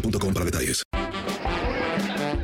[0.00, 0.82] boostmobile.com para detalles.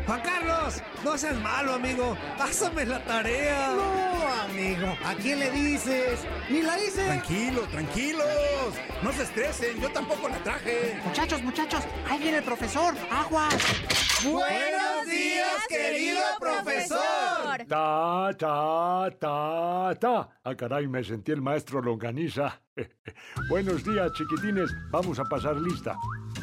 [0.07, 2.17] Juan Carlos, no seas malo, amigo.
[2.37, 3.75] Pásame la tarea.
[3.75, 4.97] No, amigo.
[5.05, 6.21] ¿A quién le dices?
[6.51, 7.05] Ni la hice.
[7.05, 8.75] Tranquilo, tranquilos.
[9.03, 11.01] No se estresen, yo tampoco la traje.
[11.05, 12.95] Muchachos, muchachos, ahí viene el profesor.
[13.11, 13.49] Agua.
[14.23, 17.65] Buenos días, querido profesor.
[17.69, 20.29] Ta, ta, ta, ta.
[20.45, 22.61] Ah, caray, me sentí el maestro Longaniza.
[23.49, 24.71] Buenos días, chiquitines.
[24.91, 25.97] Vamos a pasar lista.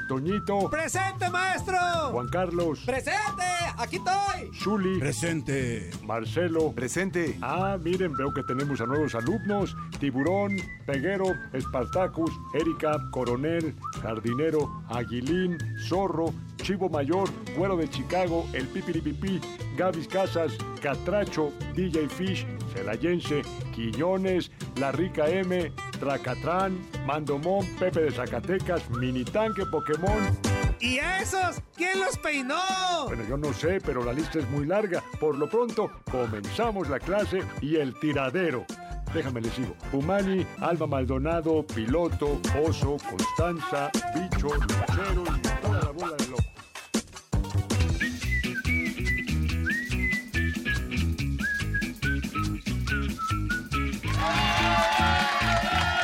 [0.10, 0.72] Toñito.
[0.72, 1.78] ¡Presente, maestro!
[2.12, 2.80] Juan Carlos.
[2.84, 3.44] ¡Presente!
[3.78, 4.50] ¡Aquí estoy!
[4.60, 5.00] Zuli.
[5.00, 5.92] Presente.
[6.04, 6.72] Marcelo.
[6.72, 7.38] Presente.
[7.44, 9.78] Ah, miren, veo que tenemos a nuevos alumnos.
[10.00, 19.42] Tiburón, Peguero, Espartacus, Erika, Coronel, Jardinero, Aguilín, Zorro, Chivo Mayor, Güero de Chicago, El Pipiripipí,
[19.78, 23.42] Gavis Casas, Catracho, DJ Fish, Celayense,
[23.74, 30.38] Quiñones, La Rica M, Tracatrán, Mandomón, Pepe de Zacatecas, Mini Tanque Pokémon.
[30.80, 31.62] ¿Y a esos?
[31.76, 32.56] ¿Quién los peinó?
[33.08, 35.04] Bueno, yo no sé, pero la lista es muy larga.
[35.20, 38.66] Por lo pronto, comenzamos la clase y el tiradero.
[39.14, 39.76] Déjame le sigo.
[39.92, 46.46] Pumani, Alba Maldonado, Piloto, Oso, Constanza, Bicho, Luchero y la bola de locos.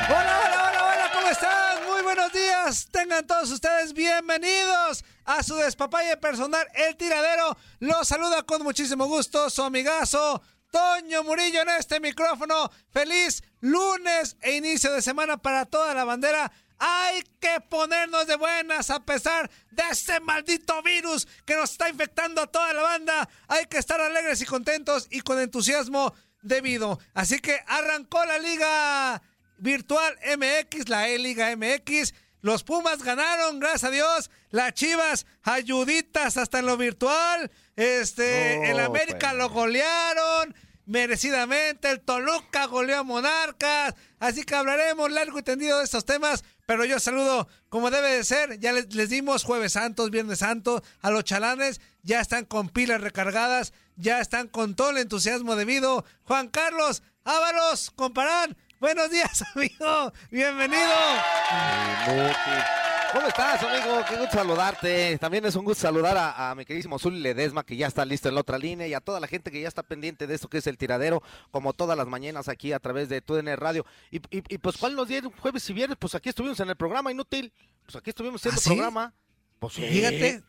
[0.08, 1.84] Hola, hola, hola, hola, ¿cómo están?
[1.86, 2.88] Muy buenos días.
[2.90, 7.56] Tengan todos ustedes bienvenidos a su despapalle personal, El Tiradero.
[7.80, 12.70] Los saluda con muchísimo gusto su amigazo Toño Murillo en este micrófono.
[12.90, 16.52] Feliz lunes e inicio de semana para toda la bandera.
[16.78, 22.42] Hay que ponernos de buenas a pesar de este maldito virus que nos está infectando
[22.42, 23.28] a toda la banda.
[23.48, 26.98] Hay que estar alegres y contentos y con entusiasmo debido.
[27.14, 29.22] Así que arrancó la liga
[29.58, 32.14] virtual MX, la E-Liga MX.
[32.42, 34.30] Los Pumas ganaron, gracias a Dios.
[34.50, 37.50] Las Chivas, ayuditas hasta en lo virtual.
[37.74, 39.34] Este, No, el América pues.
[39.34, 40.54] lo golearon
[40.84, 41.90] merecidamente.
[41.90, 43.94] El Toluca goleó a Monarcas.
[44.18, 46.44] Así que hablaremos largo y tendido de estos temas.
[46.66, 48.58] Pero yo saludo como debe de ser.
[48.58, 51.80] Ya les, dimos Jueves Santos, Viernes Santo a los chalanes.
[52.02, 53.72] Ya están con pilas recargadas.
[53.96, 56.04] Ya están con todo el entusiasmo debido.
[56.24, 58.56] Juan Carlos Ábalos, comparán.
[58.78, 60.12] Buenos días, amigo.
[60.30, 60.94] Bienvenido.
[63.16, 64.04] ¿Cómo estás, amigo?
[64.06, 65.16] Qué gusto saludarte.
[65.16, 68.28] También es un gusto saludar a, a mi queridísimo Zuli Ledesma, que ya está listo
[68.28, 70.48] en la otra línea, y a toda la gente que ya está pendiente de esto
[70.48, 73.86] que es el tiradero, como todas las mañanas aquí a través de TUDN Radio.
[74.10, 75.96] Y, y, y, pues, ¿cuál nos dieron jueves y viernes?
[75.98, 77.50] Pues aquí estuvimos en el programa inútil.
[77.86, 78.68] Pues aquí estuvimos haciendo ¿Ah, sí?
[78.68, 79.14] programa.
[79.60, 80.42] Pues sí.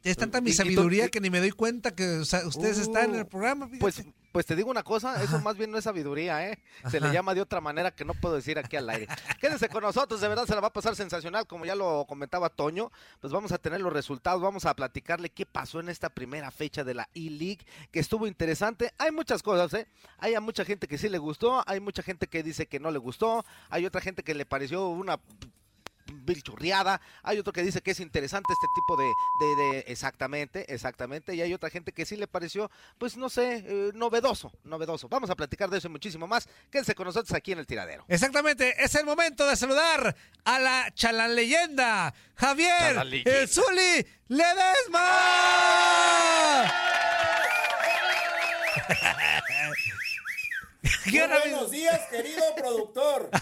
[0.00, 2.46] Fíjate, Es tanta mi y sabiduría y- que ni me doy cuenta que o sea,
[2.46, 3.66] ustedes están en el programa.
[3.66, 3.80] fíjate.
[3.80, 6.62] Pues, pues te digo una cosa, eso más bien no es sabiduría, ¿eh?
[6.90, 9.08] Se le llama de otra manera que no puedo decir aquí al aire.
[9.40, 12.48] Quédese con nosotros, de verdad se la va a pasar sensacional, como ya lo comentaba
[12.50, 16.50] Toño, pues vamos a tener los resultados, vamos a platicarle qué pasó en esta primera
[16.52, 18.92] fecha de la E-League, que estuvo interesante.
[18.98, 19.88] Hay muchas cosas, ¿eh?
[20.18, 22.90] Hay a mucha gente que sí le gustó, hay mucha gente que dice que no
[22.92, 25.18] le gustó, hay otra gente que le pareció una
[26.12, 29.04] bilchurriada, hay otro que dice que es interesante este tipo de,
[29.40, 33.64] de- de- exactamente, exactamente, y hay otra gente que sí le pareció, pues no sé,
[33.66, 35.08] eh, novedoso, novedoso.
[35.08, 36.48] Vamos a platicar de eso y muchísimo más.
[36.70, 38.04] Quédense con nosotros aquí en el tiradero.
[38.08, 43.30] Exactamente, es el momento de saludar a la chalaleyenda, Javier Chalaleyenda.
[43.40, 45.08] el Zuli Ledesma.
[51.06, 53.30] Muy buenos días, querido productor.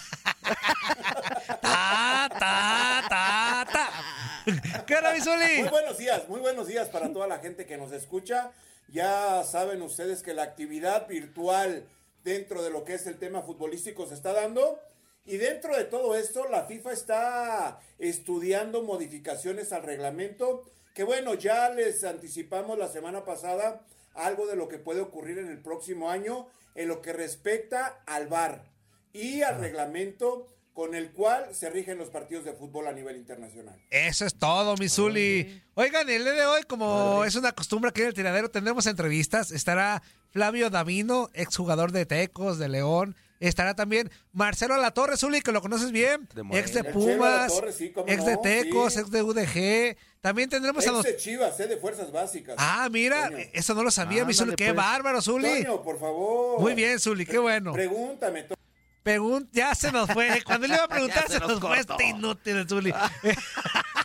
[1.61, 4.85] Ta, ta, ta, ta.
[4.87, 5.61] ¿Qué mi Zuli?
[5.61, 8.53] Muy buenos días, muy buenos días para toda la gente que nos escucha.
[8.89, 11.87] Ya saben ustedes que la actividad virtual
[12.25, 14.79] dentro de lo que es el tema futbolístico se está dando.
[15.25, 20.63] Y dentro de todo esto, la FIFA está estudiando modificaciones al reglamento.
[20.95, 23.83] Que bueno, ya les anticipamos la semana pasada
[24.17, 28.29] algo de lo que puede ocurrir en el próximo año en lo que respecta al
[28.29, 28.65] VAR
[29.13, 30.47] y al reglamento
[30.77, 33.81] con el cual se rigen los partidos de fútbol a nivel internacional.
[33.89, 35.63] Eso es todo, mi Zuli.
[35.75, 39.53] Oigan, el día de hoy, como es una costumbre aquí en el tiradero, tendremos entrevistas.
[39.53, 43.17] Estará Flavio Davino, exjugador de Tecos, de León.
[43.41, 46.29] Estará también Marcelo Latorre, Zuli, que lo conoces bien.
[46.35, 49.01] De ex de Pumas, Latorre, sí, ex de Tecos, sí.
[49.01, 49.97] ex de UDG.
[50.21, 51.05] También tendremos a Ex los...
[51.05, 52.57] de Chivas, eh, de fuerzas básicas.
[52.59, 53.45] Ah, mira, Toño.
[53.53, 54.57] eso no lo sabía, mi Ándale, Zuli.
[54.57, 54.77] Qué pues.
[54.77, 55.65] bárbaro, Zuli.
[55.65, 56.61] Toño, por favor.
[56.61, 57.73] Muy bien, Zuli, qué bueno.
[57.73, 58.43] Pregúntame.
[58.45, 58.57] Toño.
[59.05, 60.43] Pregun- ya se nos fue.
[60.45, 62.93] Cuando le iba a preguntar, se se, nos nos fue este inútil, Zuli.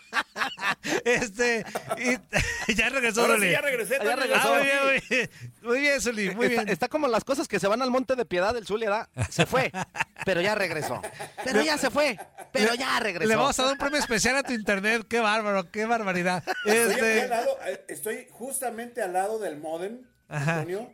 [1.05, 1.65] este,
[1.97, 3.51] y- ya regresó, Ahora sí, Zuli.
[3.51, 4.53] ya regresé, Ah, ya regresó.
[4.53, 5.29] muy bien, muy bien.
[5.61, 6.69] Muy bien, Zuli, muy está, bien.
[6.73, 9.09] está como las cosas que se van al monte de piedad del Zulia, ¿verdad?
[9.29, 9.71] Se fue,
[10.25, 11.01] pero ya regresó.
[11.43, 12.17] Pero ya se fue,
[12.51, 13.29] pero ya regresó.
[13.29, 15.05] Le vamos a dar un premio especial a tu internet.
[15.09, 16.43] Qué bárbaro, qué barbaridad.
[16.65, 20.01] Estoy, Este, al lado, eh, estoy justamente al lado del modem.
[20.29, 20.91] Antonio,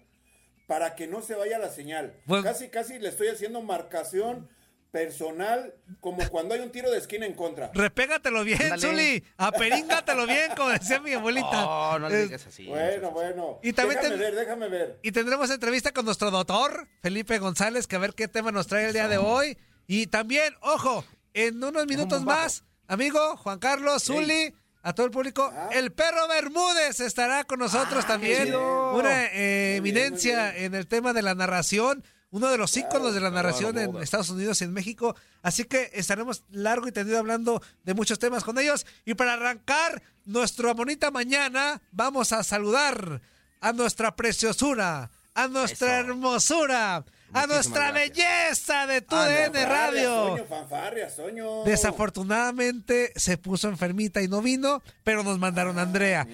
[0.66, 2.14] para que no se vaya la señal.
[2.26, 2.44] Bueno.
[2.44, 4.50] Casi, casi le estoy haciendo marcación
[4.92, 7.72] personal, como cuando hay un tiro de esquina en contra.
[7.74, 8.80] repégatelo bien.
[8.80, 9.24] Zuli.
[9.38, 11.52] Aperingatelo bien, como decía mi abuelita.
[11.52, 12.66] No, no le digas así.
[12.68, 13.60] Bueno, bueno.
[13.64, 15.00] Y también déjame ten- ver, déjame ver.
[15.04, 18.88] Y tendremos entrevista con nuestro doctor, Felipe González, que a ver qué tema nos trae
[18.88, 19.58] el día de hoy.
[19.88, 24.54] Y también, ojo, en unos minutos más, amigo Juan Carlos, Zuli,
[24.84, 28.46] a todo el público, el perro Bermúdez estará con nosotros también.
[28.46, 28.94] chido.
[28.96, 32.04] Una eh, eminencia en el tema de la narración.
[32.30, 35.16] Uno de los íconos de la narración en Estados Unidos y en México.
[35.42, 38.86] Así que estaremos largo y tendido hablando de muchos temas con ellos.
[39.06, 43.22] Y para arrancar nuestra bonita mañana, vamos a saludar
[43.62, 50.28] a nuestra preciosura, a nuestra hermosura, a nuestra belleza de tu DN Radio.
[50.30, 51.64] Soño, fanfarrias, Soño.
[51.64, 56.28] Desafortunadamente se puso enfermita y no vino, pero nos mandaron a Andrea.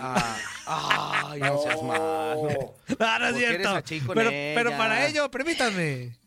[0.66, 2.76] Ay, no seas malo.
[3.00, 3.84] Ah, no es cierto.
[4.14, 6.18] Pero, pero para ello, permítanme.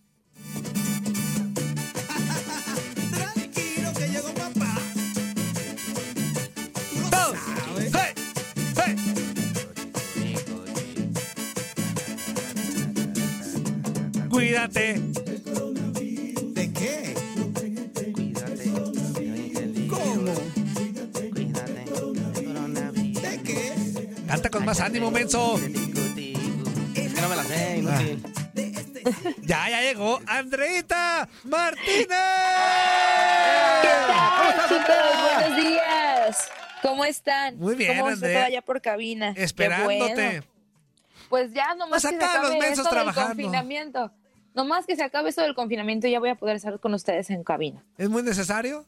[14.36, 14.92] Cuídate.
[15.00, 17.14] ¿De qué?
[19.88, 20.34] ¿Cómo?
[23.22, 23.72] ¿De qué?
[24.26, 25.56] Canta con más ánimo, menso.
[25.56, 28.22] Es que no me la sé, inútil.
[29.46, 32.06] Ya, ya llegó Andreita Martínez.
[33.80, 34.96] ¿Qué tal, chicos?
[35.32, 36.48] Buenos días.
[36.82, 37.56] ¿Cómo están?
[37.56, 38.44] Muy bien, ¿Cómo está Andrea.
[38.44, 39.32] allá por cabina?
[39.34, 40.12] Esperándote.
[40.14, 40.42] bueno.
[41.30, 43.28] Pues ya, nomás Pues que se los mensos esto del trabajando.
[43.28, 44.12] confinamiento.
[44.56, 47.44] Nomás que se acabe esto del confinamiento, ya voy a poder estar con ustedes en
[47.44, 47.84] cabina.
[47.98, 48.86] ¿Es muy necesario?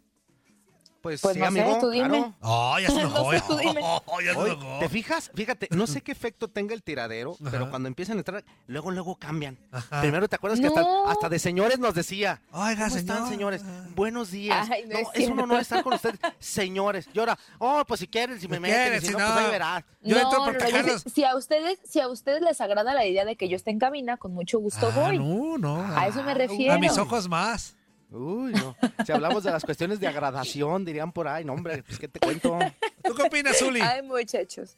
[1.17, 2.09] Pues, Pues sí, no sé, amigo, tú dime.
[2.09, 2.35] claro.
[2.41, 3.33] Oh, ya se enojó.
[3.33, 3.81] No sé, tú dime.
[4.07, 4.79] Oh, ya se Oye, enojó.
[4.81, 5.31] ¿Te fijas?
[5.35, 9.17] Fíjate, no sé qué efecto tenga el tiradero, pero cuando empiezan a entrar, luego, luego
[9.17, 9.59] cambian.
[9.73, 10.01] Ajá.
[10.01, 12.41] Primero, ¿te acuerdas que hasta, hasta de señores nos decía?
[12.53, 13.59] Oiga, ¿Cómo están, señor?
[13.59, 13.63] señores?
[13.95, 14.69] Buenos días.
[14.71, 17.09] Ay, no no, es es un honor estar con ustedes, señores.
[17.13, 19.27] Y ahora, oh, pues si quieren, si me meten, si no, no.
[19.27, 19.85] pues ahí verás.
[20.03, 23.25] Yo no, entro Carlos- sé- si a ustedes, si a ustedes les agrada la idea
[23.25, 25.19] de que yo esté en cabina, con mucho gusto Ah, voy.
[25.19, 25.97] no, no.
[25.97, 26.75] A eso me refiero.
[26.75, 27.77] A mis ojos más.
[28.11, 28.75] Uy, no.
[29.05, 32.19] Si hablamos de las cuestiones de agradación, dirían por ahí, no, hombre, pues qué te
[32.21, 32.59] cuento.
[33.05, 33.81] ¿Tú qué opinas, Zuli?
[33.81, 34.77] Ay, muchachos.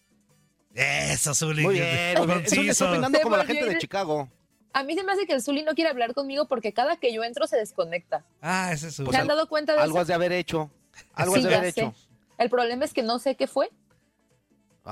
[0.74, 1.62] Eso, Zuli.
[1.62, 2.38] Muy bien, muy bien.
[2.40, 2.70] Conciso.
[2.70, 4.28] está opinando como la gente de Chicago.
[4.72, 7.12] A mí se me hace que el Zuli no quiere hablar conmigo porque cada que
[7.12, 8.24] yo entro se desconecta.
[8.40, 9.10] Ah, ese es Zuli.
[9.10, 10.02] ¿Se han dado cuenta de Algo eso?
[10.02, 10.70] has de haber hecho.
[11.14, 11.80] Algo Sí, has de haber sé.
[11.80, 11.94] hecho.
[12.38, 13.70] El problema es que no sé qué fue.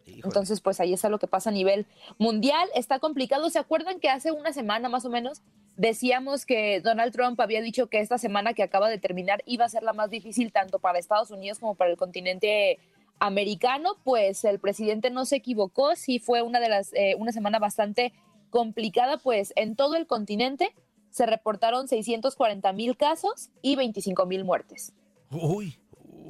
[0.07, 1.87] Entonces, pues ahí está lo que pasa a nivel
[2.19, 2.69] mundial.
[2.75, 3.51] Está complicado.
[3.51, 5.43] ¿Se acuerdan que hace una semana más o menos
[5.77, 9.69] decíamos que Donald Trump había dicho que esta semana que acaba de terminar iba a
[9.69, 12.79] ser la más difícil tanto para Estados Unidos como para el continente
[13.19, 13.97] americano?
[14.05, 15.97] Pues el presidente no se equivocó.
[15.97, 18.13] Sí fue una de las eh, una semana bastante
[18.51, 20.73] complicada, pues en todo el continente
[21.11, 24.93] se reportaron 640 mil casos y 25 mil muertes
[25.31, 25.79] Uy.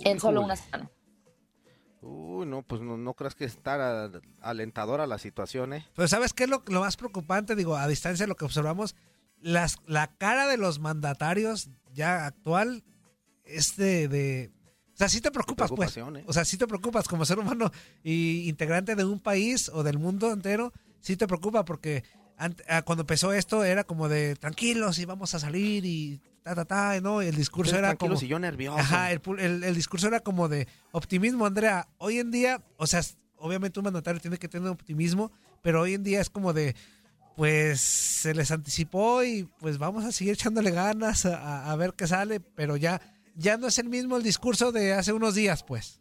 [0.04, 0.90] en solo una semana.
[2.07, 4.11] Uy, no, pues no, no creas que está
[4.41, 5.87] alentadora la situación, ¿eh?
[5.95, 7.57] Pero ¿sabes qué es lo, lo más preocupante?
[7.57, 8.95] Digo, a distancia lo que observamos,
[9.41, 12.85] las, la cara de los mandatarios ya actual
[13.45, 14.09] es de...
[14.09, 14.51] de-
[14.95, 15.95] o sea, sí te preocupas, pues.
[15.99, 16.25] ¿eh?
[16.27, 17.71] O sea, sí te preocupas como ser humano
[18.03, 22.03] y integrante de un país o del mundo entero, sí te preocupa porque
[22.85, 27.00] cuando empezó esto era como de tranquilos y vamos a salir y ta, ta, ta,
[27.00, 27.23] ¿no?
[27.23, 28.26] Y el discurso Ustedes era tranquilos como...
[28.26, 28.78] y yo nervioso.
[28.78, 31.88] Ajá, el, el- el discurso era como de optimismo, Andrea.
[31.99, 33.00] Hoy en día, o sea,
[33.38, 36.76] obviamente un mandatario tiene que tener optimismo, pero hoy en día es como de,
[37.37, 41.95] pues se les anticipó y pues vamos a seguir echándole ganas a, a- a ver
[41.95, 43.00] qué sale, pero ya,
[43.35, 45.99] ya no es el mismo el discurso de hace unos días, pues.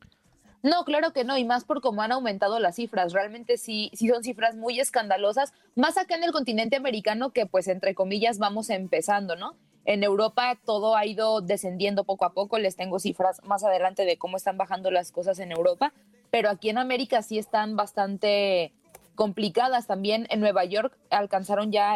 [0.66, 3.14] No, claro que no, y más por cómo han aumentado las cifras.
[3.14, 7.68] Realmente sí, sí son cifras muy escandalosas, más acá en el continente americano que pues
[7.68, 9.56] entre comillas vamos empezando, ¿no?
[9.86, 14.18] En Europa todo ha ido descendiendo poco a poco, les tengo cifras más adelante de
[14.18, 15.94] cómo están bajando las cosas en Europa,
[16.32, 18.74] pero aquí en América sí están bastante
[19.14, 19.86] complicadas.
[19.86, 21.96] También en Nueva York alcanzaron ya,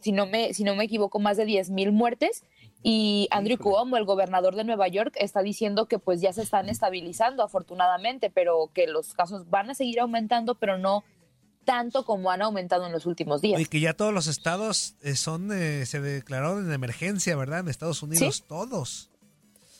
[0.00, 2.42] si, no me, si no me equivoco, más de 10 mil muertes.
[2.82, 6.68] Y Andrew Cuomo, el gobernador de Nueva York, está diciendo que pues ya se están
[6.68, 11.04] estabilizando afortunadamente, pero que los casos van a seguir aumentando, pero no
[11.64, 13.60] tanto como han aumentado en los últimos días.
[13.60, 17.60] Y que ya todos los estados eh, son, eh, se declararon en emergencia, ¿verdad?
[17.60, 18.44] En Estados Unidos, Sí.
[18.48, 19.10] todos.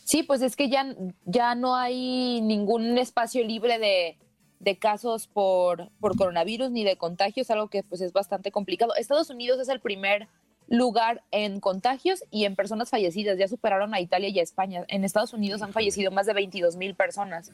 [0.05, 0.95] Sí, pues es que ya,
[1.25, 4.17] ya no hay ningún espacio libre de,
[4.61, 8.95] de casos por, por coronavirus ni de contagios, algo que pues es bastante complicado.
[8.95, 10.29] Estados Unidos es el primer
[10.73, 13.37] lugar en contagios y en personas fallecidas.
[13.39, 14.85] Ya superaron a Italia y a España.
[14.89, 17.53] En Estados Unidos han fallecido más de 22 mil personas.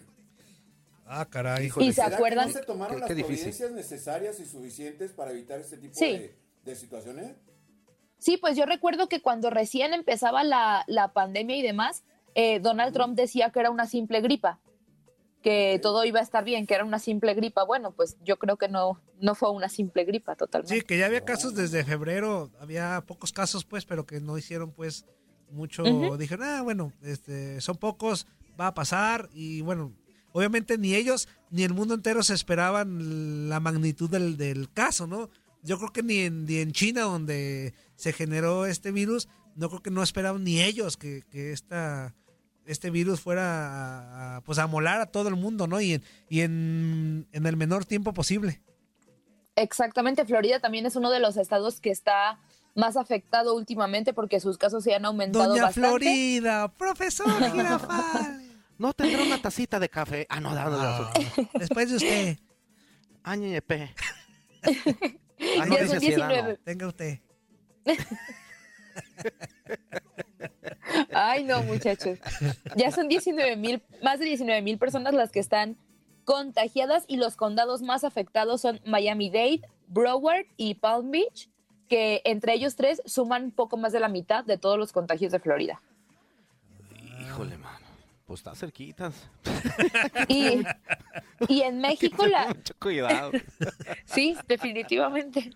[1.06, 1.66] Ah, caray.
[1.66, 2.46] ¿Y se ¿Será que acuerdan?
[2.48, 3.36] no se tomaron Qué- las qué difícil.
[3.52, 6.12] providencias necesarias y suficientes para evitar este tipo Sí.
[6.18, 7.32] de, de situaciones?
[8.18, 12.92] Sí, pues yo recuerdo que cuando recién empezaba la, la pandemia y demás, eh, Donald
[12.92, 14.60] Trump decía que era una simple gripa,
[15.42, 17.64] que todo iba a estar bien, que era una simple gripa.
[17.64, 20.74] Bueno, pues yo creo que no, no fue una simple gripa totalmente.
[20.74, 24.72] Sí, que ya había casos desde febrero, había pocos casos, pues, pero que no hicieron,
[24.72, 25.04] pues,
[25.50, 25.82] mucho.
[26.16, 28.26] Dijeron, ah, bueno, este, son pocos,
[28.60, 29.28] va a pasar.
[29.32, 29.92] Y bueno,
[30.32, 35.30] obviamente ni ellos ni el mundo entero se esperaban la magnitud del, del caso, ¿no?
[35.62, 39.82] Yo creo que ni en, ni en China, donde se generó este virus, no creo
[39.82, 42.14] que no esperaban ni ellos que, que esta,
[42.68, 45.80] este virus fuera a, a, pues a molar a todo el mundo, ¿no?
[45.80, 48.60] Y en, y en, en el menor tiempo posible.
[49.56, 52.38] Exactamente, Florida también es uno de los estados que está
[52.76, 55.88] más afectado últimamente porque sus casos se han aumentado Doña bastante.
[55.88, 58.44] Florida, profesor Girafal.
[58.78, 60.26] No tendrá una tacita de café.
[60.30, 61.12] Ah, no, dándole Ah,
[61.58, 62.38] después de usted.
[63.24, 63.92] Añepe.
[64.62, 64.72] Ya
[65.60, 66.28] Ah, no son dice así, ¿verdad?
[66.28, 66.56] 19.
[66.64, 67.20] Tenga usted.
[71.12, 72.18] Ay, no, muchachos.
[72.76, 75.76] Ya son 19 mil, más de 19 mil personas las que están
[76.24, 81.48] contagiadas y los condados más afectados son Miami-Dade, Broward y Palm Beach,
[81.88, 85.38] que entre ellos tres suman poco más de la mitad de todos los contagios de
[85.38, 85.80] Florida.
[87.20, 87.78] Híjole, mano.
[88.26, 89.14] Pues está cerquitas.
[90.28, 90.60] Y,
[91.48, 92.48] y en México la...
[92.48, 93.32] Mucho cuidado.
[94.04, 95.50] Sí, definitivamente.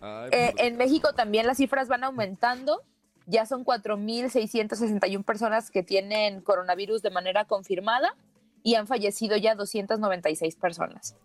[0.00, 2.82] Ay, Eh, por- en México también las cifras van aumentando.
[3.26, 8.14] Ya son 4.661 personas que tienen coronavirus de manera confirmada
[8.62, 11.16] y han fallecido ya 296 personas.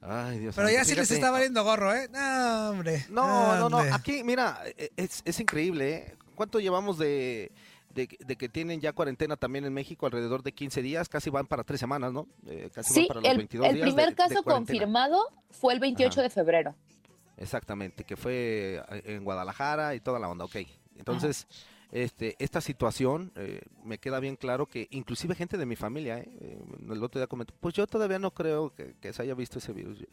[0.00, 2.08] Ay, Dios Pero ya sí les está valiendo gorro, ¿eh?
[2.12, 3.04] No, hombre.
[3.10, 3.78] No, no, no.
[3.94, 4.62] Aquí, mira,
[4.96, 6.14] es, es increíble, ¿eh?
[6.36, 7.50] ¿Cuánto llevamos de,
[7.94, 10.06] de, de que tienen ya cuarentena también en México?
[10.06, 12.28] Alrededor de 15 días, casi van para tres semanas, ¿no?
[12.46, 15.20] Eh, casi Sí, van para los el, 22 el días primer de- caso confirmado
[15.50, 16.22] fue el 28 Ajá.
[16.22, 16.74] de febrero.
[17.36, 20.56] Exactamente, que fue eh, en Guadalajara y toda la onda, ok.
[20.98, 21.46] Entonces,
[21.90, 26.28] este, esta situación, eh, me queda bien claro que inclusive gente de mi familia, eh,
[26.40, 26.58] eh,
[26.90, 29.72] el otro día comentó, pues yo todavía no creo que, que se haya visto ese
[29.72, 30.04] virus.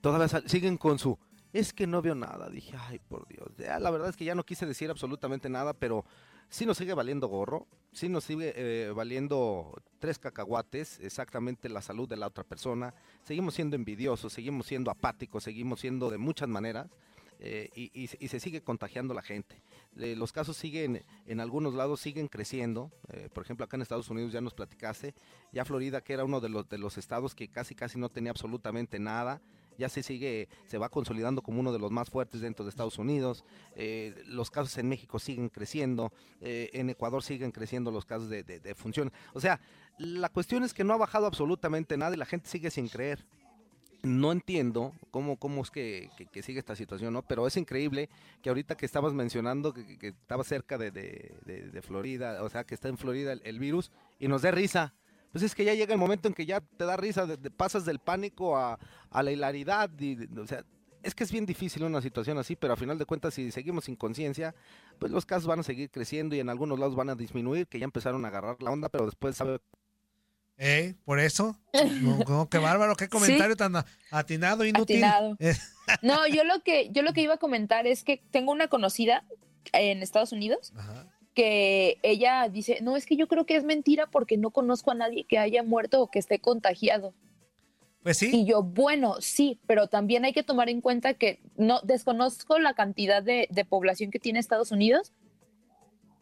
[0.00, 1.18] Todavía siguen con su,
[1.52, 2.48] es que no veo nada.
[2.48, 6.04] Dije, ay, por Dios, la verdad es que ya no quise decir absolutamente nada, pero
[6.48, 12.08] sí nos sigue valiendo gorro, sí nos sigue eh, valiendo tres cacahuates, exactamente la salud
[12.08, 12.94] de la otra persona.
[13.24, 16.88] Seguimos siendo envidiosos, seguimos siendo apáticos, seguimos siendo de muchas maneras.
[17.42, 19.62] Eh, y, se sigue contagiando la gente.
[19.96, 22.90] Eh, los casos siguen, en algunos lados siguen creciendo.
[23.34, 25.14] por ejemplo, acá en Estados Unidos ya nos platicaste,
[25.52, 28.30] ya Florida, que era uno de los, de los estados que casi casi no tenía
[28.30, 29.42] absolutamente nada,
[29.80, 32.98] ya se sigue, se va consolidando como uno de los más fuertes dentro de Estados
[32.98, 33.44] Unidos.
[33.74, 38.42] Eh, los casos en México siguen creciendo, eh, en Ecuador siguen creciendo los casos de,
[38.44, 39.10] de, función.
[39.32, 39.58] O sea,
[39.98, 43.24] la cuestión es que no ha bajado absolutamente nada y la gente sigue sin creer
[44.02, 46.10] no entiendo cómo, cómo es que,
[46.42, 47.22] sigue esta situación, ¿no?
[47.22, 48.08] Pero es increíble
[48.42, 52.98] que ahorita que estabas mencionando que, estaba cerca de, Florida, o sea, que está en
[52.98, 54.94] Florida el, virus, y nos dé risa
[55.32, 57.24] pues es que ya llega el momento en que ya te da risa,
[57.56, 58.80] pasas del pánico a,
[59.12, 59.88] la hilaridad,
[60.36, 60.64] o sea,
[61.02, 63.84] es que es bien difícil una situación así, pero a final de cuentas si seguimos
[63.84, 64.54] sin conciencia,
[64.98, 67.78] pues los casos van a seguir creciendo y en algunos lados van a disminuir, que
[67.78, 69.60] ya empezaron a agarrar la onda, pero después sabe...
[70.62, 71.56] Eh, por eso,
[72.28, 73.72] no, qué bárbaro, qué comentario tan
[74.10, 75.02] atinado, inútil.
[75.02, 75.36] Atinado.
[76.02, 79.24] no, yo lo que yo lo que iba a comentar es que tengo una conocida
[79.72, 84.06] en Estados Unidos Ajá que ella dice, no, es que yo creo que es mentira
[84.08, 87.14] porque no conozco a nadie que haya muerto o que esté contagiado.
[88.02, 88.30] Pues sí.
[88.32, 92.74] Y yo, bueno, sí, pero también hay que tomar en cuenta que no desconozco la
[92.74, 95.12] cantidad de, población que tiene Estados Unidos,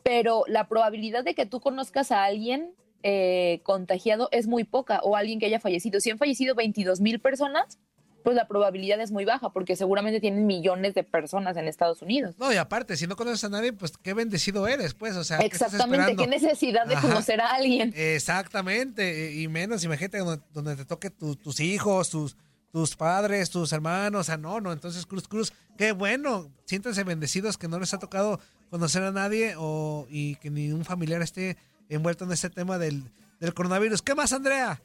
[0.02, 5.16] pero la probabilidad de que tú conozcas a alguien eh, contagiado es muy poca o
[5.16, 6.00] alguien que haya fallecido.
[6.00, 7.78] Si han fallecido 22 mil personas,
[8.24, 12.34] pues la probabilidad es muy baja, porque seguramente tienen millones de personas en Estados Unidos.
[12.38, 15.38] No, y aparte, si no conoces a nadie, pues qué bendecido eres, pues, o sea.
[15.38, 17.92] Exactamente, qué, necesidad de conocer a alguien.
[17.96, 22.36] Exactamente, y menos, imagínate donde, te toque tus hijos, tus,
[22.72, 27.56] tus padres, tus hermanos, o sea, no, no, entonces Cruz Cruz, qué bueno, siéntense bendecidos
[27.56, 28.40] que no les ha tocado
[28.70, 31.56] conocer a nadie o, y que ni un familiar esté
[31.94, 33.02] envuelto en este tema del,
[33.40, 34.02] del coronavirus.
[34.02, 34.80] ¿Qué más, Andrea?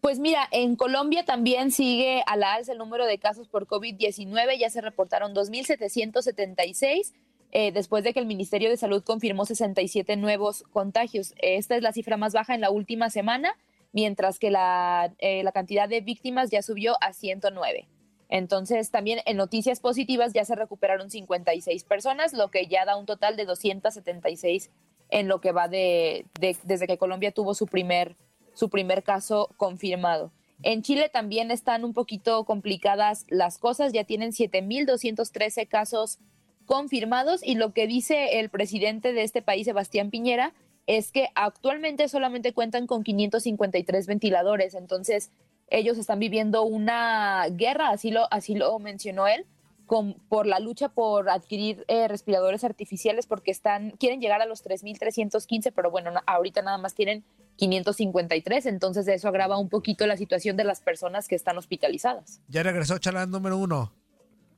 [0.00, 4.58] Pues mira, en Colombia también sigue a la alza el número de casos por COVID-19,
[4.58, 7.12] ya se reportaron 2.776.
[7.50, 11.32] Eh, después de que el Ministerio de Salud confirmó 67 nuevos contagios.
[11.38, 13.56] Esta es la cifra más baja en la última semana,
[13.92, 17.88] mientras que la, eh, la cantidad de víctimas ya subió a 109.
[18.28, 23.06] Entonces, también en noticias positivas ya se recuperaron 56 personas, lo que ya da un
[23.06, 24.70] total de 276
[25.10, 28.16] en lo que va de, de desde que Colombia tuvo su primer
[28.58, 30.32] su primer caso confirmado.
[30.64, 36.18] En Chile también están un poquito complicadas las cosas, ya tienen 7.213 casos
[36.66, 40.54] confirmados y lo que dice el presidente de este país, Sebastián Piñera,
[40.88, 45.30] es que actualmente solamente cuentan con 553 ventiladores, entonces
[45.68, 49.46] ellos están viviendo una guerra, así lo, así lo mencionó él,
[49.88, 54.64] con, por la lucha por adquirir eh, respiradores artificiales porque están quieren llegar a los
[54.64, 57.24] 3.315, pero bueno, ahorita nada más tienen
[57.56, 62.40] 553, entonces eso agrava un poquito la situación de las personas que están hospitalizadas.
[62.46, 63.92] Ya regresó Chalán número uno.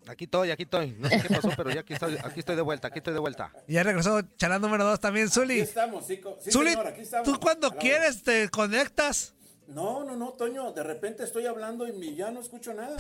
[0.07, 0.97] Aquí estoy, aquí estoy.
[0.99, 3.21] No sé qué pasó, pero ya aquí estoy, aquí estoy de vuelta, aquí estoy de
[3.21, 3.53] vuelta.
[3.69, 5.61] Y ya regresó Chalán número dos también, Zuli.
[5.61, 6.75] Aquí estamos, sí, Zuli,
[7.25, 9.35] tú cuando quieres te conectas.
[9.71, 12.97] No, no, no, Toño, de repente estoy hablando y ya no escucho nada.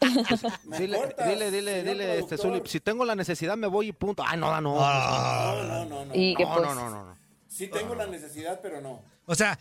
[0.78, 4.22] dile, dile, dile, dile, este, Zuli, si tengo la necesidad me voy y punto.
[4.26, 4.74] Ah, no, no.
[4.74, 6.14] No, no, no, no.
[6.14, 6.66] ¿Y no, pues?
[6.66, 7.18] no, no, no.
[7.46, 9.02] Sí tengo la necesidad, pero no.
[9.26, 9.58] O sea,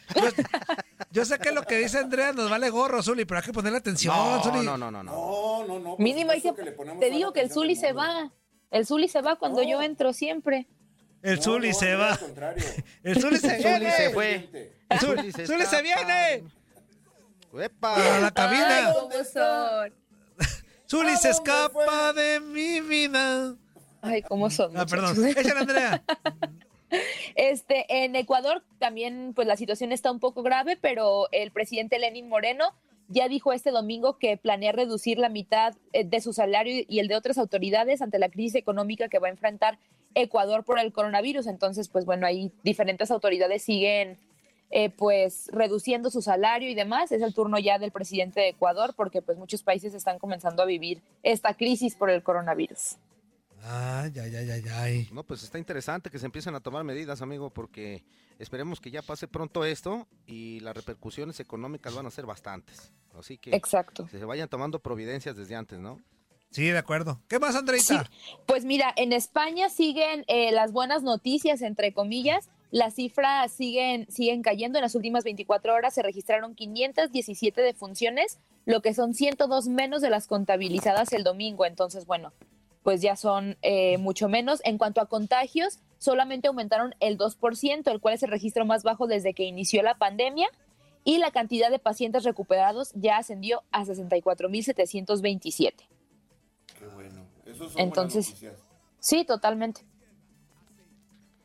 [1.12, 3.80] yo, sé que lo que dice Andrea nos vale gorro, Zuli, pero hay que ponerle
[3.80, 4.65] atención, no, Zuli.
[4.65, 5.65] No, no, no, no.
[5.67, 8.32] No, no, Mínimo hay que, te digo que el Zuli se va.
[8.71, 10.67] El Zuli se va cuando yo entro siempre.
[11.32, 12.20] El Zuli se va.
[13.04, 13.92] El Zuli se viene.
[13.92, 14.48] se fue.
[14.90, 16.44] El Zuli, se, viene.
[17.60, 18.18] ¡Epa!
[18.18, 18.94] A la cabina.
[19.82, 19.92] Ay,
[20.88, 23.56] Zuli se escapa de mi vida.
[24.04, 24.78] Ay, ¿cómo son?
[24.78, 25.26] Ah, perdón.
[25.26, 26.04] Échale, Andrea.
[27.34, 32.30] Este, en Ecuador también, pues la situación está un poco grave, pero el presidente Lenin
[32.30, 32.74] Moreno
[33.10, 37.08] ya dijo este domingo que planea reducir la mitad eh, de su salario y el
[37.08, 39.80] de otras autoridades ante la crisis económica que va a enfrentar
[40.15, 41.47] Ecuador por el coronavirus.
[41.47, 44.17] Entonces, pues bueno, ahí diferentes autoridades siguen
[44.71, 47.12] eh, pues reduciendo su salario y demás.
[47.12, 50.65] Es el turno ya del presidente de Ecuador porque pues muchos países están comenzando a
[50.65, 52.97] vivir esta crisis por el coronavirus.
[53.67, 57.49] Ay, ay, ay, ay, No, pues está interesante que se empiecen a tomar medidas, amigo,
[57.49, 58.04] porque
[58.38, 62.91] esperemos que ya pase pronto esto y las repercusiones económicas van a ser bastantes.
[63.17, 64.08] Así que Exacto.
[64.08, 65.99] se vayan tomando providencias desde antes, ¿no?
[66.56, 67.20] Sí, de acuerdo.
[67.28, 68.10] ¿Qué más, Andreita?
[68.46, 72.48] Pues mira, en España siguen eh, las buenas noticias, entre comillas.
[72.72, 74.78] Las cifras siguen, siguen cayendo.
[74.78, 80.10] En las últimas 24 horas se registraron 517 defunciones, lo que son 102 menos de
[80.10, 81.65] las contabilizadas el domingo.
[81.65, 82.32] Entonces, bueno,
[82.84, 84.62] pues ya son eh, mucho menos.
[84.63, 89.08] En cuanto a contagios, solamente aumentaron el 2%, el cual es el registro más bajo
[89.08, 90.48] desde que inició la pandemia,
[91.04, 95.74] y la cantidad de pacientes recuperados ya ascendió a 64.727.
[97.56, 98.60] Eso son Entonces, buenas.
[99.00, 99.82] Sí, totalmente.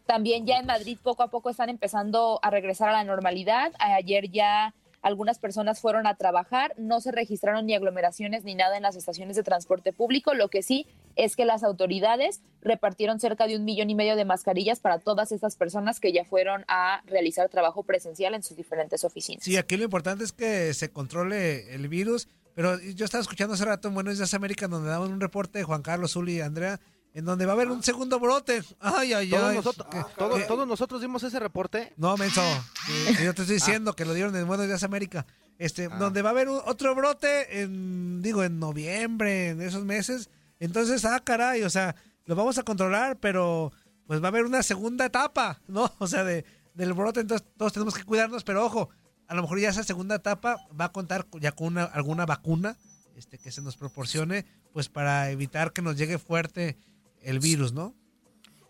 [0.07, 3.73] También ya en Madrid poco a poco están empezando a regresar a la normalidad.
[3.79, 8.83] Ayer ya algunas personas fueron a trabajar, no se registraron ni aglomeraciones ni nada en
[8.83, 10.35] las estaciones de transporte público.
[10.35, 14.25] Lo que sí es que las autoridades repartieron cerca de un millón y medio de
[14.25, 19.05] mascarillas para todas estas personas que ya fueron a realizar trabajo presencial en sus diferentes
[19.05, 19.44] oficinas.
[19.44, 22.29] Sí, aquí lo importante es que se controle el virus.
[22.54, 25.64] Pero yo estaba escuchando hace rato en Buenos Días América donde daban un reporte de
[25.64, 26.80] Juan Carlos, Zuli y Andrea,
[27.14, 28.62] en donde va a haber un segundo brote.
[28.80, 29.56] Ay, ay, ¿Todos ay.
[29.56, 31.92] nosotros, Que- todos, que- todos nosotros dimos ese reporte?
[31.96, 32.42] No, menso.
[32.86, 35.26] que- yo te estoy diciendo que lo dieron en Buenos Días América.
[35.58, 40.30] Este, donde va a haber un- otro brote en, digo, en noviembre, en esos meses.
[40.58, 41.94] Entonces, ah, caray, o sea,
[42.26, 43.72] lo vamos a controlar, pero
[44.06, 45.92] pues va a haber una segunda etapa, ¿no?
[45.98, 48.88] O sea, de, del brote, entonces todos tenemos que cuidarnos, pero ojo,
[49.31, 52.77] a lo mejor ya esa segunda etapa va a contar ya con una- alguna vacuna
[53.16, 56.77] este, que se nos proporcione, pues para evitar que nos llegue fuerte
[57.23, 57.95] el virus, ¿no?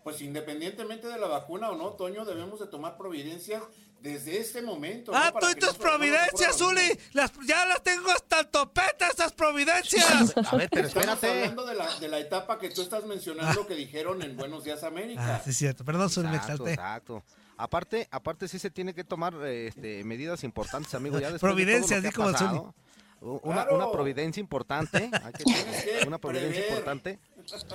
[0.03, 3.61] Pues independientemente de la vacuna o no, Toño, debemos de tomar providencias
[4.01, 5.11] desde este momento.
[5.15, 5.39] Ah, ¿no?
[5.39, 6.97] Tú y tus providencias, Zuli.
[7.13, 10.35] Las, ya las tengo hasta el topete, esas providencias.
[10.51, 11.27] A ver, pero Estamos espérate.
[11.41, 14.83] hablando de la, de la etapa que tú estás mencionando que dijeron en Buenos Días
[14.83, 15.35] América.
[15.35, 15.85] Ah, sí, es cierto.
[15.85, 16.71] Perdón, Zuli, me exalté.
[16.73, 17.23] exacto.
[17.61, 21.19] Aparte, aparte sí se tiene que tomar eh, este, medidas importantes, amigo.
[21.19, 22.73] Ya después de todo Providencias, lo que di ha como pasado,
[23.21, 23.75] Una, Claro.
[23.75, 26.69] una providencia importante, hay que- que una providencia prever.
[26.69, 27.19] importante,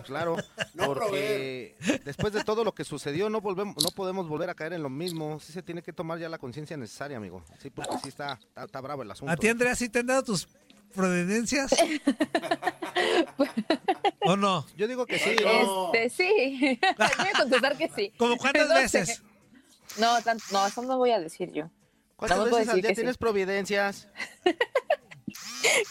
[0.05, 0.37] claro,
[0.75, 4.73] No porque después de todo lo que sucedió no volvemos, no podemos volver a caer
[4.73, 7.97] en lo mismo, sí se tiene que tomar ya la conciencia necesaria, amigo, sí, porque
[8.03, 9.33] sí está, está, está bravo el asunto.
[9.33, 10.49] ¿A ti, Andrea, sí te han dado tus
[10.93, 11.71] providencias?
[14.23, 14.67] ¿O no?
[14.77, 15.93] Yo digo que sí, No.
[15.95, 16.81] Este, sí.
[16.99, 18.13] voy a contestar que sí.
[18.19, 19.17] ¿Cómo cuántas No sé.
[19.99, 21.71] No, tan- no, eso no voy a decir yo.
[22.17, 22.97] ¿Cuántas Nada veces al día sí.
[22.97, 24.09] tienes providencias?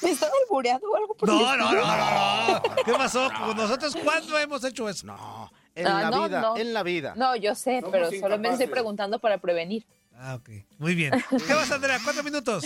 [0.01, 2.61] ¿Me están albureando o algo por el No, no, no, no, no.
[2.85, 3.29] ¿Qué pasó?
[3.55, 5.05] ¿Nosotros cuándo hemos hecho eso?
[5.07, 6.57] No, en Ah, la no, vida, no.
[6.57, 7.13] en la vida.
[7.15, 8.69] No, yo sé, Somos pero solamente estoy incapaces.
[8.69, 9.85] preguntando para prevenir.
[10.17, 10.49] Ah, ok.
[10.79, 11.11] Muy bien.
[11.47, 11.99] ¿Qué vas, Andrea?
[12.03, 12.63] Cuatro minutos.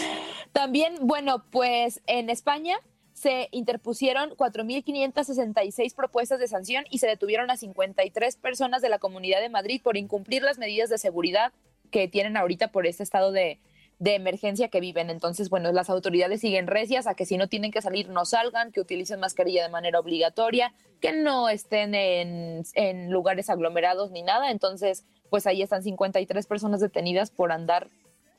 [0.53, 2.77] También, bueno, pues en España
[3.19, 9.41] se interpusieron 4.566 propuestas de sanción y se detuvieron a 53 personas de la Comunidad
[9.41, 11.51] de Madrid por incumplir las medidas de seguridad
[11.91, 13.59] que tienen ahorita por este estado de,
[13.99, 15.09] de emergencia que viven.
[15.09, 18.71] Entonces, bueno, las autoridades siguen recias a que si no tienen que salir, no salgan,
[18.71, 24.49] que utilicen mascarilla de manera obligatoria, que no estén en, en lugares aglomerados ni nada.
[24.49, 27.89] Entonces, pues ahí están 53 personas detenidas por andar,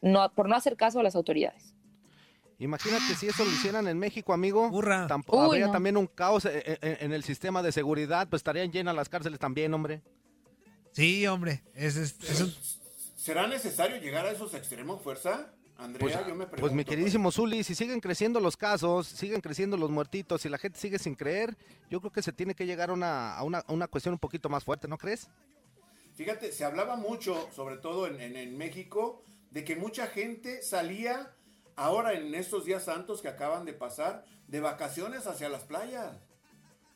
[0.00, 1.74] no, por no hacer caso a las autoridades.
[2.60, 4.68] Imagínate si eso lo hicieran en México, amigo.
[4.68, 5.06] Hurra.
[5.08, 5.72] Tampo- Uy, habría no.
[5.72, 9.08] también un caos eh, eh, eh, en el sistema de seguridad, pues estarían llenas las
[9.08, 10.02] cárceles también, hombre.
[10.92, 11.62] Sí, hombre.
[11.74, 12.54] Es, es- es un-
[13.16, 15.52] ¿Será necesario llegar a esos extremos, fuerza?
[15.78, 16.56] Andrea, Pues, yo me pregunto.
[16.60, 20.58] pues mi queridísimo Zuli, si siguen creciendo los casos, siguen creciendo los muertitos y la
[20.58, 21.56] gente sigue sin creer,
[21.90, 24.18] yo creo que se tiene que llegar a una, a una, a una cuestión un
[24.18, 25.28] poquito más fuerte, ¿no crees?
[26.14, 31.34] Fíjate, se hablaba mucho, sobre todo en, en- en México, de que mucha gente salía
[31.80, 36.14] ahora en estos días santos que acaban de pasar de vacaciones hacia las playas.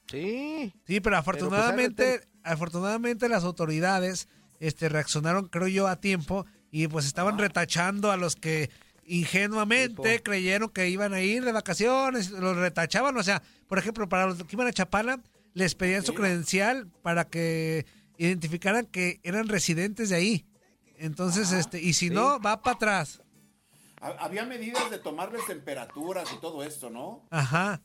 [0.06, 0.74] Sí.
[0.86, 4.28] Sí, pero afortunadamente, pues, afortunadamente las autoridades
[4.60, 8.70] este, reaccionaron, creo yo, a tiempo y pues estaban retachando a los que
[9.06, 10.24] ingenuamente Tipo.
[10.24, 14.36] creyeron que iban a ir de vacaciones, los retachaban, o sea, por ejemplo, para los
[14.44, 15.20] que iban a Chapala,
[15.54, 17.86] les pedían su credencial para que
[18.18, 20.46] identificaran que eran residentes de ahí.
[20.98, 23.23] Entonces, este, y si no, va para atrás.
[24.04, 27.22] Ha- Había medidas de tomarles temperaturas y todo esto, ¿no?
[27.30, 27.80] Ajá.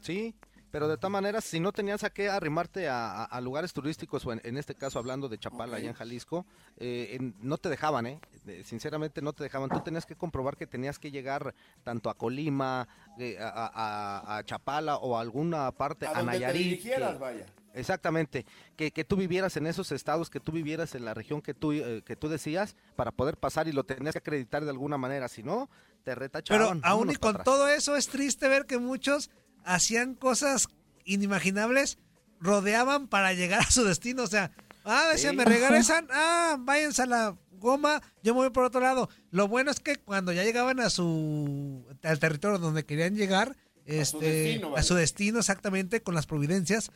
[0.00, 0.34] Sí,
[0.70, 4.24] pero de todas maneras, si no tenías a qué arrimarte a, a- a lugares turísticos,
[4.26, 7.68] o en, en este caso hablando de Chapala, allá en Jalisco, eh, en- no te
[7.68, 8.20] dejaban, ¿eh?
[8.64, 9.68] Sinceramente no te dejaban.
[9.70, 12.86] Tú tenías que comprobar que tenías que llegar tanto a Colima,
[13.18, 16.62] eh, a, a- Chapala o a alguna parte, A a, donde te Nayarit.
[16.62, 17.46] dirigieras, que- vaya.
[17.76, 21.54] Exactamente, que, que tú vivieras en esos estados, que tú vivieras en la región que
[21.54, 24.96] tú, eh, que tú decías para poder pasar y lo tenías que acreditar de alguna
[24.98, 25.68] manera, si no,
[26.02, 26.80] te Pero retachaban.
[26.84, 29.30] aún y con todo eso es triste ver que muchos
[29.64, 30.68] hacían cosas
[31.04, 31.98] inimaginables,
[32.40, 34.22] rodeaban para llegar a su destino.
[34.22, 34.50] O sea,
[34.84, 35.36] ah, decían, Sí.
[35.38, 39.08] me regresan, ah, váyanse a la goma, yo me voy por otro lado.
[39.30, 43.56] Lo bueno es que cuando ya llegaban a su al territorio donde querían llegar,
[43.86, 46.90] este, destino, a su destino exactamente con las providencias,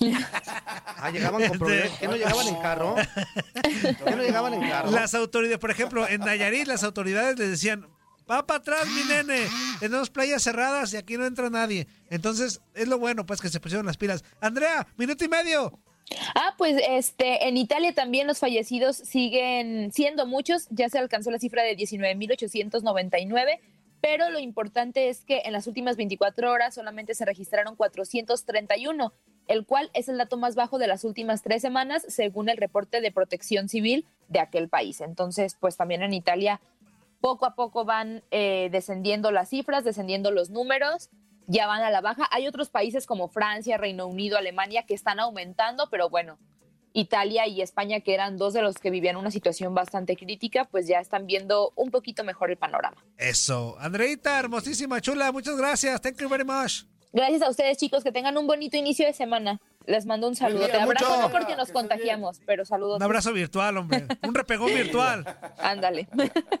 [0.98, 1.98] Ah, llegaban con problemas.
[1.98, 2.96] ¿Que no llegaban en carro?
[4.04, 4.90] ¿Que no llegaban en carro?
[4.90, 7.86] las autoridades, por ejemplo, en Nayarit las autoridades les decían,
[8.30, 9.46] va para atrás, mi nene.
[9.80, 11.86] Tenemos playas cerradas y aquí no entra nadie.
[12.10, 14.24] Entonces, es lo bueno, pues, que se pusieron las pilas.
[14.40, 15.78] Andrea, minuto y medio.
[16.34, 21.40] Ah, pues este, en Italia también los fallecidos siguen siendo muchos, ya se alcanzó la
[21.40, 23.58] cifra de 19.899,
[24.00, 29.12] pero lo importante es que en las últimas 24 horas solamente se registraron 431,
[29.48, 33.00] el cual es el dato más bajo de las últimas tres semanas, según el reporte
[33.00, 35.00] de protección civil de aquel país.
[35.00, 36.60] Entonces, pues también en Italia
[37.20, 41.10] poco a poco van eh, descendiendo las cifras, descendiendo los números
[41.46, 42.26] ya van a la baja.
[42.30, 46.38] Hay otros países como Francia, Reino Unido, Alemania que están aumentando, pero bueno,
[46.96, 50.88] Italia y España, que eran dos de los que vivían una situación bastante crítica, pues
[50.88, 52.96] ya están viendo un poquito mejor el panorama.
[53.18, 53.76] Eso.
[53.78, 56.00] Andreita, hermosísima, chula, muchas gracias.
[56.00, 56.84] Thank you very much.
[57.12, 59.60] Gracias a ustedes, chicos, que tengan un bonito inicio de semana.
[59.86, 60.66] Les mando un saludo.
[60.66, 62.96] Te abrazo no porque nos contagiamos, pero saludos.
[62.96, 64.06] Un abrazo virtual, hombre.
[64.22, 65.24] Un repegón virtual.
[65.58, 66.08] Ándale.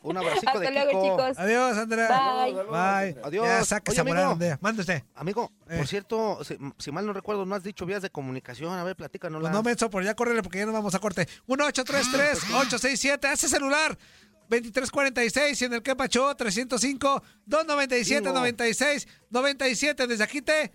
[0.02, 1.16] Un abracito Hasta de luego, Kiko.
[1.16, 1.38] chicos.
[1.38, 2.08] Adiós, Andrea.
[2.44, 2.54] Bye.
[2.54, 3.20] Bye.
[3.24, 3.46] Adiós.
[3.46, 4.38] Ya saca Oye, amigo.
[4.60, 5.02] Mande usted.
[5.16, 5.76] Amigo, Eh.
[5.78, 8.72] por cierto, si, si mal no recuerdo, no has dicho vías de comunicación.
[8.78, 9.40] A ver, platícanos.
[9.40, 11.26] Pues no menso, por ya córrele porque ya nos vamos a corte.
[11.48, 13.98] 1-833-867, hace celular.
[14.48, 20.70] 2346 y en el que pachó 305 297 96 97 desde aquí te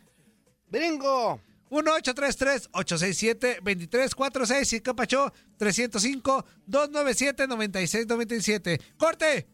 [0.68, 1.40] Bringo
[1.72, 9.48] 1833 867 2346 y que pachó 305 297 96 97 corte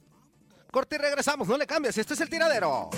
[0.71, 2.89] Corte y regresamos, no le cambies, este es el tiradero.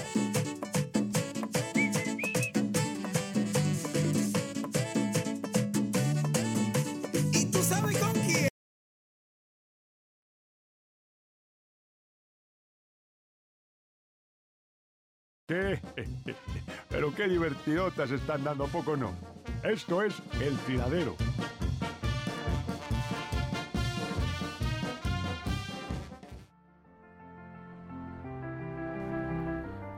[15.50, 15.82] ¿Qué?
[16.90, 19.16] Pero qué divertidotas están dando, ¿a poco no?
[19.64, 21.16] Esto es El Tiradero.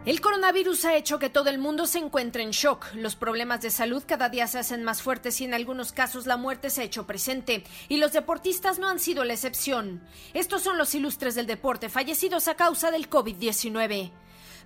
[0.06, 2.86] El coronavirus ha hecho que todo el mundo se encuentre en shock.
[2.94, 6.38] Los problemas de salud cada día se hacen más fuertes y en algunos casos la
[6.38, 7.66] muerte se ha hecho presente.
[7.90, 10.02] Y los deportistas no han sido la excepción.
[10.34, 14.12] Estos son los ilustres del deporte fallecidos a causa del COVID-19.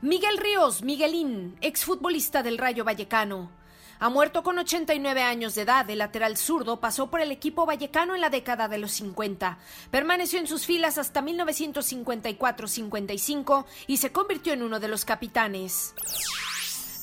[0.06, 3.50] Miguel Ríos, Miguelín, exfutbolista del Rayo Vallecano.
[3.98, 5.90] Ha muerto con 89 años de edad.
[5.90, 9.58] El lateral zurdo pasó por el equipo vallecano en la década de los 50.
[9.90, 15.96] Permaneció en sus filas hasta 1954-55 y se convirtió en uno de los capitanes.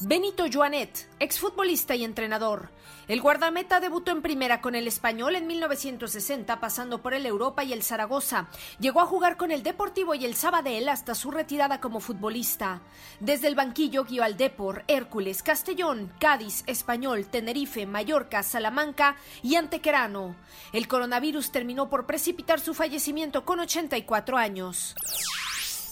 [0.05, 2.71] Benito Joanet, exfutbolista y entrenador.
[3.07, 7.73] El guardameta debutó en primera con el Español en 1960, pasando por el Europa y
[7.73, 8.49] el Zaragoza.
[8.81, 12.81] Llegó a jugar con el Deportivo y el Sabadell hasta su retirada como futbolista.
[13.21, 20.35] Desde el banquillo guió al Depor, Hércules, Castellón, Cádiz, Español, Tenerife, Mallorca, Salamanca y Antequerano.
[20.73, 24.97] El coronavirus terminó por precipitar su fallecimiento con 84 años.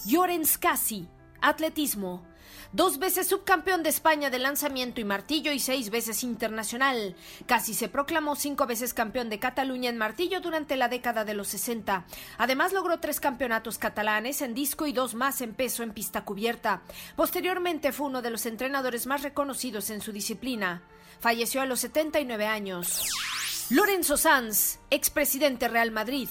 [0.05, 1.07] Llorens Casi,
[1.39, 2.30] atletismo.
[2.73, 7.17] Dos veces subcampeón de España de lanzamiento y martillo y seis veces internacional.
[7.45, 11.49] Casi se proclamó cinco veces campeón de Cataluña en martillo durante la década de los
[11.49, 12.05] 60.
[12.37, 16.81] Además logró tres campeonatos catalanes en disco y dos más en peso en pista cubierta.
[17.17, 20.81] Posteriormente fue uno de los entrenadores más reconocidos en su disciplina.
[21.19, 23.05] Falleció a los 79 años.
[23.69, 26.29] Lorenzo Sanz, expresidente Real Madrid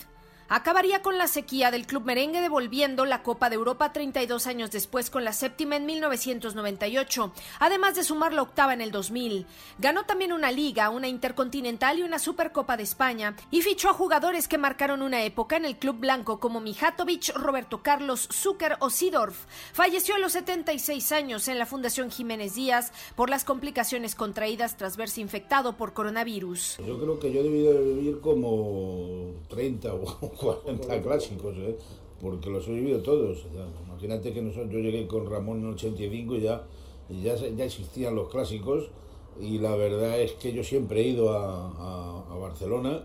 [0.51, 5.09] acabaría con la sequía del club merengue devolviendo la Copa de Europa 32 años después
[5.09, 9.47] con la séptima en 1998, además de sumar la octava en el 2000.
[9.79, 14.49] Ganó también una liga, una intercontinental y una Supercopa de España y fichó a jugadores
[14.49, 19.47] que marcaron una época en el club blanco como Mijatovic, Roberto Carlos, Zucker o Sidorf.
[19.73, 24.97] Falleció a los 76 años en la Fundación Jiménez Díaz por las complicaciones contraídas tras
[24.97, 26.79] verse infectado por coronavirus.
[26.85, 31.77] Yo creo que yo debido de vivir como 30 o 40 clásicos, ¿eh?
[32.21, 33.39] porque los he vivido todos.
[33.47, 36.65] O sea, imagínate que nosotros, yo llegué con Ramón en el 85 y ya,
[37.09, 38.91] y ya, ya existían los clásicos
[39.41, 43.05] y la verdad es que yo siempre he ido a, a- a Barcelona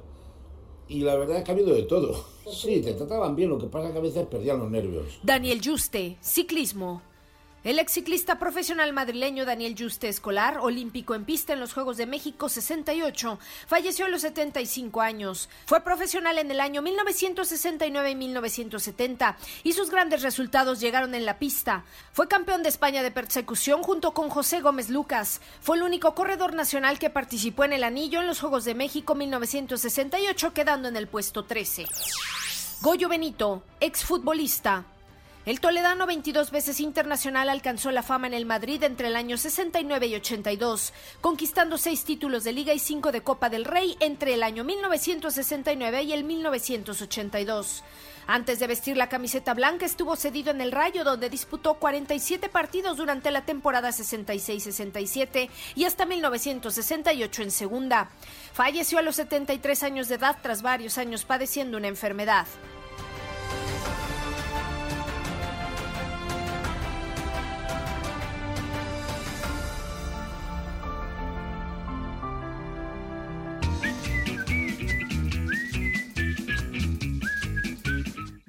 [0.87, 2.15] y la verdad es que ha habido de todo.
[2.45, 5.17] Sí, te trataban bien, lo que pasa es que a veces perdían los nervios.
[5.23, 7.01] Daniel Juste, ciclismo.
[7.65, 12.05] El ex ciclista profesional madrileño Daniel Juste Escolar, olímpico en pista en los Juegos de
[12.05, 15.49] México 68, falleció a los 75 años.
[15.65, 21.39] Fue profesional en el año 1969 y 1970 y sus grandes resultados llegaron en la
[21.39, 21.85] pista.
[22.13, 25.41] Fue campeón de España de persecución junto con José Gómez Lucas.
[25.59, 29.15] Fue el único corredor nacional que participó en el anillo en los Juegos de México
[29.15, 31.87] 1968, quedando en el puesto 13.
[32.81, 34.85] Goyo Benito, exfutbolista.
[35.45, 40.07] El toledano, 22 veces internacional, alcanzó la fama en el Madrid entre el año 69
[40.07, 44.41] y 82, conquistando seis títulos de Liga y cinco de Copa del Rey entre el
[44.41, 47.83] año 1969 y el 1982.
[48.25, 52.97] Antes de vestir la camiseta blanca estuvo cedido en el Rayo donde disputó 47 partidos
[52.97, 58.09] durante la temporada 66-67 y hasta 1968 en segunda.
[58.51, 62.47] Falleció a los 73 años de edad tras varios años padeciendo una enfermedad.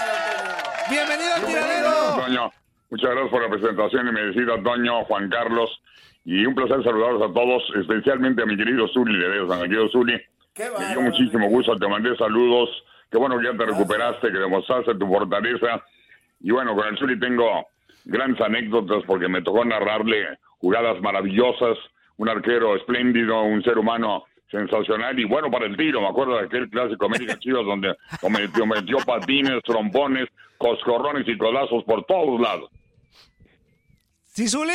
[0.88, 2.52] Bienvenido al tiradero.
[2.92, 5.80] Muchas gracias por la presentación y merecida, Toño, Juan Carlos.
[6.26, 9.56] Y un placer saludarlos a todos, especialmente a mi querido Zuli Ledesma.
[9.56, 12.68] Mi querido Zuli, me dio muchísimo gusto, te mandé saludos.
[13.10, 15.82] Qué bueno que ya te recuperaste, que demostraste tu fortaleza.
[16.40, 17.66] Y bueno, con el Zuli tengo
[18.04, 21.78] grandes anécdotas porque me tocó narrarle jugadas maravillosas,
[22.18, 26.02] un arquero espléndido, un ser humano sensacional y bueno para el tiro.
[26.02, 30.28] Me acuerdo de aquel clásico América Chivas donde cometió, metió patines, trompones,
[30.58, 32.70] coscorrones y codazos por todos lados.
[34.32, 34.72] ¿Sí, Zuli?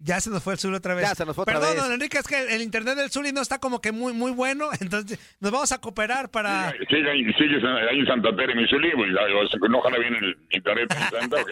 [0.00, 1.08] Ya se nos fue el Zuli otra vez.
[1.08, 1.82] Ya se nos fue otra Perdón, vez.
[1.82, 4.30] don Enrique, es que el, el internet del Zuli no está como que muy, muy
[4.30, 6.72] bueno, entonces nos vamos a cooperar para...
[6.88, 10.38] Sigue ahí, sigues ahí en Santa Tere, mi Zuli, pues, ya, ¿no ojalá viene el
[10.50, 11.44] internet en Santa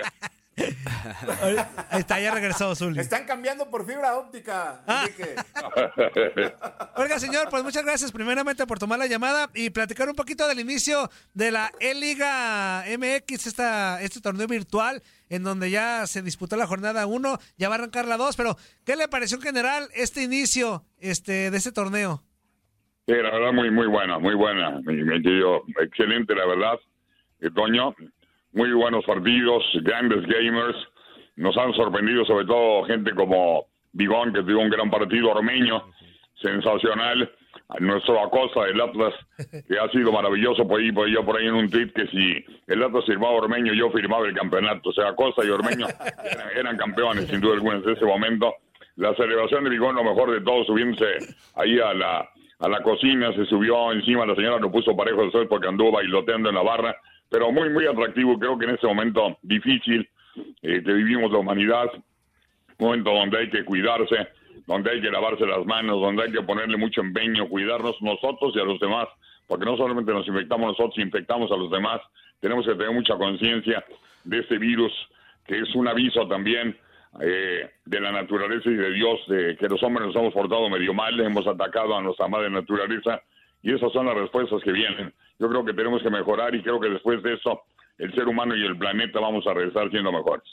[1.92, 2.99] está, ya regresó Zuli.
[3.01, 4.83] Están cambiando por fibra óptica.
[4.87, 5.07] Ah.
[6.97, 10.61] Oiga, señor, pues muchas gracias primeramente por tomar la llamada y platicar un poquito del
[10.61, 16.66] inicio de la E-Liga MX, esta, este torneo virtual en donde ya se disputó la
[16.66, 20.23] jornada 1, ya va a arrancar la 2, pero ¿qué le pareció en general este
[20.23, 22.23] inicio este, de este torneo?
[23.07, 24.81] Sí, la verdad, muy, muy buena, muy buena.
[24.85, 26.79] Mi, mi excelente, la verdad.
[27.40, 27.95] Eh, Toño,
[28.57, 30.77] muy buenos partidos, grandes gamers.
[31.37, 35.85] Nos han sorprendido, sobre todo, gente como Bigón, que tuvo un gran partido, Ormeño,
[36.40, 37.31] sensacional.
[37.81, 39.12] Nuestro Acosta del Atlas,
[39.69, 40.66] que ha sido maravilloso.
[40.66, 43.75] Por ahí, por yo por ahí en un tweet que si el Atlas firmaba Ormeño,
[43.75, 44.88] yo firmaba el campeonato.
[44.88, 45.87] O sea, Acosta y Ormeño
[46.25, 48.55] eran, eran campeones, sin duda alguna, en ese momento.
[48.95, 51.19] La celebración de Bigón, lo mejor de todo, subiéndose
[51.57, 52.27] ahí a la,
[52.61, 55.92] a la cocina, se subió encima, la señora lo puso parejo de sol porque anduvo
[55.92, 56.97] bailoteando en la barra,
[57.28, 60.08] pero muy, muy atractivo, creo que en este momento difícil
[60.62, 61.86] eh, que vivimos la humanidad,
[62.78, 64.28] momento donde hay que cuidarse,
[64.66, 68.60] donde hay que lavarse las manos, donde hay que ponerle mucho empeño, cuidarnos nosotros y
[68.60, 69.08] a los demás,
[69.46, 72.00] porque no solamente nos infectamos nosotros, infectamos a los demás,
[72.40, 73.84] tenemos que tener mucha conciencia
[74.24, 74.92] de este virus,
[75.46, 76.76] que es un aviso también
[77.22, 80.92] eh, de la naturaleza y de Dios, de que los hombres nos hemos portado medio
[80.92, 83.22] mal, hemos atacado a nuestra madre naturaleza,
[83.66, 85.12] y esas son las respuestas que vienen.
[85.40, 87.62] Yo creo que tenemos que mejorar y creo que después de eso
[87.98, 90.44] el ser humano y el planeta vamos a regresar siendo mejores.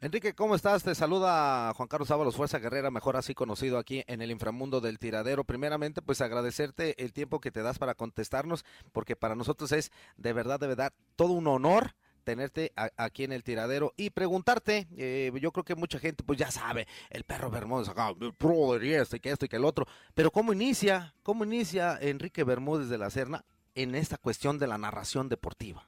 [0.00, 0.82] Enrique, ¿cómo estás?
[0.82, 4.98] Te saluda Juan Carlos Ábalos, Fuerza Guerrera, mejor así conocido aquí en el inframundo del
[4.98, 5.44] tiradero.
[5.44, 10.32] Primeramente, pues agradecerte el tiempo que te das para contestarnos, porque para nosotros es de
[10.32, 11.90] verdad, de verdad, todo un honor
[12.30, 16.50] tenerte aquí en el tiradero y preguntarte, eh, yo creo que mucha gente pues ya
[16.52, 19.84] sabe, el perro Bermúdez acá, brother y esto y que esto y que el otro,
[20.14, 23.42] pero ¿cómo inicia, cómo inicia Enrique Bermúdez de la Serna
[23.74, 25.82] en esta cuestión de la narración deportiva?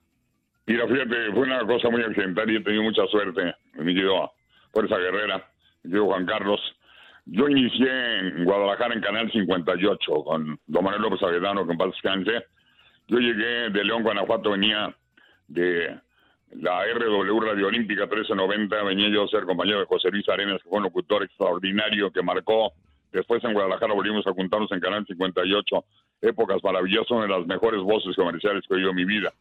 [0.67, 3.55] Mira, fíjate, fue una cosa muy accidental y he tenido mucha suerte.
[3.75, 4.33] Me quedó
[4.73, 5.49] Fuerza Guerrera,
[5.85, 6.61] me quedó Juan Carlos.
[7.27, 11.95] Yo inicié en Guadalajara en Canal 58 con Don Manuel López Avedano, en paz.
[13.07, 14.93] Yo llegué de León, Guanajuato, venía
[15.49, 16.01] de
[16.55, 20.69] la RW Radio Olímpica 1390, venía yo a ser compañero de José Luis Arenas, que
[20.69, 22.73] fue un locutor extraordinario que marcó.
[23.11, 25.85] Después en Guadalajara volvimos a juntarnos en Canal 58,
[26.23, 29.33] épocas maravillosas, una de las mejores voces comerciales que he oído en mi vida.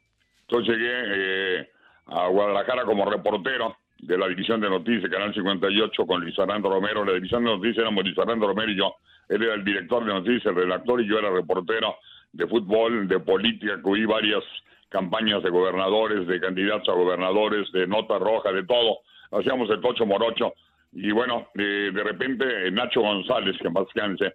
[0.47, 1.70] Entonces llegué eh,
[2.07, 7.05] a Guadalajara como reportero de la división de noticias, Canal 58, con Luis Fernando Romero.
[7.05, 8.95] La división de noticias éramos Luis Fernando Romero y yo.
[9.30, 11.95] Él era el director de noticias, el redactor, y yo era reportero
[12.34, 14.43] de fútbol, de política, cubrí varias
[14.91, 18.99] campañas de gobernadores, de candidatos a gobernadores, de nota roja, de todo.
[19.31, 20.53] Hacíamos el tocho morocho.
[20.91, 24.33] Y bueno, de, de repente Nacho González, que en paz descanse,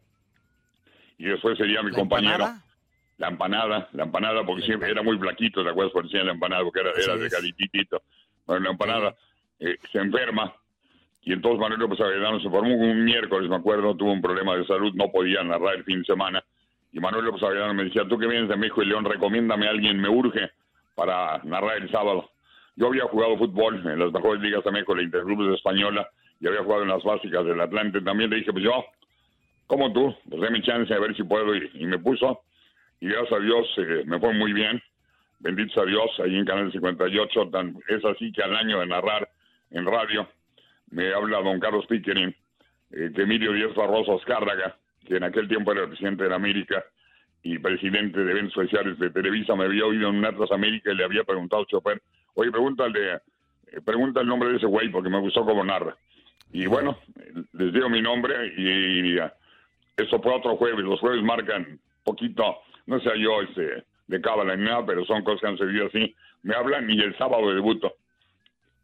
[1.18, 2.46] y después sería mi compañero.
[3.18, 5.92] La empanada, la empanada, porque siempre era muy flaquito, ¿te acuerdas?
[5.92, 8.02] Por decir la empanada, porque era, era de calititito.
[8.46, 9.14] Bueno, la empanada
[9.59, 10.54] eh, se enferma
[11.22, 14.64] y entonces Manuel López Avedano se formó un miércoles, me acuerdo, tuvo un problema de
[14.64, 16.44] salud, no podía narrar el fin de semana.
[16.97, 19.70] Y Manuel López Avedano me decía, tú que vienes de México y León, recomiéndame a
[19.70, 20.51] alguien, me urge
[20.94, 22.30] para narrar el sábado.
[22.74, 26.09] Yo había jugado fútbol en las mejores ligas de México, la Interclubes Española,
[26.40, 28.01] y había jugado en las básicas del Atlante.
[28.01, 28.82] También le dije, pues yo,
[29.66, 31.55] como tú, pues déme chance a ver si puedo.
[31.55, 32.40] Y, me puso,
[33.01, 34.82] y gracias a Dios eh, me fue muy bien.
[35.40, 37.51] Bendito a Dios, ahí en Canal 58.
[37.51, 39.28] Tan, es así que al año de narrar
[39.70, 40.26] en radio
[40.92, 42.34] me habla don Carlos Pickering,
[42.92, 46.84] eh, Emilio Díaz Barroso Azcárraga, que en aquel tiempo era el presidente de la América
[47.42, 50.96] y presidente de eventos especiales de Televisa, me había oído en un Atlas América y
[50.96, 52.02] le había preguntado al chofer,
[52.34, 55.96] oye, pregúntale, eh, pregunta el nombre de ese güey porque me gustó cómo narra.
[56.52, 56.98] Y bueno,
[57.52, 59.16] les digo mi nombre y,
[59.96, 60.84] eso fue otro jueves.
[60.84, 65.40] Los jueves marcan poquito, no sé yo este, de cábala ni nada, pero son cosas
[65.40, 66.14] que han servido así.
[66.42, 67.94] Me hablan y el sábado debuto,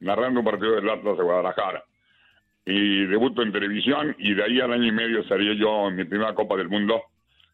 [0.00, 1.84] narrando un partido del Atlas de Guadalajara.
[2.64, 6.04] Y debuto en televisión y de ahí al año y medio estaría yo en mi
[6.04, 7.02] primera Copa del Mundo.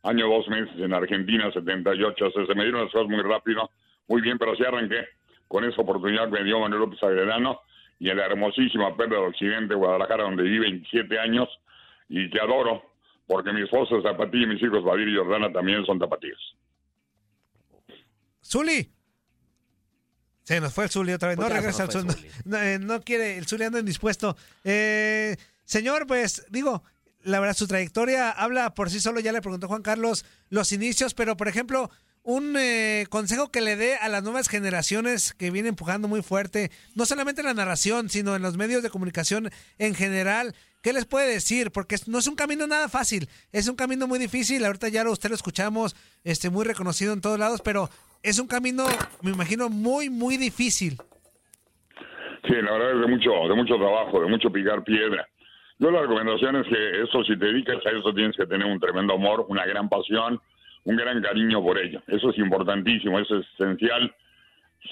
[0.02, 2.26] Año dos meses en Argentina, 78.
[2.26, 3.70] O sea, se me dieron las cosas muy rápido,
[4.06, 5.06] muy bien, pero así arranqué
[5.48, 7.60] con esa oportunidad que me dio Manuel López Agredano
[7.98, 11.48] y en la hermosísima Perla del Occidente, Guadalajara, donde viví 27 años
[12.08, 12.82] y que adoro,
[13.26, 16.38] porque mi esposa es zapatilla y mis hijos Badir y Jordana también son zapatillas.
[18.42, 18.97] Zuli.
[20.48, 21.36] Se nos fue el Zuli otra vez.
[21.36, 22.14] no regresa el Zuli.
[22.54, 24.34] Eh, no, quiere, el Zuli anda indispuesto.
[24.64, 25.36] Eh,
[25.66, 26.82] señor, pues digo,
[27.22, 29.20] la verdad, su trayectoria habla por sí solo.
[29.20, 31.90] Ya le preguntó Juan Carlos los inicios, pero por ejemplo,
[32.22, 36.70] un eh, consejo que le dé a las nuevas generaciones que vienen empujando muy fuerte,
[36.94, 40.54] no solamente en la narración, sino en los medios de comunicación en general.
[40.80, 41.72] ¿Qué les puede decir?
[41.72, 44.64] Porque no es un camino nada fácil, es un camino muy difícil.
[44.64, 45.94] Ahorita ya lo, usted lo escuchamos,
[46.24, 47.90] este, muy reconocido en todos lados, pero
[48.22, 48.84] es un camino,
[49.22, 50.96] me imagino, muy, muy difícil.
[52.46, 55.26] Sí, la verdad es de mucho, de mucho trabajo, de mucho picar piedra.
[55.78, 58.80] Yo la recomendación es que eso, si te dedicas a eso, tienes que tener un
[58.80, 60.40] tremendo amor, una gran pasión,
[60.84, 62.02] un gran cariño por ello.
[62.08, 64.12] Eso es importantísimo, eso es esencial.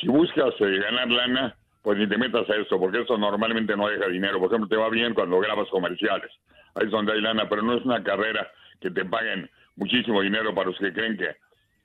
[0.01, 3.89] Si buscas eh, ganar lana, pues ni te metas a eso, porque eso normalmente no
[3.89, 4.39] deja dinero.
[4.39, 6.31] Por ejemplo, te va bien cuando grabas comerciales.
[6.75, 8.49] Ahí es donde hay lana, pero no es una carrera
[8.81, 11.37] que te paguen muchísimo dinero para los que creen que,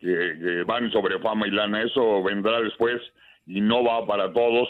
[0.01, 1.83] que, van sobre fama y lana.
[1.83, 3.01] Eso vendrá después
[3.45, 4.67] y no va para todos,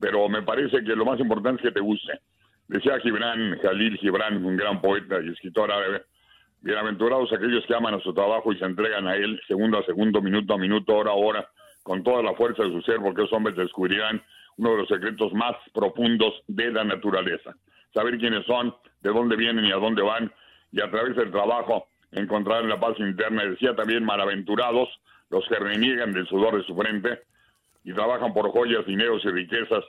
[0.00, 2.18] pero me parece que lo más importante es que te guste.
[2.66, 6.02] Decía Gibran, Jalil Gibran, un gran poeta y escritor árabe,
[6.64, 10.22] Bienaventurados aquellos que aman a su trabajo y se entregan a él segundo a segundo,
[10.22, 11.46] minuto a minuto, hora a hora,
[11.82, 14.22] con toda la fuerza de su ser, porque esos hombres descubrirán
[14.56, 17.54] uno de los secretos más profundos de la naturaleza.
[17.92, 20.32] Saber quiénes son, de dónde vienen y a dónde van,
[20.72, 23.44] y a través del trabajo encontrar la paz interna.
[23.44, 24.88] Decía también, malaventurados
[25.30, 27.22] los que reniegan del sudor de su frente
[27.84, 29.84] y trabajan por joyas, dineros y riquezas,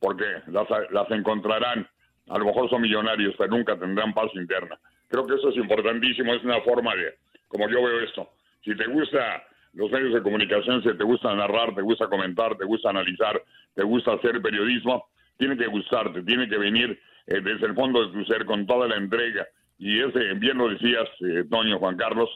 [0.00, 1.86] porque las, las encontrarán.
[2.28, 4.78] A lo mejor son millonarios, pero nunca tendrán paz interna.
[5.08, 7.14] Creo que eso es importantísimo, es una forma de,
[7.48, 8.28] como yo veo esto,
[8.64, 12.64] si te gusta los medios de comunicación, si te gusta narrar, te gusta comentar, te
[12.64, 13.40] gusta analizar,
[13.74, 15.06] te gusta hacer periodismo,
[15.38, 18.88] tiene que gustarte, tiene que venir eh, desde el fondo de tu ser con toda
[18.88, 19.46] la entrega.
[19.78, 22.30] Y ese, bien lo decías, eh, Toño, Juan Carlos,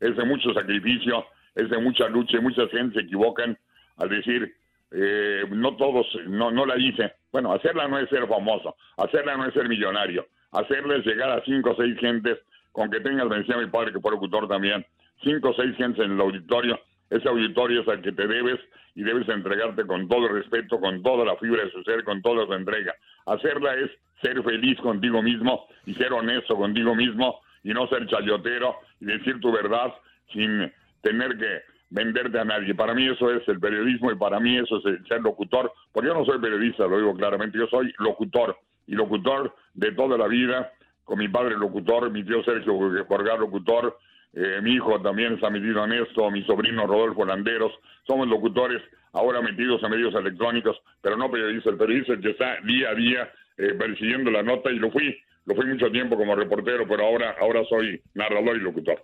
[0.00, 3.56] es de mucho sacrificio, es de mucha lucha, y mucha gente se equivocan
[3.96, 4.54] al decir,
[4.92, 7.12] eh, no todos, no, no la hice.
[7.32, 11.70] Bueno, hacerla no es ser famoso, hacerla no es ser millonario, hacerles llegar a cinco
[11.70, 12.38] o seis gentes,
[12.72, 14.84] con que tengas, me decía mi padre que fue locutor también,
[15.22, 16.78] cinco o seis gentes en el auditorio,
[17.10, 18.60] ese auditorio es al que te debes
[18.94, 22.22] y debes entregarte con todo el respeto, con toda la fibra de su ser, con
[22.22, 22.94] toda su entrega.
[23.26, 23.90] Hacerla es
[24.22, 29.40] ser feliz contigo mismo y ser honesto contigo mismo y no ser chayotero y decir
[29.40, 29.92] tu verdad
[30.32, 32.74] sin tener que venderte a nadie.
[32.74, 36.14] Para mí eso es el periodismo y para mí eso es ser locutor, porque yo
[36.14, 40.72] no soy periodista, lo digo claramente, yo soy locutor y locutor de toda la vida,
[41.04, 42.74] con mi padre locutor, mi tío Sergio
[43.08, 43.96] Borgar locutor,
[44.36, 47.72] eh, mi hijo también está metido en esto, mi sobrino Rodolfo Landeros,
[48.06, 48.80] somos locutores
[49.12, 53.32] ahora metidos en medios electrónicos, pero no periodista, el periodista que está día a día
[53.56, 55.16] eh, persiguiendo la nota y lo fui,
[55.46, 59.02] lo fui mucho tiempo como reportero, pero ahora, ahora soy narrador y locutor.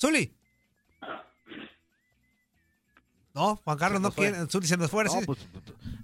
[0.00, 0.30] Zuli.
[3.34, 5.04] No, Juan Carlos no quiere, el Zuli se nos fue.
[5.04, 5.48] No, pues,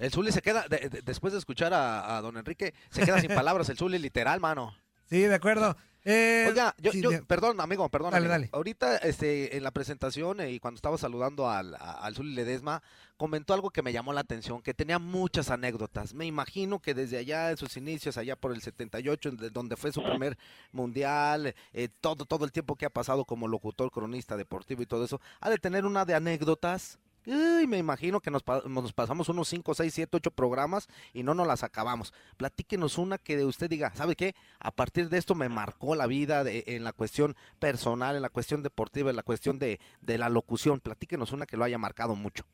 [0.01, 3.21] el Zuli se queda, de- de- después de escuchar a, a don Enrique, se queda
[3.21, 4.75] sin palabras el Zuli, literal, mano.
[5.11, 5.77] Sí, de acuerdo.
[6.03, 8.13] Eh, Oiga, yo, sí, yo- de- perdón, amigo, perdón.
[8.13, 8.33] Dale, amigo.
[8.33, 8.49] dale.
[8.53, 12.83] Ahorita, este, en la presentación eh, y cuando estaba saludando al, al Zuli Ledesma,
[13.19, 16.15] comentó algo que me llamó la atención, que tenía muchas anécdotas.
[16.15, 19.77] Me imagino que desde allá, en sus inicios, allá por el 78, en de- donde
[19.77, 20.39] fue su primer
[20.73, 25.05] mundial, eh, todo, todo el tiempo que ha pasado como locutor, cronista deportivo y todo
[25.05, 26.99] eso, ha de tener una de anécdotas.
[27.27, 31.23] Uy, me imagino que nos, pa- nos pasamos unos 5, 6, 7, 8 programas y
[31.23, 32.13] no nos las acabamos.
[32.37, 34.35] Platíquenos una que de usted diga, ¿sabe qué?
[34.59, 38.31] A partir de esto me marcó la vida de- en la cuestión personal, en la
[38.31, 40.81] cuestión deportiva, en la cuestión de, de la locución.
[40.81, 42.45] Platíquenos una que lo haya marcado mucho.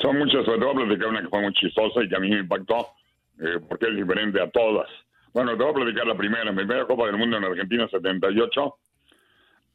[0.00, 2.38] Son muchas, sobre todo platicar una que fue muy chistosa y que a mí me
[2.40, 2.88] impactó,
[3.40, 4.88] eh, porque es diferente a todas.
[5.32, 6.50] Bueno, te voy a platicar la primera.
[6.50, 8.76] Mi primera Copa del Mundo en Argentina, 78.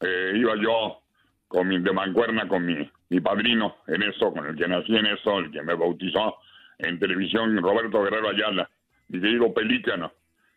[0.01, 1.01] Eh, iba yo
[1.47, 5.05] con mi, de mancuerna con mi, mi padrino en eso, con el que nací en
[5.05, 6.37] eso, el que me bautizó
[6.77, 8.69] en televisión, Roberto Guerrero Ayala,
[9.07, 10.11] mi querido Pelícano,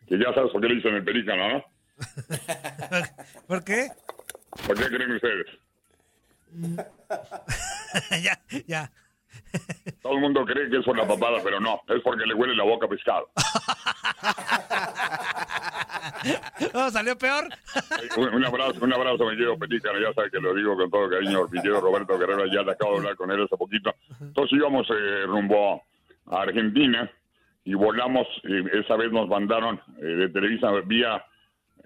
[0.07, 1.63] que ya sabes por qué le dicen el Pelícano, ¿no?
[3.47, 3.89] ¿Por qué?
[4.67, 5.47] ¿Por qué creen ustedes?
[8.23, 8.91] ya, ya.
[10.01, 12.55] Todo el mundo cree que es por la papada, pero no, es porque le huele
[12.55, 13.29] la boca a pescado.
[16.73, 17.45] No, salió peor.
[18.17, 21.09] Un, un abrazo, un abrazo, mi querido Pelícano, ya sabes que lo digo con todo
[21.09, 23.93] cariño, mi querido Roberto Guerrero, ya le acabo de hablar con él hace poquito.
[24.19, 25.83] Entonces íbamos eh, rumbo
[26.27, 27.09] a Argentina
[27.63, 31.23] y volamos, eh, esa vez nos mandaron eh, de Televisa vía,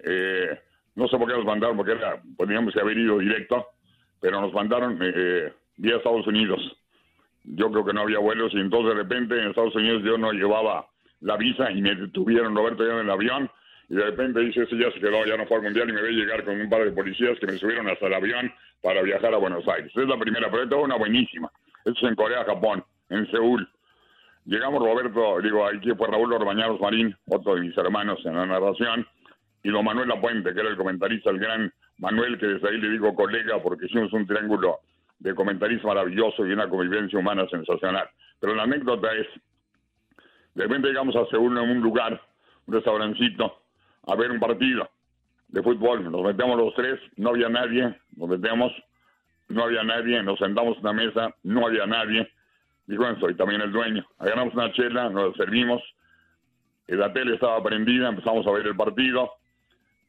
[0.04, 0.60] eh,
[0.96, 3.68] no sé por qué nos mandaron, porque era, podríamos haber ido directo,
[4.22, 6.62] pero nos mandaron eh, eh, vía Estados Unidos.
[7.48, 10.32] Yo creo que no había vuelos y entonces de repente en Estados Unidos yo no
[10.32, 10.88] llevaba
[11.22, 13.50] la visa y me detuvieron Roberto ya en el avión
[13.90, 16.02] y de repente dice, ese ya se quedó, ya no fue al mundial y me
[16.02, 19.34] ve llegar con un par de policías que me subieron hasta el avión para viajar
[19.34, 19.92] a Buenos Aires.
[19.96, 21.52] Es la primera, pero esta es una buenísima.
[21.86, 23.68] Esto es en Corea, Japón, en Seúl.
[24.46, 29.08] Llegamos Roberto, digo, aquí fue Raúl Orbañanos Marín, otro de mis hermanos en la narración,
[29.64, 32.90] y don Manuel Lapuente, que era el comentarista, el gran Manuel, que desde ahí le
[32.90, 34.80] digo colega, porque hicimos un triángulo
[35.26, 38.08] de comentarismo maravilloso y una convivencia humana sensacional.
[38.40, 39.26] Pero la anécdota es,
[40.54, 42.22] de repente llegamos a Seúl en un lugar,
[42.68, 43.58] un restaurancito,
[44.06, 44.88] a ver un partido
[45.48, 46.12] de fútbol.
[46.12, 48.72] Nos metemos los tres, no había nadie, nos metemos,
[49.50, 52.32] no había nadie, nos sentamos en una mesa, no había nadie.
[52.86, 54.06] Dijo, bueno, soy también el dueño.
[54.20, 55.82] Agarramos una chela, nos servimos,
[56.86, 59.32] la tele estaba prendida, empezamos a ver el partido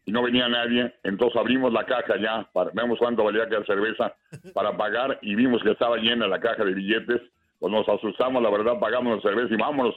[0.07, 0.95] y no venía nadie.
[1.03, 4.15] Entonces abrimos la caja ya, para, vemos cuánto valía cada cerveza
[4.55, 7.21] para pagar y vimos que estaba llena la caja de billetes.
[7.59, 9.95] Pues nos asustamos, la verdad, pagamos la cerveza y vámonos.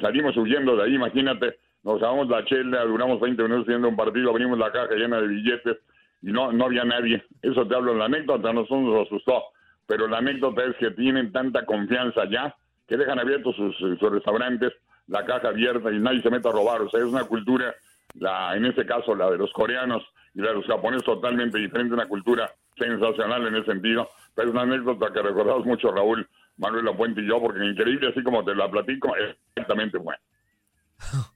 [0.00, 1.58] Salimos huyendo de ahí, imagínate.
[1.82, 5.26] Nos llevamos la chela, duramos 20 minutos viendo un partido, abrimos la caja llena de
[5.26, 5.76] billetes
[6.22, 7.22] y no, no había nadie.
[7.42, 9.42] Eso te hablo en la anécdota, a nosotros nos asustó.
[9.86, 12.54] Pero la anécdota es que tienen tanta confianza ya
[12.86, 14.72] que dejan abiertos sus restaurantes,
[15.08, 16.82] la caja abierta y nadie se mete a robar.
[16.82, 17.74] O sea, es una cultura,
[18.14, 20.02] la, en este caso la de los coreanos
[20.34, 24.08] y la de los japoneses totalmente diferente, una cultura sensacional en ese sentido.
[24.34, 28.22] Pero es una anécdota que recordamos mucho Raúl, Manuel Lapuente y yo, porque increíble, así
[28.22, 30.18] como te la platico, es exactamente bueno.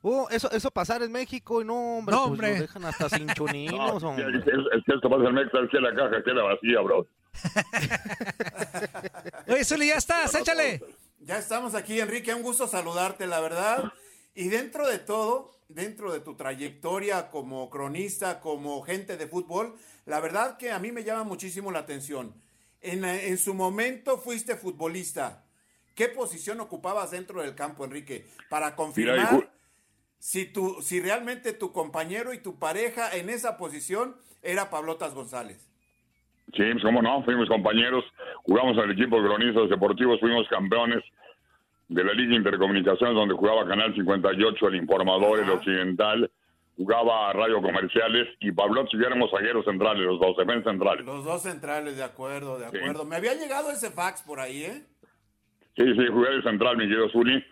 [0.00, 2.54] Uh, eso, eso pasar en México y no, hombre, No, pues hombre.
[2.54, 4.26] lo dejan hasta sin choninos, No, hombre.
[4.38, 7.06] es, es- es que esto pasa en México, es que la caja queda vacía, bro.
[9.48, 10.80] Oye, Zuli, ya estás, échale.
[11.20, 12.34] Ya estamos aquí, Enrique.
[12.34, 13.92] Un gusto saludarte, la verdad.
[14.38, 19.74] Y dentro de todo, dentro de tu trayectoria como cronista, como gente de fútbol,
[20.06, 22.32] la verdad que a mí me llama muchísimo la atención.
[22.80, 25.44] En, en su momento fuiste futbolista.
[25.96, 28.26] ¿Qué posición ocupabas dentro del campo, Enrique?
[28.48, 29.50] Para confirmar Mira,
[30.20, 35.68] si, tu, si realmente tu compañero y tu pareja en esa posición era Pablotas González.
[36.54, 38.04] Sí, pues cómo no, fuimos compañeros,
[38.44, 41.02] jugamos el equipo de cronistas deportivos, fuimos campeones
[41.88, 46.30] de la Liga Intercomunicaciones, donde jugaba Canal 58, El Informador, El Occidental,
[46.76, 51.04] jugaba Radio Comerciales y Pablo yo éramos zagueros centrales, los dos, defensas centrales.
[51.04, 52.76] Los dos centrales, de acuerdo, de Sí.
[52.76, 53.04] acuerdo.
[53.04, 54.84] Me había llegado ese fax por ahí, ¿eh?
[55.76, 57.42] Sí, sí, jugué de central, mi querido Zuli,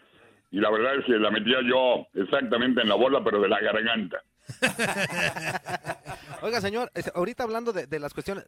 [0.50, 3.60] y la verdad es que la metía yo exactamente en la bola, pero de la
[3.60, 4.22] garganta.
[6.42, 8.46] Oiga, señor, ahorita hablando de, de las cuestiones,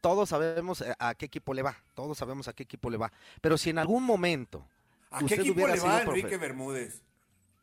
[0.00, 3.10] todos sabemos eh, a qué equipo le va, todos sabemos a qué equipo le va,
[3.40, 4.66] pero si en algún momento
[5.10, 7.02] ¿A qué equipo hubiera le va sido Enrique profe- Bermúdez?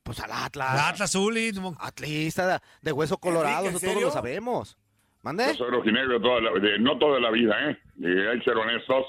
[0.04, 0.74] Pues al Atlas.
[0.74, 1.52] El Atlas, Zuli.
[1.80, 4.78] Atlista de, de hueso colorado, Enrique, eso ¿en todos lo sabemos.
[5.24, 5.46] ¿Mande?
[5.48, 7.78] Yo soy rojinegro toda la, de- no toda la vida, ¿eh?
[7.98, 9.06] Y hay que ser honestos.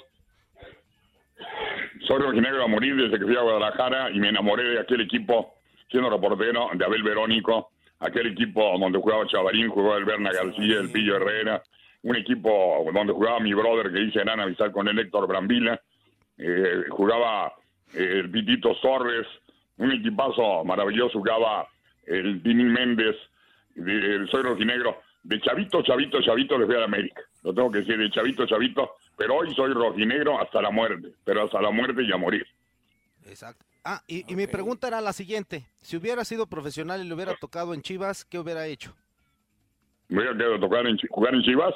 [2.06, 5.54] Soy rojinegro a morir desde que fui a Guadalajara y me enamoré de aquel equipo,
[5.90, 7.70] siendo reportero, de Abel Verónico,
[8.00, 11.62] aquel equipo donde jugaba Chavarín, jugaba el Berna García, el Pillo Herrera,
[12.02, 15.80] un equipo donde jugaba mi brother que dice Gran Avisar con el Héctor Brambila,
[16.38, 17.52] eh, jugaba
[17.96, 19.26] el Pitito Torres,
[19.78, 21.66] un equipazo maravilloso, jugaba
[22.06, 23.16] el Dini Méndez,
[23.74, 27.70] de- el Soy Rojinegro, de chavito, chavito, chavito les fui a la América, lo tengo
[27.70, 31.70] que decir, de chavito, chavito, pero hoy soy rojinegro hasta la muerte, pero hasta la
[31.70, 32.46] muerte y a morir.
[33.26, 33.64] Exacto.
[33.82, 35.66] Ah, y, y mi pregunta era la siguiente.
[35.78, 38.94] Si hubiera sido profesional y le hubiera tocado en Chivas, ¿qué hubiera hecho?
[40.08, 41.74] ¿Me hubiera quedado tocar en, jugar en Chivas?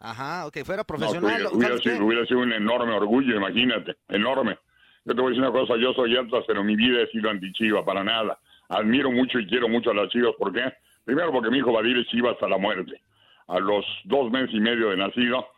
[0.00, 1.24] Ajá, ok, fuera No, profesional.
[1.24, 1.90] hubiera, ¿sabes hubiera qué?
[1.90, 4.58] sido, hubiera sido un enorme orgullo, imagínate, enorme.
[5.04, 7.28] Yo te voy a decir una cosa, yo soy Atlas, pero mi vida he sido
[7.28, 8.38] anti-Chiva, para nada.
[8.68, 10.72] Admiro mucho y quiero mucho a las Chivas, ¿por qué?
[11.04, 13.00] Primero porque mi hijo va a ir a Chivas hasta la muerte.
[13.48, 15.48] A los dos meses y medio de nacido,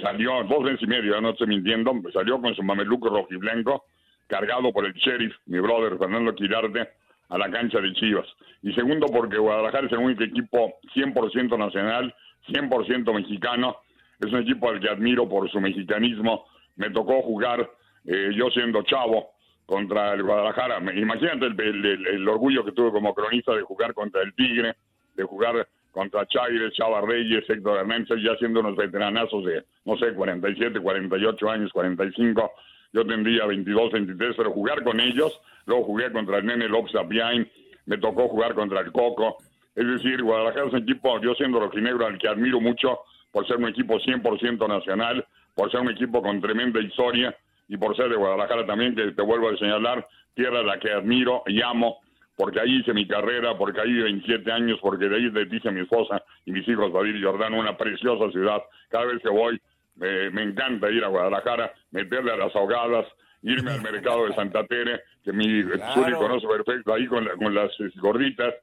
[0.00, 3.84] salió, dos meses y medio, no estoy mintiendo, salió con su mameluco rojiblanco,
[4.28, 6.88] cargado por el sheriff, mi brother Fernando Quirarte,
[7.28, 8.26] a la cancha de Chivas.
[8.62, 12.14] Y segundo, porque Guadalajara es el único equipo 100% nacional,
[12.48, 13.76] 100% mexicano.
[14.20, 16.44] Es un equipo al que admiro por su mexicanismo.
[16.76, 17.68] Me tocó jugar,
[18.06, 19.30] eh, yo siendo chavo,
[19.66, 20.78] contra el Guadalajara.
[20.94, 24.74] Imagínate el- el- el orgullo que tuve como cronista de jugar contra el Tigre,
[25.14, 30.12] de jugar contra Chaires, Chava Reyes, Héctor Hernández, ya siendo unos veteranazos de, no sé,
[30.14, 32.50] 47, 48 años, 45.
[32.92, 37.48] Yo tendría 22, 23, pero jugar con ellos, luego jugué contra el Nene López Apiain,
[37.86, 39.38] me tocó jugar contra el Coco.
[39.74, 43.00] Es decir, Guadalajara es un equipo, yo siendo rojinegro, al que admiro mucho
[43.30, 45.24] por ser un equipo 100% nacional,
[45.54, 47.34] por ser un equipo con tremenda historia
[47.72, 50.90] y por ser de Guadalajara también, que te vuelvo a señalar, tierra a la que
[50.92, 52.00] admiro y amo,
[52.36, 55.72] porque ahí hice mi carrera, porque ahí 27 años, porque de ahí le dice a
[55.72, 58.62] mi esposa y mis hijos David y Jordán, una preciosa ciudad.
[58.90, 59.58] Cada vez que voy,
[60.02, 63.06] eh, me encanta ir a Guadalajara, meterle a las ahogadas,
[63.42, 65.94] irme al mercado de Santa Tere, que mi Claro.
[65.94, 68.54] Zuri conoce perfecto, ahí con, la- con las eh, gorditas,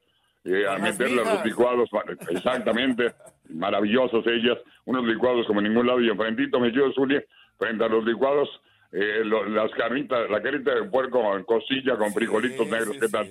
[0.45, 1.89] eh, a meterle a los licuados,
[2.29, 3.11] exactamente,
[3.49, 7.19] maravillosas ellas, unos licuados como en ningún lado, y enfrentito me quedo Zuli,
[7.57, 8.49] frente a los licuados,
[8.91, 13.27] eh, lo- las carnitas, la carita de puerco en costilla con frijolitos negros, ¿qué tal?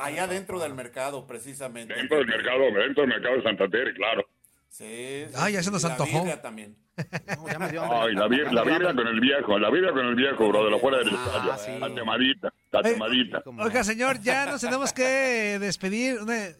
[0.00, 1.94] Allá dentro del mercado, precisamente.
[1.94, 4.24] Dentro del mercado, dentro del mercado de Santa Tere, claro.
[4.68, 5.24] Sí.
[5.28, 6.18] sí, Ay, ya se sí, nos la antojó.
[6.18, 6.76] birria también.
[6.98, 10.70] Ay, la, vir, la birria con el viejo, la birria con el viejo, bro, de
[10.72, 11.78] la fuera del Ah, estadio.
[11.78, 13.42] La temadita, la temadita.
[13.60, 16.18] Oiga, señor, ya nos tenemos que despedir.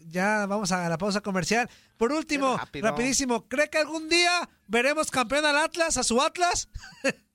[0.09, 1.69] Ya vamos a la pausa comercial.
[1.97, 6.69] Por último, rapidísimo, ¿cree que algún día veremos campeón al Atlas, a su Atlas?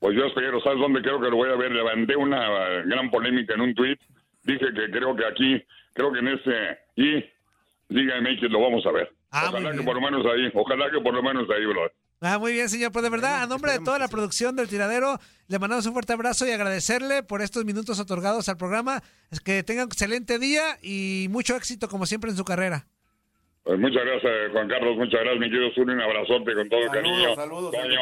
[0.00, 1.70] Pues yo espero, ¿sabes dónde creo que lo voy a ver?
[1.72, 2.38] Levanté una
[2.68, 3.98] eh, gran polémica en un tweet.
[4.42, 7.24] Dije que creo que aquí, creo que en este y
[7.90, 9.12] Liga MX lo vamos a ver.
[9.30, 11.90] Ah, ojalá que por lo menos ahí, ojalá que por lo menos ahí, bro.
[12.22, 12.92] Ah, muy bien, señor.
[12.92, 15.92] Pues de verdad, a nombre de toda que la producción del tiradero, le mandamos un
[15.92, 19.02] fuerte abrazo y agradecerle por estos minutos otorgados al programa.
[19.30, 22.86] Es que tenga un excelente día y mucho éxito, como siempre, en su carrera.
[23.64, 26.86] Pues muchas gracias, Juan Carlos, muchas gracias, mi querido Zuli, un abrazote con todo el
[26.88, 27.34] Saludos, cariño.
[27.36, 28.00] saludos, Toño.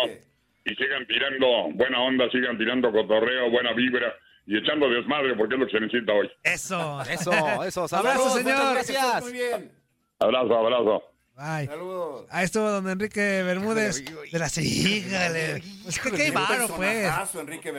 [0.69, 4.15] Y sigan tirando buena onda, sigan tirando cotorreo, buena vibra
[4.47, 6.31] y echando desmadre porque es lo que se necesita hoy.
[6.43, 7.01] Eso.
[7.03, 7.33] Eso,
[7.65, 7.81] eso.
[7.81, 8.75] Abrazo, saludos, señor.
[8.75, 9.23] Gracias.
[9.23, 9.73] Muy bien.
[10.19, 11.03] Abrazo, abrazo.
[11.39, 11.69] Bye.
[11.69, 12.27] Saludos.
[12.31, 15.63] Ahí estuvo don Enrique Bermúdez de la Híjale.
[15.85, 17.09] Pues que qué varo, pues.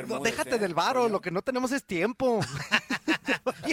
[0.07, 0.60] No, déjate ¿eh?
[0.60, 2.39] del varo, lo que no tenemos es tiempo.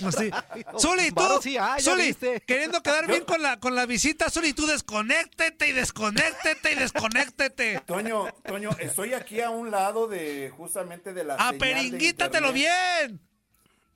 [0.03, 0.31] Pues sí.
[0.79, 2.41] Zuli, tú, sí hay, Zuli, viste.
[2.47, 7.81] queriendo quedar bien con la, con la visita, Zuli, tú desconéctete y desconéctete y desconéctete.
[7.87, 12.49] Toño, Toño, estoy aquí a un lado de justamente de la A señal de peringuítatelo
[12.49, 13.09] internet.
[13.09, 13.21] bien.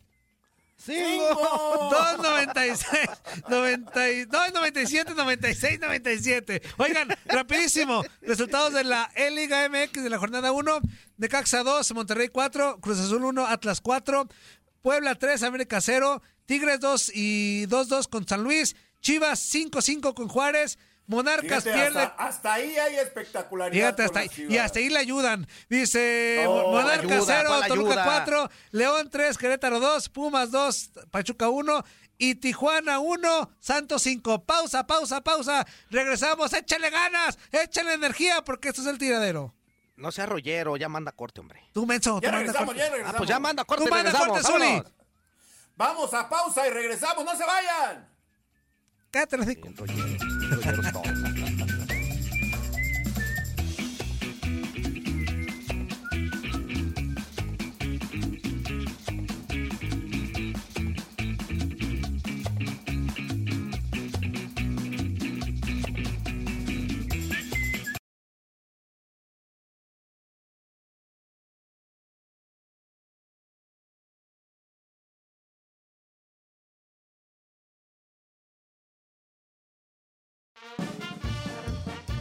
[0.85, 1.89] ¡Cinco!
[1.91, 3.09] 296
[3.49, 6.63] 90 297 96 97.
[6.77, 10.81] Oigan, rapidísimo, resultados de la E Liga MX de la jornada 1,
[11.17, 14.29] Necaxa 2, Monterrey 4, Cruz Azul 1, Atlas 4,
[14.83, 20.79] Puebla 3, América 0, Tigres 2 y 2-2 con San Luis, Chivas 5-5 con Juárez,
[21.07, 23.95] Monarcas Fíjate, pierde hasta, hasta ahí hay espectacularidad.
[23.97, 25.47] Fíjate, hasta ahí, y hasta ahí le ayudan.
[25.69, 28.05] Dice No, Monarca ayuda, 0, ¿cuál Toluca ayuda?
[28.05, 31.85] 4, León 3, Querétaro 2, Pumas 2, Pachuca 1
[32.17, 34.45] y Tijuana 1, Santos 5.
[34.45, 35.67] Pausa, pausa, pausa.
[35.91, 39.55] Regresamos, échale ganas, échale energía porque esto es el tiradero.
[39.97, 41.61] No sea rollero, ya manda corte, hombre.
[41.73, 42.81] Tú, menso, Ya tú manda regresamos, corte.
[42.81, 43.15] ya regresamos.
[43.15, 44.83] Ah, pues ya manda corte, Tú manda regresamos, corte, Zuli.
[45.77, 47.25] Vamos a pausa y regresamos.
[47.25, 48.09] ¡No se vayan!
[49.11, 49.37] Cállate
[50.51, 50.71] los hocico.
[50.71, 51.14] Rolleros todos.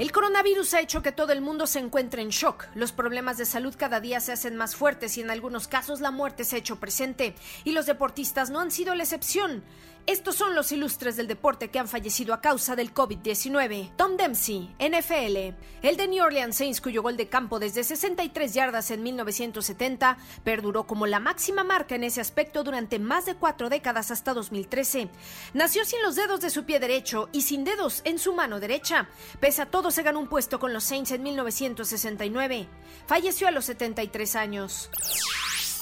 [0.00, 2.64] El coronavirus ha hecho que todo el mundo se encuentre en shock.
[2.74, 6.10] Los problemas de salud cada día se hacen más fuertes y en algunos casos la
[6.10, 7.34] muerte se ha hecho presente.
[7.64, 9.62] Y los deportistas no han sido la excepción.
[10.10, 13.94] Estos son los ilustres del deporte que han fallecido a causa del COVID-19.
[13.94, 15.54] Tom Dempsey, NFL.
[15.86, 20.84] El de New Orleans Saints, cuyo gol de campo desde 63 yardas en 1970 perduró
[20.88, 25.08] como la máxima marca en ese aspecto durante más de cuatro décadas hasta 2013.
[25.54, 29.08] Nació sin los dedos de su pie derecho y sin dedos en su mano derecha.
[29.38, 32.66] Pese a todo, se ganó un puesto con los Saints en 1969.
[33.06, 34.90] Falleció a los 73 años.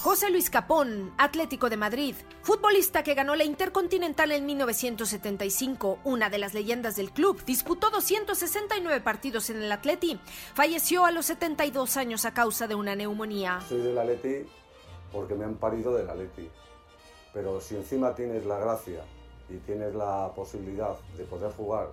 [0.01, 6.37] José Luis Capón, Atlético de Madrid, futbolista que ganó la Intercontinental en 1975, una de
[6.37, 10.17] las leyendas del club, disputó 269 partidos en el Atleti,
[10.53, 13.59] falleció a los 72 años a causa de una neumonía.
[13.67, 14.47] Soy del Atleti
[15.11, 16.49] porque me han parido del Atleti.
[17.33, 19.01] Pero si encima tienes la gracia
[19.49, 21.91] y tienes la posibilidad de poder jugar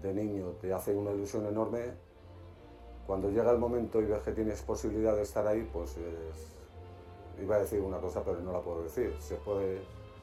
[0.00, 1.94] de niño, te hace una ilusión enorme.
[3.06, 6.51] Cuando llega el momento y ves que tienes posibilidad de estar ahí, pues es-
[7.42, 9.14] iba a decir una cosa, pero no la puedo decir.
[9.20, 9.82] Se puede,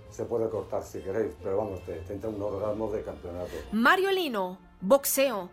[0.10, 3.52] se puede cortar si queréis, pero vamos, te, te un orgasmo de campeonato.
[3.72, 5.50] Mario Lino, boxeo.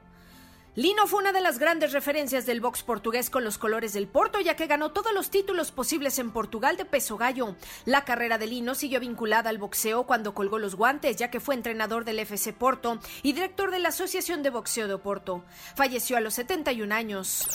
[0.76, 4.40] Lino fue una de las grandes referencias del box portugués con los colores del Porto,
[4.40, 7.56] ya que ganó todos los títulos posibles en Portugal de peso gallo.
[7.86, 11.54] La carrera de Lino siguió vinculada al boxeo cuando colgó los guantes, ya que fue
[11.54, 15.44] entrenador del FC Porto y director de la Asociación de Boxeo de Oporto.
[15.74, 17.48] Falleció a los 71 años.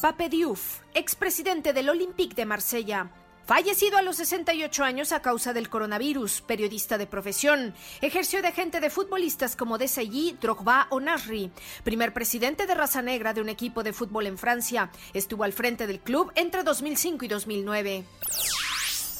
[0.00, 3.10] Pape Diouf, expresidente del Olympique de Marsella.
[3.46, 8.78] Fallecido a los 68 años a causa del coronavirus, periodista de profesión, ejerció de agente
[8.78, 11.50] de futbolistas como Desailly, Drogba o Nasri.
[11.82, 15.88] Primer presidente de raza negra de un equipo de fútbol en Francia, estuvo al frente
[15.88, 18.04] del club entre 2005 y 2009.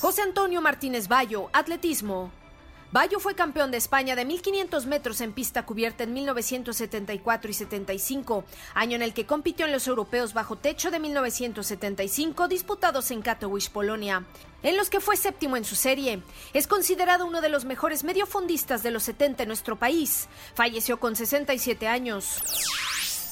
[0.01, 2.31] José Antonio Martínez Bayo, atletismo.
[2.91, 8.45] Bayo fue campeón de España de 1500 metros en pista cubierta en 1974 y 75,
[8.73, 13.69] año en el que compitió en los europeos bajo techo de 1975 disputados en Katowice,
[13.71, 14.25] Polonia,
[14.63, 16.23] en los que fue séptimo en su serie.
[16.55, 20.27] Es considerado uno de los mejores mediofondistas de los 70 en nuestro país.
[20.55, 22.41] Falleció con 67 años.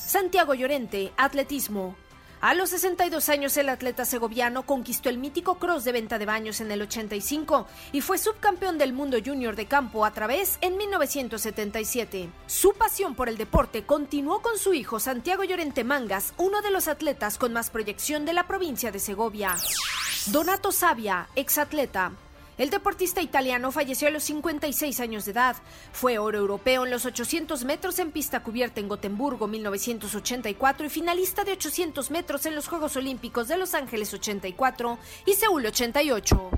[0.06, 1.96] Santiago Llorente, atletismo.
[2.40, 6.60] A los 62 años el atleta segoviano conquistó el mítico cross de venta de baños
[6.60, 12.28] en el 85 y fue subcampeón del mundo junior de campo a través en 1977.
[12.46, 16.88] Su pasión por el deporte continuó con su hijo Santiago Llorente Mangas, uno de los
[16.88, 19.56] atletas con más proyección de la provincia de Segovia.
[20.26, 22.12] Donato Savia, exatleta.
[22.58, 25.56] El deportista italiano falleció a los 56 años de edad.
[25.92, 31.44] Fue oro europeo en los 800 metros en pista cubierta en Gotemburgo 1984 y finalista
[31.44, 36.50] de 800 metros en los Juegos Olímpicos de Los Ángeles 84 y Seúl 88.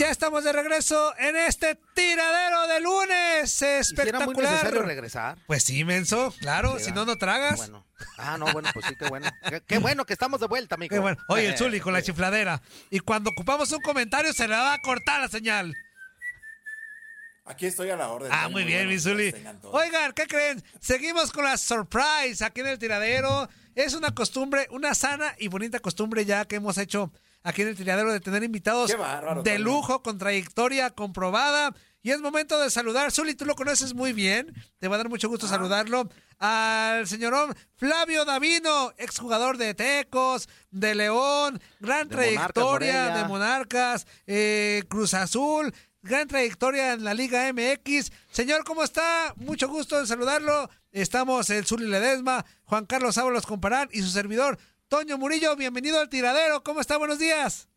[0.00, 3.60] Ya estamos de regreso en este tiradero de lunes.
[3.60, 4.28] ¿Era Espectacular.
[4.34, 5.36] muy necesario regresar?
[5.46, 7.58] Pues sí, menso, claro, Sí, si no, no tragas.
[7.58, 7.84] Bueno.
[8.16, 9.30] Ah, no, bueno, pues sí, qué bueno.
[9.46, 10.94] Qué, qué bueno que estamos de vuelta, amigo.
[10.94, 11.18] Qué bueno.
[11.28, 12.62] Oye, el Eh, Zuli con la chifladera.
[12.88, 15.74] Y cuando ocupamos un comentario se le va a cortar la señal.
[17.44, 18.30] Aquí estoy a la orden.
[18.32, 19.34] Ah, Estoy muy bien, bueno, mi Zuli.
[19.64, 20.64] Oigan, ¿qué creen?
[20.80, 23.50] Seguimos con la surprise aquí en el tiradero.
[23.74, 27.12] Es una costumbre, una sana y bonita costumbre ya que hemos hecho
[27.42, 31.74] aquí en el tiradero de tener invitados bárbaro, de lujo, con trayectoria comprobada.
[32.02, 33.12] Y es momento de saludar.
[33.12, 34.54] Zuli, tú lo conoces muy bien.
[34.78, 35.50] Te va a dar mucho gusto Ah.
[35.50, 36.08] saludarlo.
[36.38, 44.82] Al señorón Flavio Davino, exjugador de Tecos, de León, gran De trayectoria de Monarcas, eh,
[44.88, 45.74] Cruz Azul.
[46.02, 48.10] gran trayectoria en la Liga MX.
[48.30, 49.34] Señor, ¿cómo está?
[49.36, 50.70] Mucho gusto en saludarlo.
[50.92, 54.58] Estamos el Zuli Ledesma, Juan Carlos Ábalos Comparán y su servidor,
[54.90, 55.54] Toño Murillo.
[55.54, 56.64] Bienvenido al tiradero.
[56.64, 56.98] ¿Cómo está?
[56.98, 57.68] Buenos días.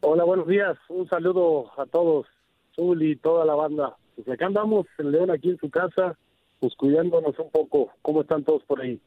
[0.00, 0.78] Hola, buenos días.
[0.88, 2.26] Un saludo a todos,
[2.74, 3.98] Zuli y toda la banda.
[4.16, 6.16] Pues acá andamos, el León aquí en su casa,
[6.58, 7.92] pues cuidándonos un poco.
[8.00, 8.98] ¿Cómo están todos por ahí?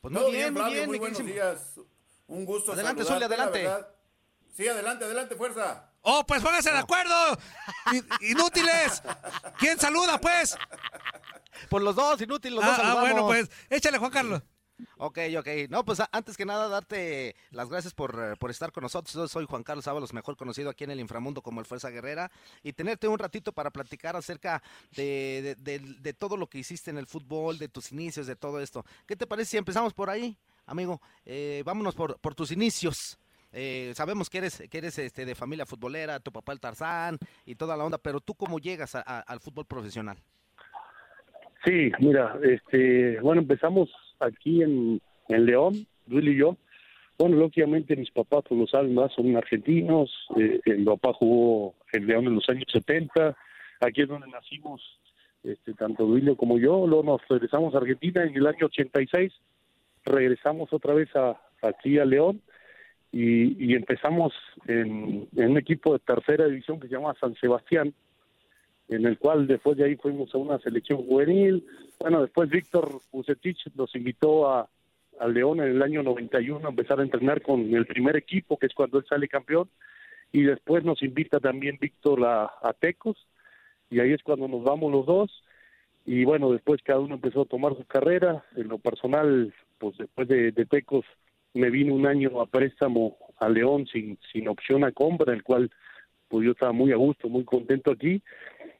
[0.00, 1.80] Pues muy bien, muy bien, muy buenos días.
[2.28, 3.68] Un gusto Adelante, Zuli, adelante.
[4.52, 5.90] Sí, adelante, adelante, fuerza.
[6.02, 7.12] Oh, pues pónganse de acuerdo.
[8.20, 9.02] Inútiles.
[9.58, 10.56] ¿Quién saluda, pues?
[11.68, 13.10] Por los dos, inútiles, los ah, dos ah, saludamos.
[13.10, 14.42] bueno, pues échale, Juan Carlos.
[14.96, 15.48] Ok, ok.
[15.68, 19.14] No, pues antes que nada, darte las gracias por, eh, por estar con nosotros.
[19.14, 22.30] Yo soy Juan Carlos Ábalos, mejor conocido aquí en el inframundo como el Fuerza Guerrera,
[22.62, 24.62] y tenerte un ratito para platicar acerca
[24.96, 28.36] de, de, de, de todo lo que hiciste en el fútbol, de tus inicios, de
[28.36, 28.84] todo esto.
[29.06, 31.00] ¿Qué te parece si empezamos por ahí, amigo?
[31.24, 33.18] Eh, vámonos por, por tus inicios.
[33.54, 37.54] Eh, sabemos que eres, que eres este, de familia futbolera, tu papá el Tarzán y
[37.54, 40.16] toda la onda, pero tú cómo llegas al fútbol profesional?
[41.64, 43.90] Sí, mira, este, bueno, empezamos
[44.22, 46.56] aquí en, en León, Luis y yo.
[47.18, 50.10] Bueno, lógicamente mis papás, pues lo saben son argentinos.
[50.36, 53.36] eh, mi papá jugó en León en los años 70.
[53.80, 54.80] Aquí es donde nacimos,
[55.44, 56.86] este, tanto Duilio como yo.
[56.86, 59.32] Luego nos regresamos a Argentina en el año 86.
[60.04, 62.40] Regresamos otra vez a, aquí a León
[63.12, 64.32] y, y empezamos
[64.66, 67.94] en, en un equipo de tercera división que se llama San Sebastián
[68.94, 71.64] en el cual después de ahí fuimos a una selección juvenil.
[71.98, 74.68] Bueno, después Víctor Bucetich nos invitó a,
[75.18, 78.66] a León en el año 91 a empezar a entrenar con el primer equipo, que
[78.66, 79.68] es cuando él sale campeón,
[80.32, 83.16] y después nos invita también Víctor a, a Tecos,
[83.90, 85.42] y ahí es cuando nos vamos los dos,
[86.04, 90.26] y bueno, después cada uno empezó a tomar su carrera, en lo personal, pues después
[90.28, 91.04] de, Tecos
[91.54, 95.70] me vine un año a préstamo a León sin, sin opción a compra, el cual
[96.28, 98.22] pues yo estaba muy a gusto, muy contento aquí,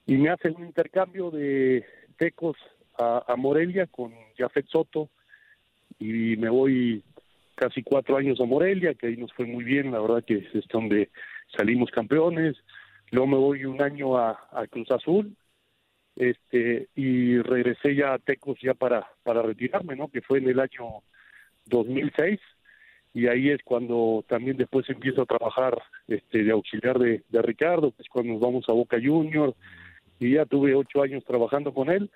[0.06, 1.84] y me hacen un intercambio de
[2.16, 2.56] Tecos
[2.98, 5.10] a, Morelia con Jafet Soto
[5.98, 7.02] y me voy
[7.54, 10.68] casi cuatro años a Morelia, que ahí nos fue muy bien, la verdad que es
[10.68, 11.10] donde
[11.56, 12.56] salimos campeones,
[13.10, 15.36] luego me voy un año a, a Cruz Azul,
[16.16, 20.08] este y regresé ya a Tecos ya para para retirarme, ¿no?
[20.08, 21.02] Que fue en el año
[21.66, 22.38] 2006
[23.14, 27.92] y ahí es cuando también después empiezo a trabajar este de auxiliar de, de Ricardo,
[27.92, 29.54] que es cuando nos vamos a Boca Junior
[30.22, 32.10] y ya tuve ocho años trabajando con él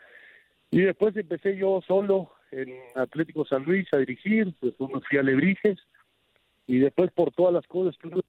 [0.70, 5.22] y después empecé yo solo en Atlético San Luis a dirigir, pues me fui a
[5.22, 5.78] Lebrijes
[6.66, 8.20] y después por todas las cosas que uno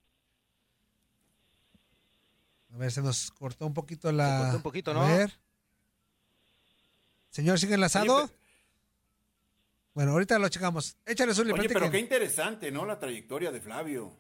[2.74, 4.40] A ver, se nos cortó un poquito la.
[4.40, 5.18] cortó un poquito, A ¿no?
[5.18, 5.32] ver.
[7.30, 8.30] Señor, ¿sigue enlazado?
[9.94, 10.96] Bueno, ahorita lo checamos.
[11.06, 12.86] Échale, Zuli, Oye, pero qué interesante, ¿no?
[12.86, 14.16] La trayectoria de Flavio.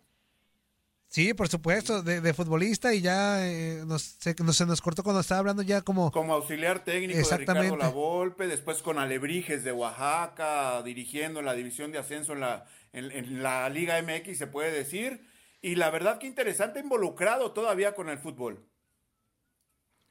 [1.09, 5.03] Sí, por supuesto, de, de futbolista y ya eh, nos, se, nos- se nos cortó
[5.03, 6.11] cuando estaba hablando ya como...
[6.11, 7.71] Como auxiliar técnico de Exactamente.
[7.71, 12.65] Ricardo Lavolpe, después con Alebrijes de Oaxaca, dirigiendo en la división de ascenso en la,
[12.91, 15.25] en, en la Liga MX, se puede decir.
[15.61, 18.67] Y la verdad que interesante, involucrado todavía con el fútbol.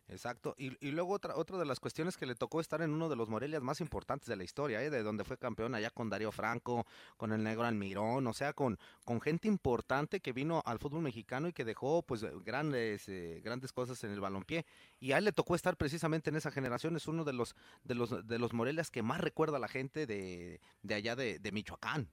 [0.09, 0.55] Exacto.
[0.57, 3.17] Y, y luego otra, otra de las cuestiones que le tocó estar en uno de
[3.17, 4.91] los Morelias más importantes de la historia, ¿eh?
[4.91, 6.87] de donde fue campeón allá con Darío Franco,
[7.17, 11.49] con el negro Almirón, o sea, con, con gente importante que vino al fútbol mexicano
[11.49, 14.65] y que dejó pues grandes, eh, grandes cosas en el balompié.
[15.01, 17.95] Y a él le tocó estar precisamente en esa generación, es uno de los, de
[17.97, 21.53] los, de los Morelias que más recuerda a la gente de, de allá de, de
[21.53, 22.09] Michoacán.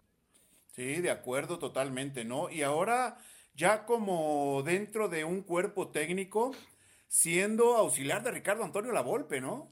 [0.71, 2.49] Sí, de acuerdo totalmente, ¿no?
[2.49, 3.17] Y ahora
[3.55, 6.53] ya como dentro de un cuerpo técnico,
[7.13, 9.69] siendo auxiliar de Ricardo Antonio Lavolpe, ¿no?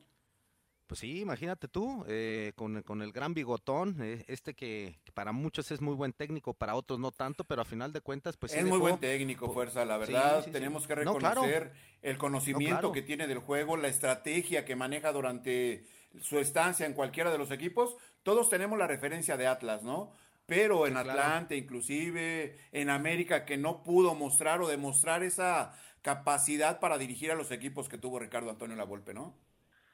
[0.86, 5.32] Pues sí, imagínate tú, eh, con, con el gran bigotón, eh, este que, que para
[5.32, 8.52] muchos es muy buen técnico, para otros no tanto, pero a final de cuentas, pues
[8.52, 10.40] sí es muy dejó- buen técnico, Fuerza, la verdad.
[10.42, 10.52] sí, sí.
[10.52, 11.42] tenemos que No, claro.
[11.42, 11.72] reconocer
[12.04, 12.92] el conocimiento No, claro.
[12.92, 15.86] que tiene del juego, la estrategia que maneja durante
[16.20, 17.96] su estancia en cualquiera de los equipos.
[18.22, 20.12] Todos tenemos la referencia de Atlas, ¿no?
[20.46, 21.10] Pero en claro.
[21.12, 27.36] Atlante, inclusive en América, que no pudo mostrar o demostrar esa capacidad para dirigir a
[27.36, 29.34] los equipos que tuvo Ricardo Antonio Lavolpe, ¿no?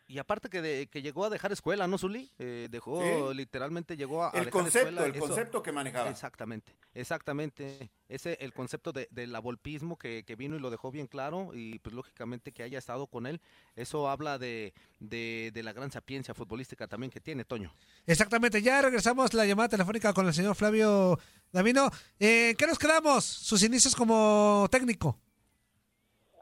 [0.09, 2.31] Y aparte que, de- que llegó a dejar escuela, ¿no, Zuli?
[2.39, 3.35] Eh, dejó, Sí.
[3.35, 6.09] literalmente llegó a, El dejar concepto, escuela, el eso- concepto que manejaba.
[6.09, 7.89] Exactamente, exactamente.
[8.07, 11.79] Ese, el concepto de, del avolpismo que, que vino y lo dejó bien claro y
[11.79, 13.41] pues lógicamente que haya estado con él,
[13.75, 17.73] eso habla de, de, de la gran sapiencia futbolística también que tiene, Toño.
[18.05, 21.19] Exactamente, ya regresamos la llamada telefónica con el señor Flavio
[21.51, 21.91] Davino.
[22.17, 23.25] Eh, ¿Qué nos quedamos?
[23.25, 25.19] Sus inicios como técnico.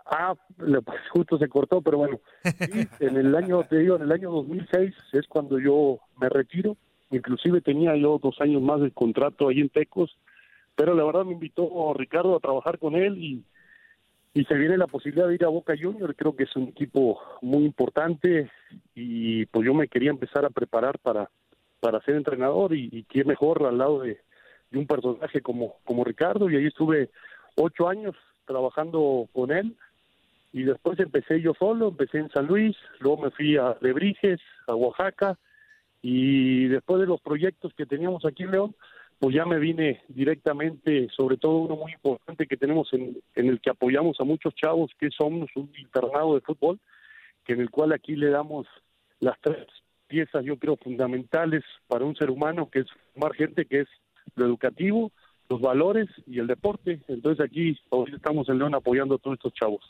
[0.06, 2.20] Ah, pues justo se cortó, pero bueno,
[2.99, 6.78] en el año, te digo, en el año 2006 es cuando yo me retiro,
[7.10, 10.16] inclusive tenía yo dos años más de contrato ahí en Tecos,
[10.76, 13.43] pero la verdad me invitó Ricardo a trabajar con él y,
[14.36, 17.20] y se viene la posibilidad de ir a Boca Junior, creo que es un equipo
[17.41, 18.51] muy importante
[18.93, 21.32] y pues yo me quería empezar a preparar para,
[21.80, 24.20] para ser entrenador y, y qué mejor al lado de,
[24.70, 26.49] de un personaje como, como Ricardo.
[26.49, 27.10] Y ahí estuve
[27.56, 29.76] ocho años trabajando con él
[30.56, 34.74] y después empecé yo solo, empecé en San Luis, luego me fui a Lebrijes, a
[34.74, 35.38] Oaxaca
[36.01, 38.76] y después de los proyectos que teníamos aquí en León,
[39.20, 43.70] pues ya me vine directamente, sobre todo uno muy importante que tenemos en, el que
[43.70, 46.80] apoyamos a muchos chavos, que somos un internado de fútbol,
[47.43, 48.66] que en el cual aquí le damos
[49.20, 49.68] las tres
[50.08, 53.88] piezas, yo creo, fundamentales para un ser humano, que es formar gente, que es
[54.36, 55.12] lo educativo,
[55.49, 57.01] los valores y el deporte.
[57.10, 59.84] Entonces aquí hoy estamos en León apoyando a todos estos chavos.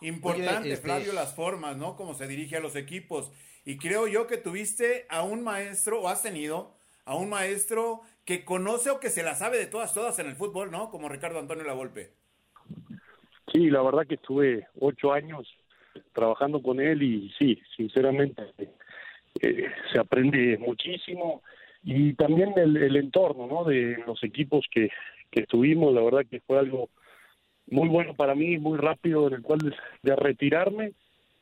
[0.00, 1.96] Importante, Oye, este- Flavio, las formas, ¿no?
[1.96, 3.32] Cómo se dirige a los equipos.
[3.64, 6.74] Y creo yo que tuviste a un maestro, o has tenido
[7.06, 10.36] a un maestro que conoce o que se la sabe de todas, todas en el
[10.36, 10.90] fútbol, ¿no?
[10.90, 12.10] Como Ricardo Antonio Lavolpe.
[13.52, 15.46] Sí, la verdad que estuve ocho años
[16.12, 18.42] trabajando con él y sí, sinceramente
[19.40, 21.42] eh, se aprende muchísimo
[21.82, 23.64] y también el, el entorno, ¿no?
[23.64, 24.88] De los equipos que,
[25.30, 26.88] que estuvimos, la verdad que fue algo
[27.66, 29.58] muy bueno para mí, muy rápido, en el cual
[30.02, 30.92] de retirarme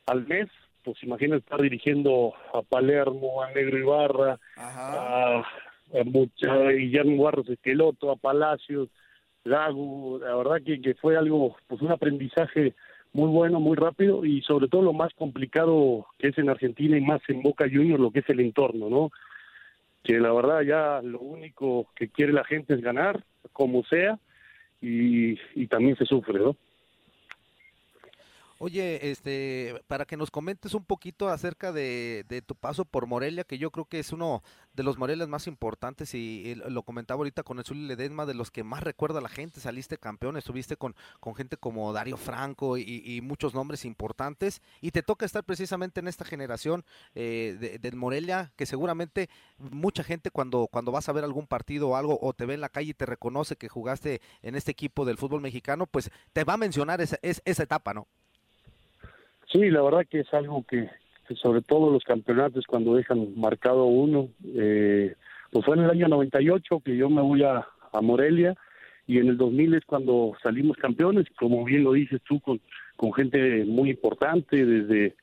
[0.07, 0.49] al mes,
[0.85, 5.39] pues imagina estar dirigiendo a Palermo, a Negro Ibarra, a,
[6.01, 8.89] a, mucha- a Guillermo Barros Esqueloto, a Palacios,
[9.45, 12.75] Lago, la verdad que, que fue algo, pues un aprendizaje
[13.13, 17.01] muy bueno, muy rápido y sobre todo lo más complicado que es en Argentina y
[17.01, 19.11] más en Boca Juniors, lo que es el entorno, ¿no?
[20.05, 24.19] Que la verdad ya lo único que quiere la gente es ganar, como sea,
[24.83, 26.57] y, y también se sufre, ¿no?
[28.65, 33.43] Oye, este, para que nos comentes un poquito acerca de, de tu paso por Morelia,
[33.43, 37.43] que yo creo que es uno de los Morelia más importantes y, lo comentaba ahorita
[37.43, 40.95] con el Zuli Ledesma, de los que más recuerda la gente, saliste campeón, estuviste con,
[41.35, 46.25] gente como Dario Franco y, muchos nombres importantes y te toca estar precisamente en esta
[46.25, 46.85] generación
[47.17, 51.89] eh, de, del Morelia, que seguramente mucha gente cuando, cuando vas a ver algún partido
[51.89, 54.71] o algo o te ve en la calle y te reconoce que jugaste en este
[54.71, 58.07] equipo del fútbol mexicano, pues te va a mencionar esa, es- esa etapa, ¿no?
[59.53, 60.89] Sí, la verdad que es algo que,
[61.37, 65.15] sobre todo los campeonatos cuando dejan marcado uno, eh,
[65.51, 68.55] pues fue en el año 98 que yo me voy a, a Morelia
[69.07, 72.61] y en el 2000 es cuando salimos campeones, como bien lo dices tú, con,
[72.97, 75.17] con gente muy importante, desde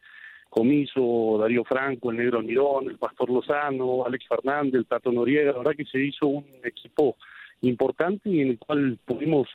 [0.50, 5.58] Comiso, Darío Franco, el Negro Mirón, el Pastor Lozano, Alex Fernández, el Tato Noriega, la
[5.60, 7.16] verdad que se hizo un equipo
[7.62, 9.48] importante y en el cual pudimos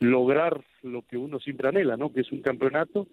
[0.00, 2.12] lograr lo que uno siempre anhela, ¿no?
[2.12, 3.06] Que es un campeonato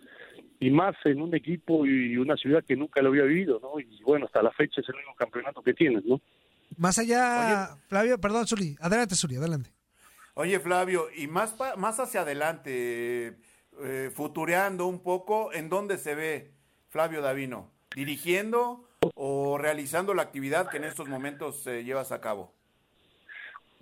[0.60, 3.80] y más en un equipo y una ciudad que nunca lo había vivido, ¿no?
[3.80, 6.22] Y bueno, hasta la fecha es el único campeonato que tienes, ¿no?
[6.78, 8.76] Más allá, Flavio, perdón, Zuli.
[8.80, 9.70] Adelante, Zuli, adelante.
[10.36, 13.38] Oye, Flavio, y más, pa- más hacia adelante,
[13.84, 16.52] eh, futureando un poco, ¿en dónde se ve
[16.90, 17.72] Flavio Davino?
[17.96, 22.54] ¿Dirigiendo o realizando la actividad que en estos momentos eh, llevas a cabo?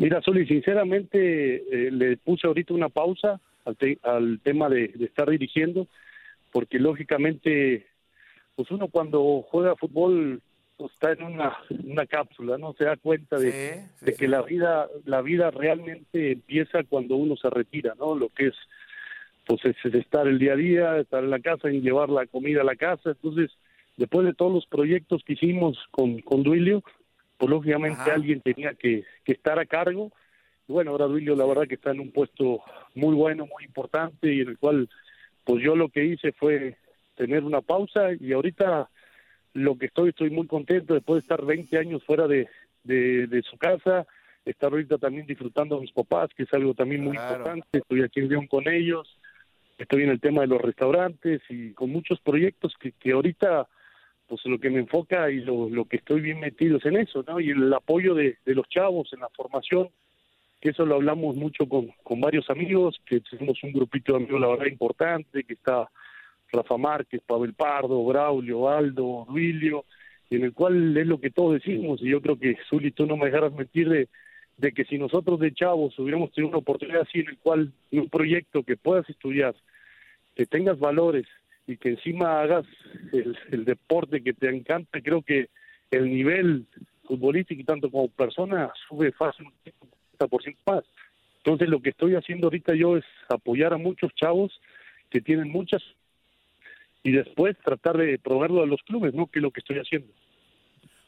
[0.02, 5.06] Mira, Zuli, sinceramente eh, le puse ahorita una pausa al, te- al tema de, de
[5.06, 5.88] estar dirigiendo,
[6.52, 7.86] porque lógicamente,
[8.56, 10.42] pues uno cuando juega fútbol
[10.76, 13.52] pues, está en una, una cápsula, no se da cuenta de,
[14.02, 18.16] de que la vida la vida realmente empieza cuando uno se retira, ¿no?
[18.16, 18.56] Lo que es
[19.46, 22.26] pues es, es estar el día a día, estar en la casa y llevar la
[22.26, 23.12] comida a la casa.
[23.12, 23.52] Entonces,
[23.98, 26.84] después de todos los proyectos que hicimos con, con Duilio,
[27.42, 30.12] pues lógicamente alguien tenía que, que estar a cargo.
[30.68, 32.62] Y bueno, ahora Duilio la verdad que está en un puesto
[32.94, 34.88] muy bueno, muy importante y en el cual
[35.44, 36.78] pues yo lo que hice fue
[37.16, 38.92] tener una pausa y ahorita
[39.54, 42.48] lo que estoy, estoy muy contento después de estar 20 años fuera de,
[42.84, 44.06] de, de su casa,
[44.46, 48.20] estar ahorita también disfrutando a mis papás, que es algo también muy importante, estoy aquí
[48.20, 49.18] en León con ellos,
[49.80, 53.68] estoy en el tema de los restaurantes y con muchos proyectos que, que ahorita
[54.32, 57.22] pues lo que me enfoca y lo, lo que estoy bien metido es en eso,
[57.28, 57.42] ¿no?
[57.42, 59.90] Y el apoyo de, de los chavos en la formación,
[60.62, 64.40] que eso lo hablamos mucho con, con varios amigos, que tenemos un grupito de amigos,
[64.40, 65.90] la verdad, importante, que está
[66.50, 69.84] Rafa Márquez, Pavel Pardo, Braulio, Aldo, Duilio,
[70.30, 73.18] en el cual es lo que todos decimos, y yo creo que, Zuli, tú no
[73.18, 74.08] me dejarás mentir de,
[74.56, 78.08] de que si nosotros de chavos hubiéramos tenido una oportunidad así en el cual, un
[78.08, 79.56] proyecto que puedas estudiar,
[80.36, 81.28] que tengas valores
[81.72, 82.66] y que encima hagas
[83.12, 85.50] el, el deporte que te encanta, creo que
[85.90, 86.68] el nivel
[87.06, 89.54] futbolístico y tanto como persona sube fácil un
[90.20, 90.84] 50% más.
[91.38, 94.52] Entonces lo que estoy haciendo ahorita yo es apoyar a muchos chavos
[95.10, 95.82] que tienen muchas
[97.04, 99.28] y después tratar de proveerlo a los clubes, ¿no?
[99.28, 100.14] Que es lo que estoy haciendo.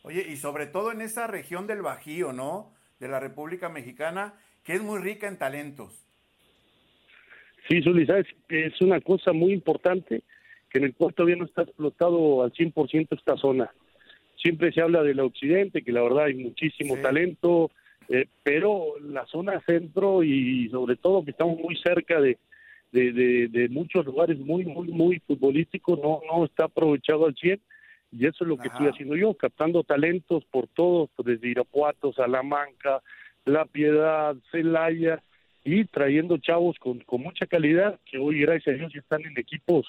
[0.01, 2.73] Oye, y sobre todo en esa región del Bajío, ¿no?
[2.99, 4.33] De la República Mexicana,
[4.63, 6.03] que es muy rica en talentos.
[7.69, 10.23] Sí, Zuli, sabes, es una cosa muy importante
[10.73, 13.69] que en el cual todavía no está explotado al 100% esta zona.
[14.37, 17.69] Siempre se habla del occidente, que la verdad hay muchísimo talento,
[18.09, 22.37] eh, pero la zona centro y sobre todo que estamos muy cerca de,
[22.91, 27.61] de, de- de muchos lugares muy, muy, muy futbolísticos, no, no está aprovechado al 100
[28.11, 33.01] y eso es lo que estoy haciendo yo, captando talentos por todos, desde Irapuato, Salamanca,
[33.45, 35.21] La Piedad, Celaya,
[35.65, 39.37] y trayendo chavos con, con mucha calidad, que hoy, gracias a Dios, ya están en
[39.39, 39.87] equipos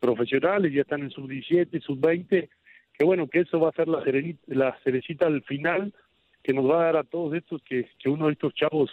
[0.00, 2.48] profesionales, ya están en sub-17, sub-20,
[2.98, 5.94] que bueno, que eso va a ser la, cereni- la cerecita al final,
[6.42, 8.90] que nos va a dar a todos estos que, que uno de estos chavos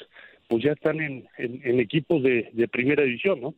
[0.48, 3.54] pues ya están en, en, equipos de, primera división, ¿no?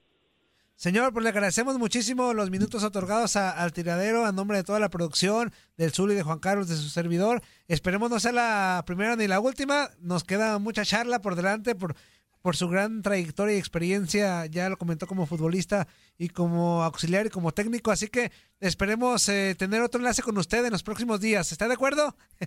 [0.75, 4.89] Señor, pues le agradecemos muchísimo los minutos otorgados al tiradero a nombre de toda la
[4.89, 7.41] producción, del Zul y de Juan Carlos, de su servidor.
[7.67, 9.89] Esperemos no sea la primera ni la última.
[9.99, 11.95] Nos queda mucha charla por delante por,
[12.41, 14.45] por su gran trayectoria y experiencia.
[14.45, 15.87] Ya lo comentó como futbolista
[16.17, 17.91] y como auxiliar y como técnico.
[17.91, 21.51] Así que esperemos eh, tener otro enlace con usted en los próximos días.
[21.51, 22.15] ¿Está de acuerdo?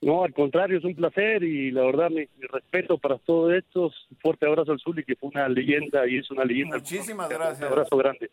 [0.00, 3.92] No, al contrario, es un placer y la verdad mi, mi respeto para todos estos.
[4.12, 6.76] Un fuerte abrazo al Zuli, que fue una leyenda y es una leyenda.
[6.76, 7.58] Muchísimas gracias.
[7.58, 8.30] Un abrazo grande.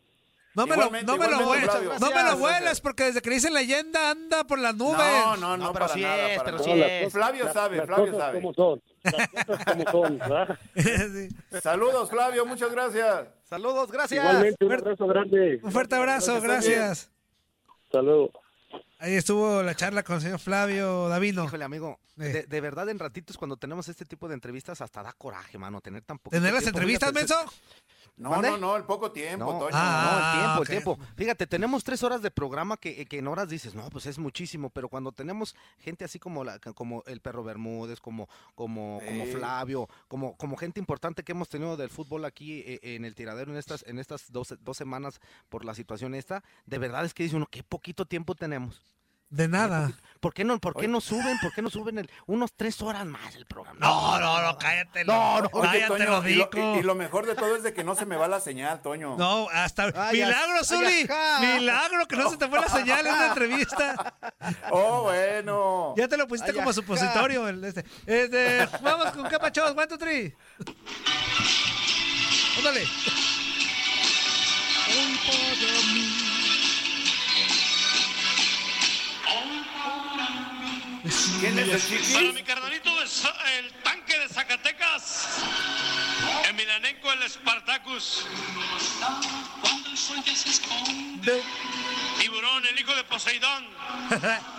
[0.56, 1.92] No me lo, no me lo, Flavio.
[2.00, 5.00] no me lo vuelas porque desde que le dicen leyenda anda por las nubes.
[5.00, 6.72] No, no, no, No, pero para sí nada, es, para pero nada.
[6.76, 7.04] sí las es.
[7.06, 8.42] cosas- Flavio sabe, Flavio sabe.
[8.42, 8.82] como son.
[9.12, 10.60] Las cosas como son, ¿verdad?
[11.62, 13.28] Saludos, Flavio, muchas gracias.
[13.44, 14.24] Saludos, gracias.
[14.24, 15.60] Igualmente, un abrazo grande.
[15.64, 17.12] Un fuerte abrazo, gracias.
[17.86, 18.32] Hasta luego.
[19.00, 21.44] Ahí estuvo la charla con el señor Flavio Davino.
[21.46, 22.24] Híjole, amigo, Eh.
[22.24, 25.82] de, de verdad en ratitos cuando tenemos este tipo de entrevistas hasta da coraje, mano,
[25.82, 27.36] tener tan poco ¿Tener las entrevistas, Menso?
[28.18, 29.72] No, no, no, el poco tiempo, No, Toño.
[29.74, 30.62] Ah, no, el tiempo, ok.
[30.62, 31.16] el tiempo.
[31.18, 34.70] Fíjate, tenemos tres horas de programa que, que en horas dices, no, pues es muchísimo,
[34.70, 39.26] pero cuando tenemos gente así como la, como el perro Bermúdez, como, como, como.
[39.26, 43.52] Flavio, como, como gente importante que hemos tenido del fútbol aquí eh, en el tiradero
[43.52, 47.24] en estas, en estas dos, dos semanas por la situación esta, de verdad es que
[47.24, 48.82] dice uno, qué poquito tiempo tenemos.
[49.30, 49.92] De nada.
[50.22, 51.38] ¿Por qué no, por qué no suben?
[51.40, 53.78] ¿Por qué no suben el, unos tres horas más el programa?
[53.80, 55.06] No, no, no, cállate.
[55.06, 56.76] No, no, Oye, cállate, Toño, lo y, lo, digo.
[56.76, 58.82] y- y lo mejor de todo es de que no se me va la señal,
[58.82, 59.18] Toño.
[59.18, 59.92] No, hasta.
[59.96, 61.08] Ay, milagro, Zuli.
[61.42, 64.16] Milagro que no se te fue la señal en la entrevista.
[64.72, 65.94] Oh, bueno.
[65.98, 66.74] Ya te lo pusiste Ay, como ajá.
[66.76, 67.48] supositorio.
[67.48, 67.84] el este.
[68.06, 70.36] Este, vamos con capachos, one, two, three.
[72.58, 72.86] Ándale.
[81.40, 83.24] ¿Quién es el Para mi carnalito es
[83.60, 85.28] el tanque de Zacatecas.
[86.50, 88.26] En Milanenco el Spartacus.
[92.20, 93.68] Tiburón, el hijo de Poseidón.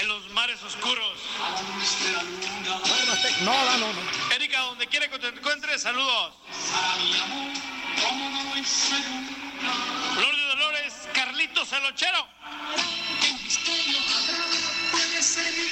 [0.00, 1.18] En los mares oscuros.
[3.42, 4.34] No, no, no, no.
[4.34, 6.34] Erika, donde quiera que te encuentres, saludos.
[10.14, 12.26] Flor de Dolores, Carlitos el Ochero.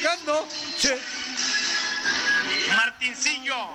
[0.02, 0.46] Gando.
[0.78, 1.00] Che.
[2.76, 3.68] Martincillo,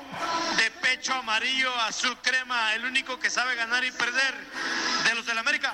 [0.57, 4.35] de pecho amarillo, azul crema, el único que sabe ganar y perder
[5.05, 5.73] de los del América.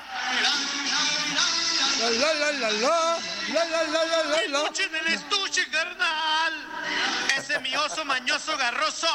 [1.99, 3.19] La, la, la, la, la.
[3.53, 5.13] La, la, la, la, la, la.
[5.13, 6.53] Estuche carnal.
[7.37, 9.07] Ese mi oso mañoso garroso.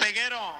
[0.00, 0.56] Peguero.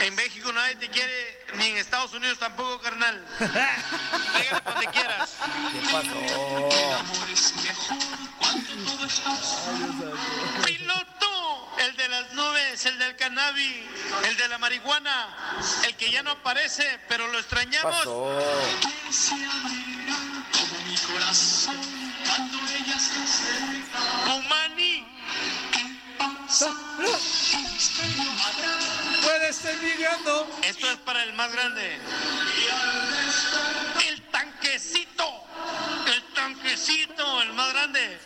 [0.00, 3.24] En México nadie te quiere, ni en Estados Unidos tampoco, carnal.
[3.38, 5.36] Pégale donde quieras.
[5.72, 6.68] ¿Qué pasó?
[10.64, 13.76] Piloto, el de las nubes, el del cannabis,
[14.24, 15.28] el de la marihuana,
[15.86, 17.96] el que ya no aparece, pero lo ¿Qué extrañamos.
[17.96, 18.32] pasó?
[24.26, 25.06] Humani,
[29.22, 30.48] Puedes estar migrando.
[30.62, 31.98] esto es para el más grande.
[34.08, 35.44] El tanquecito,
[36.06, 38.18] el tanquecito, el más grande.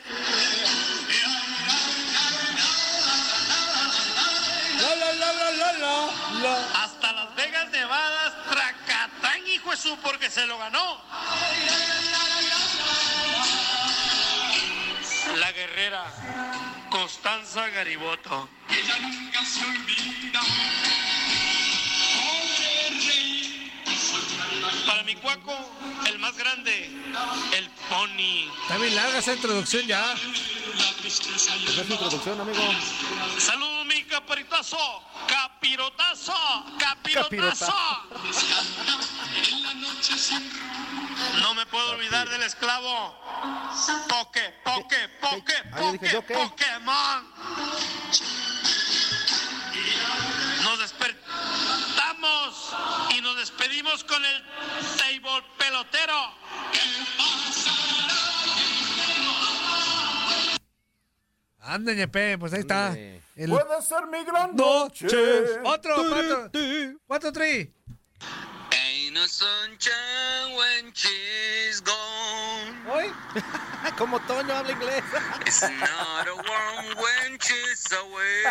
[4.81, 6.07] La, la, la, la, la, la.
[6.41, 6.85] la.
[6.85, 11.03] Hasta Las Vegas, Nevadas, Tracatán, hijo de su, porque se lo ganó.
[15.37, 16.05] La guerrera,
[16.91, 18.49] Constanza Gariboto.
[24.87, 25.57] Para mi cuaco,
[26.07, 26.91] el más grande,
[27.57, 28.51] el pony.
[28.63, 30.15] Está bien larga esa introducción ya.
[31.05, 32.61] Esa es introducción, amigo.
[33.39, 34.79] Saludos, mi caparitazo,
[35.29, 36.35] capirotazo,
[36.79, 37.73] capirotazo.
[41.43, 43.15] No me puedo olvidar del esclavo.
[44.09, 46.35] Poke, poke, poke, poke, ¿yo qué?
[46.35, 47.31] Pokémon.
[50.65, 52.75] Nos despertamos
[53.17, 54.43] y nos despedimos con el
[54.97, 56.35] table pelotero.
[61.63, 62.97] Ande, ñepe, pues ahí está.
[63.37, 65.07] El- Puede ser mi gran noche.
[65.07, 66.51] Otro, cuatro,
[67.07, 67.69] cuatro, tres.
[69.13, 73.11] No sunshine when she's gone.
[73.97, 75.03] Como Toño habla inglés.
[75.47, 78.45] It's not a warm when she's away.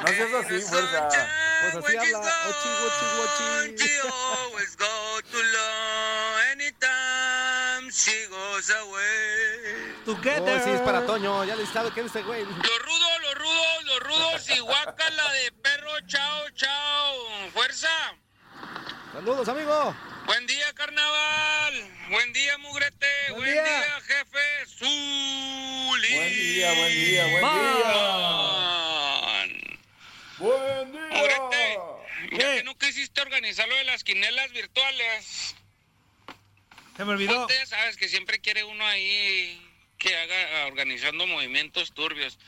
[0.00, 1.08] No seas así, fuerza.
[1.62, 2.32] Pues así habla.
[2.48, 3.76] Ochi, ochi, ochi.
[3.76, 9.94] She always go too long anytime she goes away.
[10.06, 10.60] Together.
[10.60, 11.44] Oh, sí, es para Toño.
[11.44, 12.44] Ya le sabe que es este güey.
[12.44, 15.52] Los rudos, los rudos, los rudos y guácala de
[15.84, 17.50] perro, chao, chao.
[17.52, 17.88] Fuerza.
[19.12, 19.94] Saludos, amigo.
[20.26, 21.88] Buen día, carnaval.
[22.10, 23.06] Buen día, mugrete.
[23.30, 23.62] Buen Buen, día.
[23.62, 24.00] día.
[24.00, 24.66] jefe.
[24.66, 26.14] Zuli.
[26.14, 27.52] Buen día, buen día, buen día.
[30.38, 31.08] Buen día.
[31.10, 31.78] Mugrete,
[32.32, 35.54] ya que nunca hiciste organizar lo de las quinelas virtuales.
[36.96, 37.46] Se me olvidó.
[37.66, 39.60] Sabes que siempre quiere uno ahí
[40.04, 42.38] que haga organizando movimientos turbios.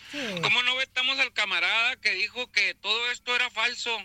[0.43, 3.99] ¿Cómo no vetamos al camarada que dijo que todo esto era falso?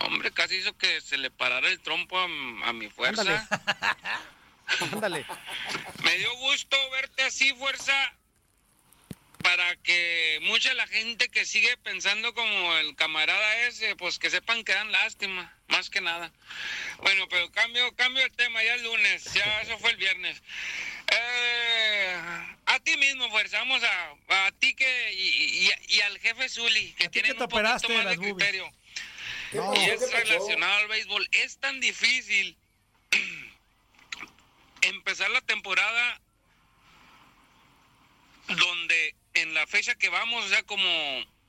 [0.00, 3.20] Hombre, casi hizo que se le parara el trompo a, a mi fuerza.
[3.20, 3.40] Ándale.
[4.92, 5.26] Ándale.
[6.02, 7.92] Me dio gusto verte así, fuerza,
[9.42, 14.62] para que mucha la gente que sigue pensando como el camarada ese, pues que sepan
[14.64, 16.32] que dan lástima, más que nada.
[16.98, 20.42] Bueno, pero cambio, cambio el tema, ya es lunes, ya eso fue el viernes.
[21.10, 22.16] Eh,
[22.66, 26.92] a ti mismo, fuerza, vamos a, a ti que y, y- y al jefe Zuli,
[26.94, 28.70] que tienen te un poquito más de criterio.
[29.50, 31.28] ¿Qué y es relacionado al béisbol.
[31.32, 32.56] Es tan difícil
[34.82, 36.20] empezar la temporada
[38.48, 40.88] donde en la fecha que vamos, o sea, como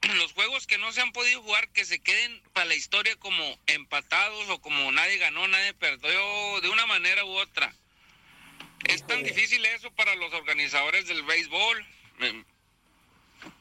[0.17, 3.59] los juegos que no se han podido jugar, que se queden para la historia como
[3.67, 7.73] empatados o como nadie ganó, nadie perdió, de una manera u otra.
[8.85, 11.85] Es tan difícil eso para los organizadores del béisbol.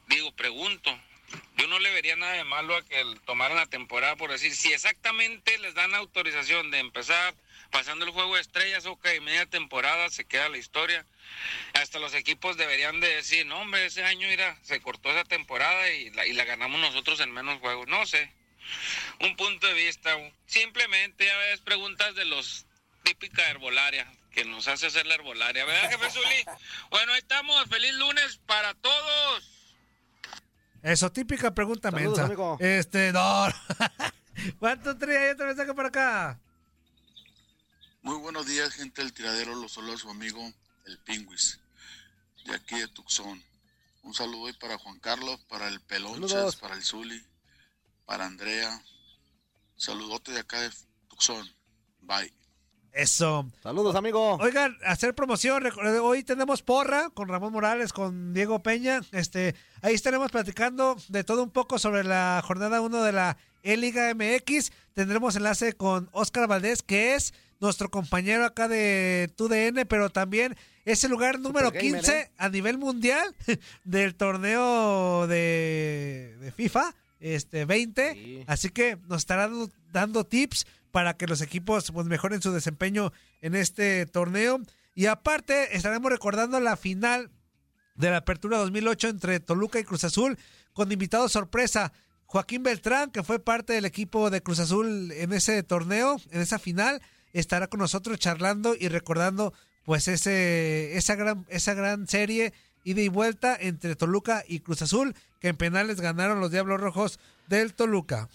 [0.08, 0.98] Digo, pregunto.
[1.56, 4.72] Yo no le vería nada de malo a que tomaran la temporada por decir, si
[4.72, 7.34] exactamente les dan autorización de empezar
[7.72, 11.04] pasando el juego de estrellas, ok, media temporada se queda la historia.
[11.72, 15.90] Hasta los equipos deberían de decir, no hombre, ese año mira, se cortó esa temporada
[15.90, 17.88] y la, y la ganamos nosotros en menos juegos.
[17.88, 18.30] No sé,
[19.20, 20.14] un punto de vista.
[20.46, 22.66] Simplemente ya ves preguntas de los
[23.02, 26.44] típica herbolaria, que nos hace hacer la herbolaria, ¿verdad, jefe Zuli?
[26.90, 29.48] Bueno, ahí estamos, feliz lunes para todos.
[30.82, 32.24] Eso, típica pregunta Saludos, mensa.
[32.26, 32.58] amigo.
[32.60, 33.48] Este, no.
[34.58, 35.16] ¿Cuánto tres?
[35.16, 36.38] Hay otro mensaje por acá.
[38.02, 39.54] Muy buenos días, gente del tiradero.
[39.54, 40.40] Los saluda su amigo
[40.86, 41.60] el Pingüis,
[42.44, 43.40] de aquí de Tucson.
[44.02, 46.56] Un saludo hoy para Juan Carlos, para el Pelonchas, Saludos.
[46.56, 47.24] para el Zuli,
[48.04, 48.82] para Andrea.
[49.76, 50.70] Saludote de acá de
[51.08, 51.48] Tucson.
[52.00, 52.32] Bye.
[52.92, 53.48] Eso.
[53.62, 54.34] Saludos, amigo.
[54.38, 55.62] Oigan, hacer promoción.
[56.02, 59.00] Hoy tenemos porra con Ramón Morales, con Diego Peña.
[59.12, 64.12] Este, ahí estaremos platicando de todo un poco sobre la jornada 1 de la E-Liga
[64.12, 64.72] MX.
[64.92, 71.04] Tendremos enlace con Oscar Valdés, que es nuestro compañero acá de TUDN, pero también es
[71.04, 72.30] el lugar número gamer, 15 ¿eh?
[72.36, 73.34] a nivel mundial
[73.84, 78.12] del torneo de, de FIFA este 20.
[78.12, 78.44] Sí.
[78.48, 83.12] Así que nos estará dando, dando tips para que los equipos pues, mejoren su desempeño
[83.40, 84.60] en este torneo.
[84.94, 87.30] Y aparte, estaremos recordando la final
[87.94, 90.36] de la Apertura 2008 entre Toluca y Cruz Azul
[90.72, 91.92] con invitado sorpresa.
[92.26, 96.58] Joaquín Beltrán, que fue parte del equipo de Cruz Azul en ese torneo, en esa
[96.58, 97.02] final,
[97.32, 99.52] estará con nosotros charlando y recordando
[99.84, 102.52] pues ese esa gran esa gran serie
[102.84, 107.18] ida y vuelta entre Toluca y Cruz Azul, que en penales ganaron los Diablos Rojos
[107.48, 108.28] del Toluca.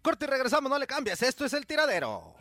[0.00, 1.20] Corte y regresamos, no le cambies.
[1.22, 2.34] Esto es el tiradero.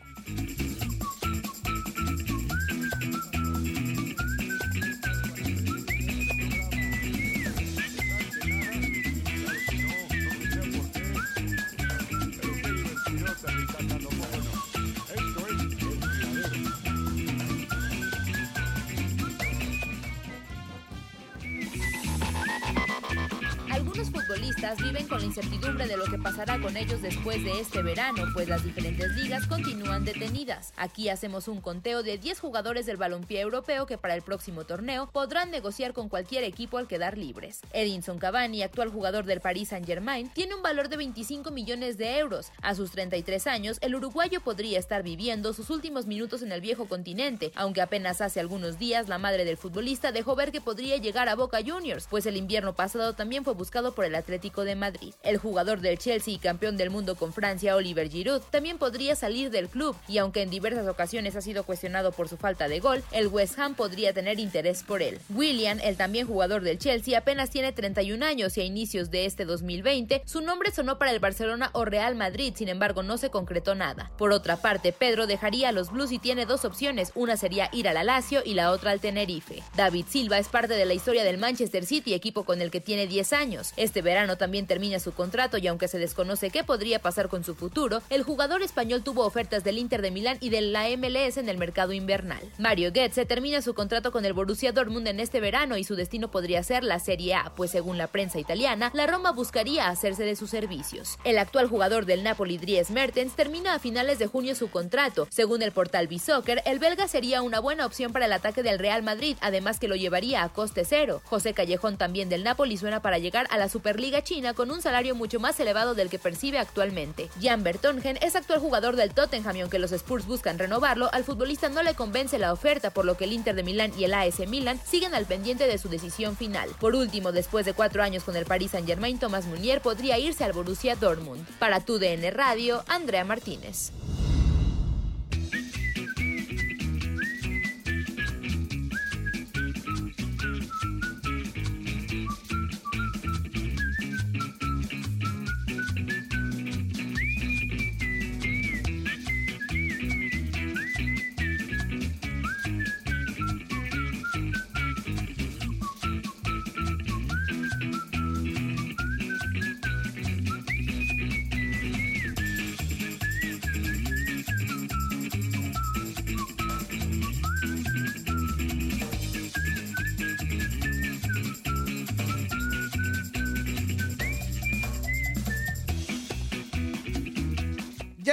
[24.34, 28.24] Futbolistas viven con la incertidumbre de lo que pasará con ellos después de este verano,
[28.34, 30.74] pues las diferentes ligas continúan detenidas.
[30.76, 35.08] Aquí hacemos un conteo de 10 jugadores del balompié europeo que para el próximo torneo
[35.12, 37.62] podrán negociar con cualquier equipo al quedar libres.
[37.74, 42.52] Edinson Cavani, actual jugador del Paris Saint-Germain, tiene un valor de 25 millones de euros.
[42.64, 46.88] A sus 33 años, el uruguayo podría estar viviendo sus últimos minutos en el viejo
[46.88, 51.30] continente, aunque apenas hace algunos días la madre del futbolista dejó ver que podría llegar
[51.30, 55.14] a Boca Juniors, pues el invierno pasado también fue buscado por el Atlético de Madrid.
[55.22, 59.52] El jugador del Chelsea y campeón del mundo con Francia, Oliver Giroud, también podría salir
[59.52, 63.04] del club y aunque en diversas ocasiones ha sido cuestionado por su falta de gol,
[63.12, 65.20] el West Ham podría tener interés por él.
[65.30, 69.44] William, el también jugador del Chelsea, apenas tiene 31 años y a inicios de este
[69.44, 73.76] 2020 su nombre sonó para el Barcelona o Real Madrid, sin embargo no se concretó
[73.76, 74.12] nada.
[74.18, 77.90] Por otra parte, Pedro dejaría a los Blues y tiene dos opciones, una sería ir
[77.90, 79.64] al Lazio y la otra al Tenerife.
[79.76, 83.08] David Silva es parte de la historia del Manchester City, equipo con el que tiene
[83.08, 83.74] 10 años.
[83.78, 87.56] Este verano también termina su contrato y aunque se desconoce qué podría pasar con su
[87.56, 91.50] futuro, el jugador español tuvo ofertas del Inter de Milán y de la MLS en
[91.50, 92.42] el mercado invernal.
[92.58, 96.30] Mario Goetze termina su contrato con el Borussia Dortmund en este verano y su destino
[96.30, 100.36] podría ser la Serie A, pues según la prensa italiana, la Roma buscaría hacerse de
[100.36, 101.18] sus servicios.
[101.24, 105.28] El actual jugador del Napoli, Dries Mertens, termina a finales de junio su contrato.
[105.32, 109.02] Según el portal B-Soccer, el belga sería una buena opción para el ataque del Real
[109.02, 111.22] Madrid, además que lo llevaría a coste cero.
[111.26, 115.16] José Callejón también del Napoli suena para llegar a la Superliga China con un salario
[115.16, 117.30] mucho más elevado del que percibe actualmente.
[117.42, 121.84] Jan Bertongen es actual jugador del Tottenham aunque los Spurs buscan renovarlo, al futbolista no
[121.84, 124.80] le convence la oferta, por lo que el Inter de Milán y el AS Milan
[124.86, 126.70] siguen al pendiente de su decisión final.
[126.80, 130.54] Por último, después de cuatro años con el Paris Saint-Germain, Thomas Munier podría irse al
[130.54, 131.46] Borussia Dortmund.
[131.60, 133.92] Para tu DN Radio, Andrea Martínez.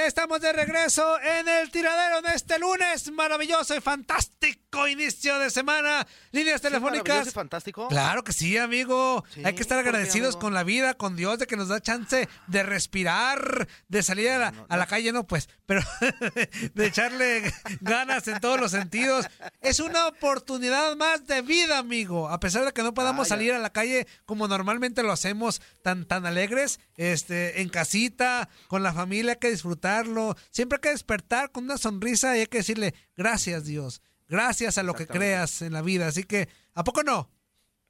[0.07, 3.11] Estamos de regreso en el tiradero de este lunes.
[3.13, 6.07] Maravilloso y fantástico inicio de semana.
[6.33, 7.29] Líneas telefónicas.
[7.29, 7.89] ¿Es fantástico?
[7.89, 9.25] Claro que sí, amigo.
[9.45, 11.81] Hay que estar ¿por qué, agradecidos con la vida, con Dios, de que nos da
[11.81, 15.83] chance de respirar, de salir a la, a la calle, no pues, pero
[16.75, 19.27] de echarle ganas en todos los sentidos.
[19.61, 22.29] Es una oportunidad más de vida, amigo.
[22.29, 25.61] A pesar de que no podamos Ah, salir a la calle como normalmente lo hacemos,
[25.83, 30.37] tan, tan alegres, este, en casita, con la familia, hay que disfrutarlo.
[30.51, 34.03] Siempre hay que despertar con una sonrisa y hay que decirle gracias, Dios.
[34.31, 36.07] Gracias a lo que creas en la vida.
[36.07, 37.29] Así que, ¿a poco no?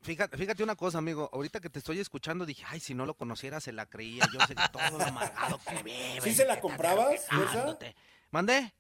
[0.01, 1.29] Fíjate, fíjate una cosa, amigo.
[1.35, 4.25] Ahorita que te estoy escuchando, dije, ay, si no lo conociera, se la creía.
[4.33, 6.19] Yo sé que todo lo amargado que vive.
[6.23, 7.27] ¿Sí se la comprabas?
[8.31, 8.73] ¿Mandé?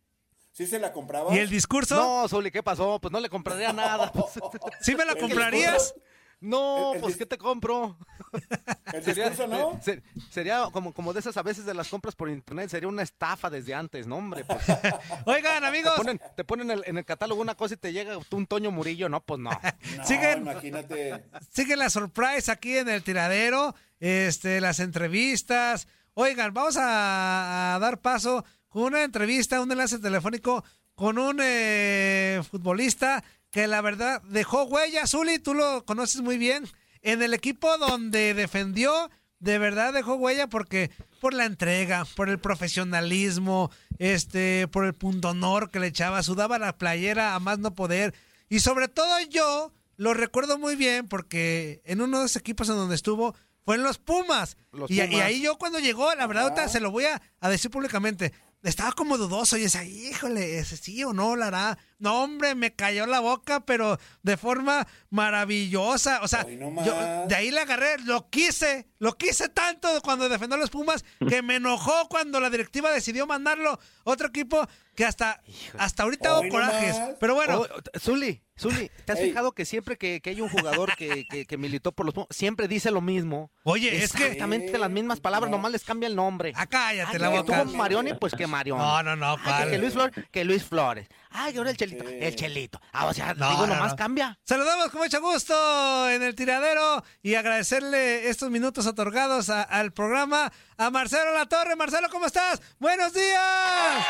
[0.52, 1.36] ¿Sí se la comprabas?
[1.36, 1.96] ¿Y el discurso?
[1.96, 2.98] No, Zuli, ¿qué pasó?
[2.98, 4.10] Pues no le compraría nada.
[4.80, 5.94] ¿Sí me la comprarías?
[6.40, 7.98] No, El- el pues ¿qué te compro?
[8.92, 9.78] ¿El discurso no?
[9.82, 13.02] se- sería como, como de esas a veces de las compras por internet, sería una
[13.02, 14.44] estafa desde antes, ¿no, hombre?
[14.44, 14.64] Pues,
[15.26, 15.92] Oigan, amigos.
[15.94, 18.70] te ponen, te ponen el- en el catálogo una cosa y te llega un Toño
[18.70, 19.50] Murillo, no, pues no.
[19.96, 21.24] No, Siguen- imagínate.
[21.50, 25.88] Sigue la surprise aquí en el tiradero, este, las entrevistas.
[26.14, 30.64] Oigan, vamos a, a dar paso con una entrevista, un enlace telefónico
[30.94, 36.68] con un eh, futbolista que la verdad dejó huella, Zuli, tú lo conoces muy bien,
[37.02, 40.90] en el equipo donde defendió, de verdad dejó huella porque
[41.20, 46.58] por la entrega, por el profesionalismo, este, por el punto honor que le echaba, sudaba
[46.58, 48.14] la playera a más no poder.
[48.48, 52.76] Y sobre todo yo lo recuerdo muy bien porque en uno de esos equipos en
[52.76, 54.56] donde estuvo fue en los Pumas.
[54.72, 58.32] Los y, ahí yo cuando llegó, la verdad, se lo voy a, a decir públicamente.
[58.62, 61.78] Estaba como dudoso y decía, híjole, ese sí o no la hará.
[62.00, 66.20] No, hombre, me cayó la boca, pero de forma maravillosa.
[66.22, 70.58] O sea, yo de ahí la agarré, lo quise, lo quise tanto cuando defendió a
[70.60, 75.40] los Pumas que me enojó cuando la directiva decidió mandarlo a otro equipo que hasta,
[75.78, 76.96] hasta ahorita hago corajes.
[77.20, 79.28] Pero bueno, Oh, Zuli, Zuli, ¿te has Ey.
[79.30, 82.28] fijado que siempre que, que hay un jugador que, que- que militó por los Pumas,
[82.30, 83.50] siempre dice lo mismo?
[83.62, 85.56] Oye, es que- Exactamente las mismas palabras, No.
[85.56, 86.52] nomás les cambia el nombre.
[86.56, 87.62] ah, cállate Ah, la que boca.
[87.64, 88.82] tuvo Marioni, pues que Marioni.
[88.82, 89.70] No, no, no, Ah, que, ¿cuál?
[89.70, 91.08] que Luis Flores, que Luis Flores.
[91.32, 92.08] Ay, ahora el chelito.
[92.08, 92.80] El chelito.
[92.92, 93.96] Ah, o sea, No, digo, no, nomás no.
[93.96, 94.38] cambia.
[94.44, 100.52] Saludamos con mucho gusto en el tiradero y agradecerle estos minutos otorgados a- al programa
[100.76, 101.76] a Marcelo La Torre.
[101.76, 102.60] Marcelo, ¿cómo estás?
[102.80, 104.04] ¡Buenos días!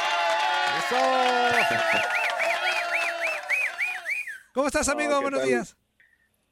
[4.52, 5.16] ¿Cómo estás, amigo?
[5.16, 5.48] ¿qué Buenos tal?
[5.48, 5.76] días.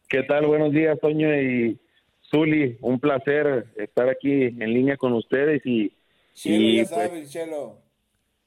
[0.08, 0.46] ¿Qué tal?
[0.46, 1.78] Buenos días, Toño y
[2.30, 2.78] Zuli.
[2.80, 5.92] Un placer estar aquí en línea con ustedes y,
[6.34, 7.78] Chelo, y, ya pues, sabes, Chelo.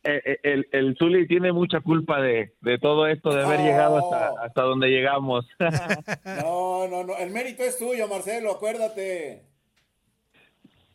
[0.03, 3.63] Eh, eh, el, el Zuli tiene mucha culpa de, de todo esto, de haber Oh.
[3.63, 5.45] llegado hasta, hasta donde llegamos.
[6.25, 7.17] No, no, no.
[7.17, 9.43] El mérito es tuyo, Marcelo, acuérdate.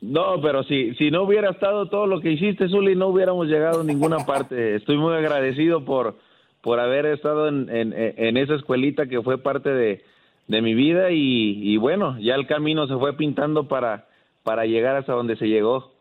[0.01, 3.81] no, pero si, si no hubiera estado todo lo que hiciste, Zuli, no hubiéramos llegado
[3.81, 4.77] a ninguna parte.
[4.77, 6.19] Estoy muy agradecido por,
[6.62, 10.05] por haber estado en, en, en esa escuelita que fue parte de,
[10.49, 14.07] de mi vida y, y bueno, ya el camino se fue pintando para,
[14.43, 15.93] para llegar hasta donde se llegó.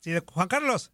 [0.00, 0.92] Sí, Juan Carlos.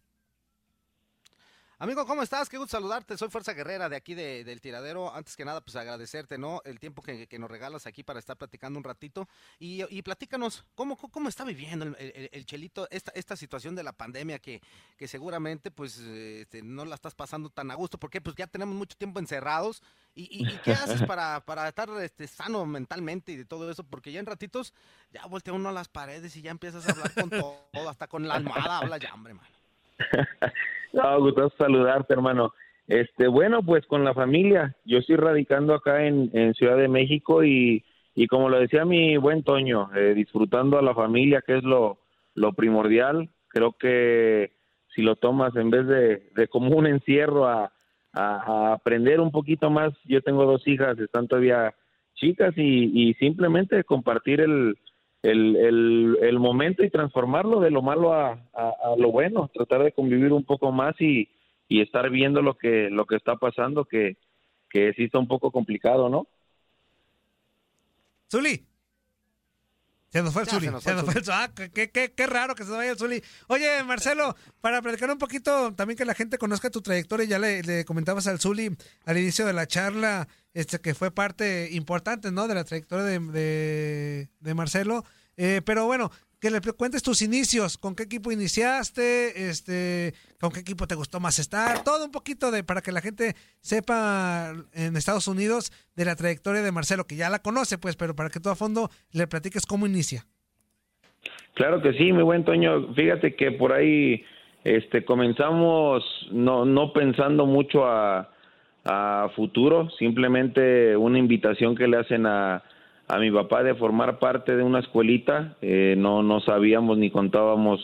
[1.85, 2.49] Amigo, ¿cómo estás?
[2.49, 3.15] Qué gusto saludarte.
[3.15, 5.13] Soy Fuerza Guerrera de aquí de- del Tiradero.
[5.13, 6.59] Antes que nada, pues agradecerte, ¿no?
[6.65, 9.29] El tiempo que, que nos regalas aquí para estar platicando un ratito.
[9.59, 13.83] Y, y platícanos, ¿cómo, cómo está viviendo el, el- el Chelito esta, esta situación de
[13.83, 14.63] la pandemia que,
[14.97, 17.99] que seguramente pues este, no la estás pasando tan a gusto?
[17.99, 19.83] Porque pues ya tenemos mucho tiempo encerrados.
[20.15, 23.83] ¿Y, y- y qué haces para, para estar este, sano mentalmente y de todo eso?
[23.83, 24.73] Porque ya en ratitos
[25.11, 28.27] ya voltea uno a las paredes y ya empiezas a hablar con todo, hasta con
[28.27, 29.45] la almohada habla ya, hombre, man.
[30.93, 32.53] No, gustoso saludarte, hermano.
[32.87, 34.75] Este, bueno, pues con la familia.
[34.85, 39.17] Yo estoy radicando acá en, en Ciudad de México y, y como lo decía mi
[39.17, 41.99] buen Toño, eh, disfrutando a la familia, que es lo,
[42.33, 43.29] lo primordial.
[43.49, 44.51] Creo que
[44.93, 47.73] si lo tomas en vez de, de como un encierro a,
[48.13, 51.73] a- a aprender un poquito más, yo tengo dos hijas, están todavía
[52.15, 54.77] chicas y, y simplemente compartir el,
[55.25, 59.83] el, el, el momento y transformarlo de lo malo a, a, a lo bueno, tratar
[59.83, 61.29] de convivir un poco más y,
[61.67, 64.17] y estar viendo lo que lo que está pasando, que,
[64.69, 66.27] que sí está un poco complicado, ¿no?
[68.31, 68.65] Zuli.
[70.15, 70.65] Se nos fue el Ya, Zuli.
[70.67, 71.37] se nos Se fue nos el fue el Zuli.
[71.37, 73.21] Ah, qué, qué- qué- qué raro que se nos vaya el Zuli.
[73.47, 77.61] Oye, Marcelo, para platicar un poquito, también que la gente conozca tu trayectoria, ya le,
[77.63, 78.75] le comentabas al Zuli
[79.05, 82.47] al inicio de la charla, este que fue parte importante, ¿no?
[82.47, 85.03] De la trayectoria de, de- de Marcelo.
[85.35, 86.09] Eh, pero bueno,
[86.45, 91.19] que le cuentes tus inicios, con qué equipo iniciaste, este, con qué equipo te gustó
[91.19, 96.05] más estar, todo un poquito de para que la gente sepa en Estados Unidos de
[96.05, 98.91] la trayectoria de Marcelo, que ya la conoce, pues, pero para que tú a fondo
[99.11, 100.27] le platiques cómo inicia.
[101.55, 102.93] Claro que sí, mi buen Toño.
[102.93, 104.23] Fíjate que por ahí
[104.63, 108.29] este, comenzamos no, no pensando mucho a,
[108.83, 112.61] a futuro, simplemente una invitación que le hacen a,
[113.07, 115.55] a mi papá de formar parte de una escuelita.
[115.61, 117.79] Eh, no, no sabíamos ni contábamos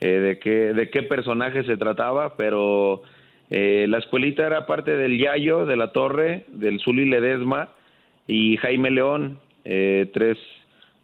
[0.00, 3.02] eh, de, qué, de qué personaje se trataba, pero
[3.50, 7.68] eh, la escuelita era parte del Yayo, de la Torre, del Zuli Ledesma
[8.26, 10.38] y Jaime León, eh, tres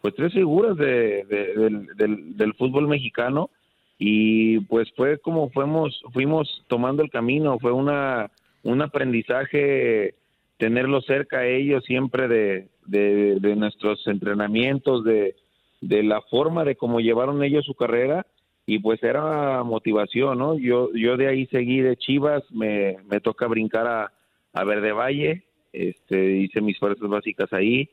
[0.01, 3.49] pues tres figuras de, de- del, del- del fútbol mexicano
[3.97, 8.29] y pues fue como fuimos fuimos tomando el camino fue una
[8.63, 10.15] un aprendizaje
[10.57, 15.35] tenerlos cerca a ellos siempre de, de, de nuestros entrenamientos de,
[15.81, 18.25] de la forma de cómo llevaron ellos su carrera
[18.65, 23.47] y pues era motivación no yo yo de ahí seguí de Chivas me, me toca
[23.47, 24.11] brincar a,
[24.53, 25.43] a Verde Valle
[25.73, 27.89] este hice mis fuerzas básicas ahí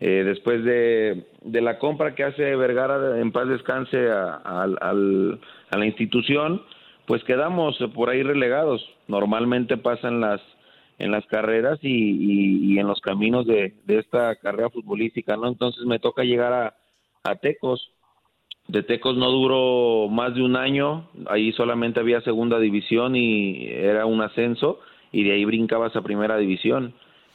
[0.00, 5.38] eh, después de, de la compra que hace Vergara en paz descanse a, al- al-
[5.70, 6.60] a la institución,
[7.06, 8.84] pues quedamos por ahí relegados.
[9.06, 10.40] Normalmente pasan las
[11.02, 11.88] en las carreras y,
[12.74, 15.48] y- en los caminos de, de esta carrera futbolística, ¿no?
[15.48, 16.76] Entonces me toca llegar a,
[17.24, 17.90] a Tecos.
[18.68, 24.06] De Tecos no duró más de un año, ahí solamente había segunda división y era
[24.06, 24.78] un ascenso
[25.10, 26.94] y de ahí brincabas a primera división.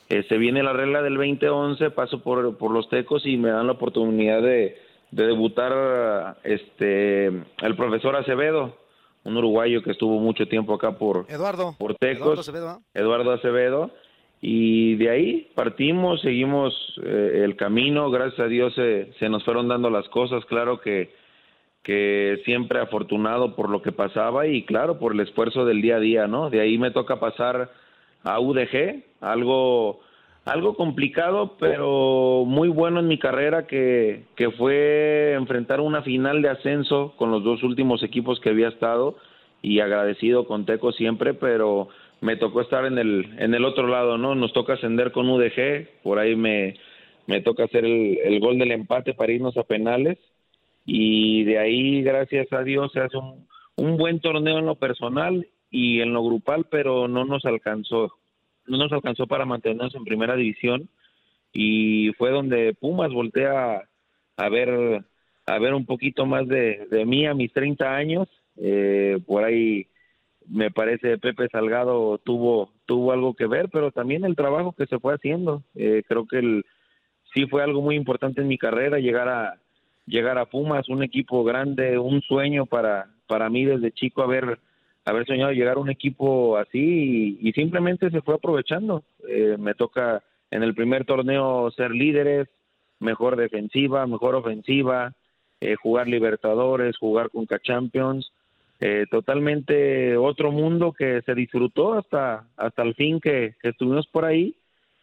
[0.10, 3.68] Eh, se viene la regla del 2011, paso por, por los Tecos y me dan
[3.68, 4.77] la oportunidad de,
[5.11, 8.77] de debutar este el profesor Acevedo,
[9.27, 11.75] un uruguayo que estuvo mucho tiempo acá por, Eduardo.
[11.77, 12.21] por Tecos.
[12.21, 12.79] Eduardo Acevedo, ¿ah?
[12.93, 13.91] Eduardo Acevedo.
[14.39, 16.73] Y de ahí partimos, seguimos
[17.03, 21.11] eh, el camino, gracias a Dios se, se nos fueron dando las cosas, claro que,
[21.83, 25.99] que siempre afortunado por lo que pasaba y claro, por el esfuerzo del día a
[25.99, 26.49] día, ¿no?
[26.49, 27.71] De ahí me toca pasar
[28.23, 30.01] a UDG, algo,
[30.47, 36.49] algo complicado, pero muy bueno en mi carrera, que, que fue enfrentar una final de
[36.49, 39.17] ascenso con los dos últimos equipos que había estado
[39.61, 41.89] y agradecido con Teco siempre, pero
[42.21, 44.35] me tocó estar en el, en el otro lado, ¿no?
[44.35, 46.75] Nos toca ascender con UDG, por ahí me,
[47.25, 50.17] me toca hacer el, el gol del empate para irnos a penales
[50.85, 53.45] y de ahí, gracias a Dios, se hace un,
[53.75, 58.13] un buen torneo en lo personal y en lo grupal, pero no nos alcanzó,
[58.68, 60.89] no nos alcanzó para mantenernos en primera división
[61.53, 63.88] y fue donde Pumas voltea
[64.38, 65.03] a ver
[65.45, 68.27] a ver un poquito más de, de mí a mis 30 años,
[68.57, 69.88] eh, por ahí
[70.45, 74.99] me parece Pepe Salgado tuvo tuvo algo que ver, pero también el trabajo que se
[74.99, 76.65] fue haciendo, eh, creo que el,
[77.34, 79.57] sí fue algo muy importante en mi carrera llegar a
[80.06, 84.60] llegar a Pumas, un equipo grande, un sueño para para mí desde chico haber
[85.07, 89.03] haber soñado llegar a un equipo así y, simplemente se fue aprovechando.
[89.27, 90.21] Eh, me toca
[90.51, 92.49] en el primer torneo ser líderes,
[92.99, 95.13] mejor defensiva, mejor ofensiva,
[95.61, 98.34] eh, jugar Libertadores, jugar con Champions,
[98.81, 104.25] eh, totalmente otro mundo que se disfrutó hasta hasta el fin que, que estuvimos por
[104.25, 104.57] ahí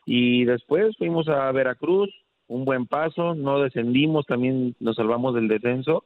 [0.05, 2.11] y después fuimos a Veracruz,
[2.47, 6.05] un buen paso, no descendimos, también nos salvamos del descenso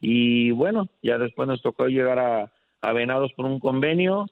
[0.00, 2.92] y bueno, ya después nos tocó llegar a, a
[3.36, 4.26] por un convenio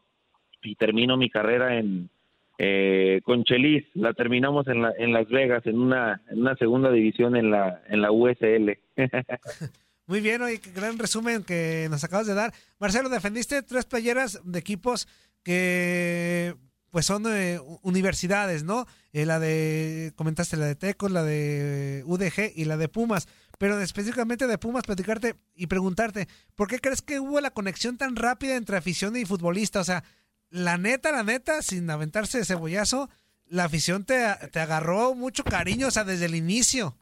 [0.62, 2.10] y termino mi carrera en
[2.58, 6.90] eh, con Chelis, la terminamos en, la, en Las Vegas, en una, en una segunda
[6.90, 8.78] división en la, en la USL.
[10.06, 12.52] Muy bien, qué gran resumen que nos acabas de dar.
[12.78, 15.06] Marcelo, defendiste tres playeras de equipos
[15.42, 16.54] que
[16.90, 18.86] pues son eh, universidades, ¿no?
[19.12, 23.28] Eh, la de, comentaste la de Tecos, la de UDG y la de Pumas.
[23.58, 28.16] Pero específicamente de Pumas, platicarte y preguntarte, ¿por qué crees que hubo la conexión tan
[28.16, 29.80] rápida entre afición y futbolista?
[29.80, 30.02] O sea,
[30.50, 33.08] la neta, la neta, sin aventarse de cebollazo,
[33.48, 34.14] la afición te,
[34.52, 36.94] te agarró mucho cariño, o sea, desde el inicio.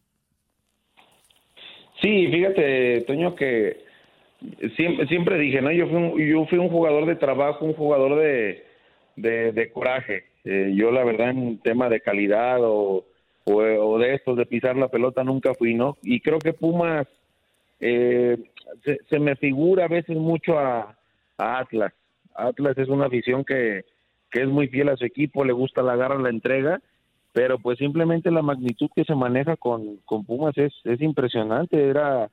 [2.01, 3.85] Sí, fíjate, Toño, que
[4.77, 5.73] siempre, siempre dije, ¿no?
[5.73, 8.65] Yo fui, un, yo fui un jugador de trabajo, un jugador de,
[9.17, 10.25] de, coraje.
[10.45, 13.07] Eh, yo, la verdad, en tema de calidad o,
[13.45, 15.97] o, de estos, de pisar la pelota, nunca fui, ¿no?
[16.03, 17.07] Y creo que Pumas
[17.81, 18.39] eh,
[19.09, 20.97] se, me figura a veces mucho a
[21.37, 21.93] Atlas.
[22.35, 23.85] Atlas es una afición que,
[24.35, 26.81] que es muy fiel a su equipo, le gusta la garra, la entrega,
[27.33, 32.29] pero pues simplemente la magnitud que se maneja con, con Pumas es, es impresionante, era,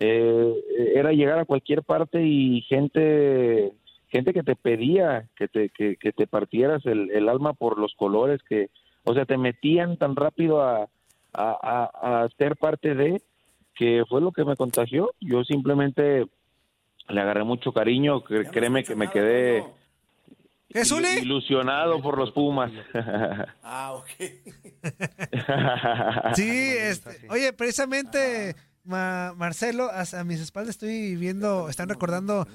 [0.00, 0.54] eh,
[0.94, 3.72] era llegar a cualquier parte y gente
[4.08, 8.70] gente que te pedía que te, que, te partieras el, alma por los colores, que,
[9.04, 10.88] o sea, te metían tan rápido a,
[11.32, 13.22] a, a ser parte de,
[13.74, 15.12] que fue lo que me contagió.
[15.20, 16.26] Yo simplemente
[17.08, 19.64] le agarré mucho cariño, créeme que me quedé
[21.22, 22.72] ilusionado por los Pumas.
[23.62, 24.10] ah, ok.
[26.34, 32.46] sí, este, oye, precisamente Marcelo, a, mis espaldas estoy viendo, están recordando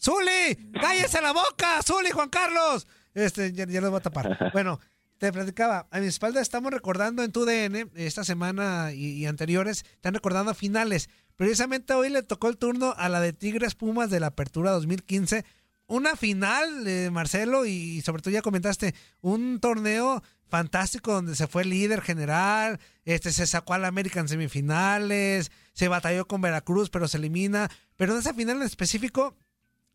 [0.00, 0.72] ¡Zuli!
[0.80, 1.82] ¡Cállese la boca!
[1.82, 2.86] ¡Zuli, Juan Carlos!
[3.12, 4.50] Este, ya, ya lo voy a tapar.
[4.52, 4.78] Bueno,
[5.20, 10.14] te platicaba, a mi espalda estamos recordando en tu DN, esta semana y, anteriores, están
[10.14, 11.10] recordando finales.
[11.36, 15.44] Precisamente hoy le tocó el turno a la de Tigres Pumas de la Apertura 2015.
[15.88, 21.66] Una final, eh, Marcelo, y sobre todo ya comentaste, un torneo fantástico donde se fue
[21.66, 27.18] líder general, este se sacó al América en semifinales, se batalló con Veracruz, pero se
[27.18, 27.70] elimina.
[27.96, 29.36] Pero en esa final en específico,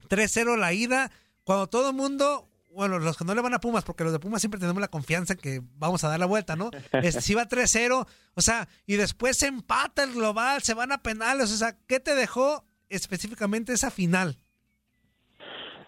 [0.08, 1.10] 3-0 la ida,
[1.44, 4.20] cuando todo el mundo bueno, los que no le van a Pumas, porque los de
[4.20, 6.70] Pumas siempre tenemos la confianza en que vamos a dar la vuelta, ¿no?
[6.92, 10.98] Este, si va 3-0, o sea, y después se empata el global, se van a
[10.98, 14.38] penales, o sea, ¿qué te dejó específicamente esa final?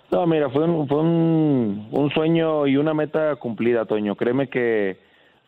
[0.10, 4.16] No, mira, fue un, fue un, sueño y una meta cumplida, Toño.
[4.16, 4.98] Créeme que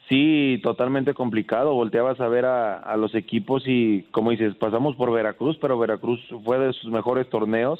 [0.09, 1.73] sí, totalmente complicado.
[1.73, 6.19] Volteabas a ver a, a los equipos y, como dices, pasamos por Veracruz, pero Veracruz
[6.43, 7.79] fue de sus mejores torneos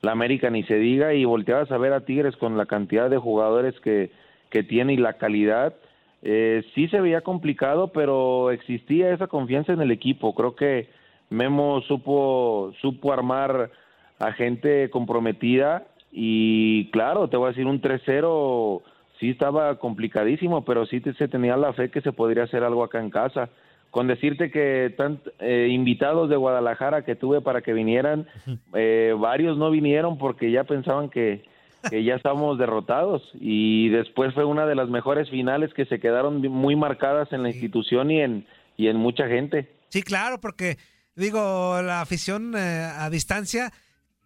[0.00, 3.18] la América ni se diga, y volteabas a ver a Tigres con la cantidad de
[3.18, 4.10] jugadores que,
[4.50, 5.74] que tiene y la calidad.
[6.22, 10.34] Eh, sí se veía complicado, pero existía esa confianza en el equipo.
[10.34, 10.88] Creo que
[11.30, 13.70] Memo supo, supo armar
[14.18, 18.82] a gente comprometida y claro, te voy a decir, un 3-0
[19.20, 23.00] sí estaba complicadísimo, pero sí se tenía la fe que se podría hacer algo acá
[23.00, 23.50] en casa
[23.90, 28.26] con decirte que tan, eh, invitados de Guadalajara que tuve para que vinieran,
[28.74, 31.44] eh, varios no vinieron porque ya pensaban que,
[31.88, 33.22] que ya estábamos derrotados.
[33.34, 37.50] Y después fue una de las mejores finales que se quedaron muy marcadas en la
[37.50, 38.46] institución y en,
[38.76, 39.72] y en mucha gente.
[39.88, 40.76] Sí, claro, porque
[41.14, 43.72] digo, la afición eh, a distancia,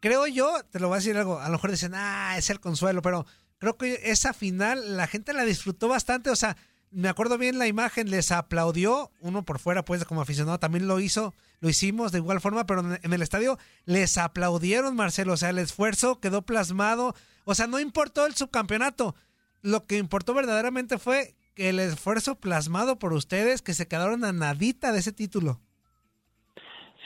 [0.01, 2.61] creo yo, te lo voy a decir algo, a lo mejor dicen, ah, es el
[2.61, 3.25] consuelo, pero
[3.59, 6.57] creo que esa final la gente la disfrutó bastante, o sea,
[6.93, 11.01] me acuerdo bien la imagen, les aplaudió, uno por fuera, pues como aficionado también lo
[11.01, 15.51] hizo, lo hicimos de igual forma, pero en el estadio les aplaudieron, Marcelo, o sea,
[15.51, 17.15] el esfuerzo quedó plasmado,
[17.45, 19.15] o sea, no importó el subcampeonato,
[19.63, 24.93] lo que importó verdaderamente fue el esfuerzo plasmado por ustedes, que se quedaron a nadita
[24.93, 25.61] de ese título.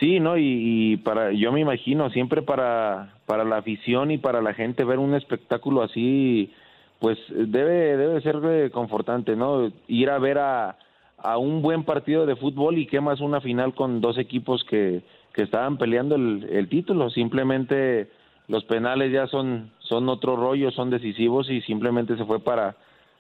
[0.01, 0.37] Sí, ¿no?
[0.37, 0.45] Y,
[0.93, 4.99] y, para, yo me imagino, siempre para, para la afición y para la gente ver
[4.99, 6.53] un espectáculo así,
[6.99, 9.71] pues debe, debe ser eh, confortante, ¿no?
[9.87, 10.77] Ir a ver a,
[11.19, 15.03] a un buen partido de fútbol y qué más una final con dos equipos que,
[15.33, 17.11] que estaban peleando el, el título.
[17.11, 18.09] Simplemente
[18.49, 22.77] los penales ya son, son otro rollo, son decisivos y simplemente se fue para,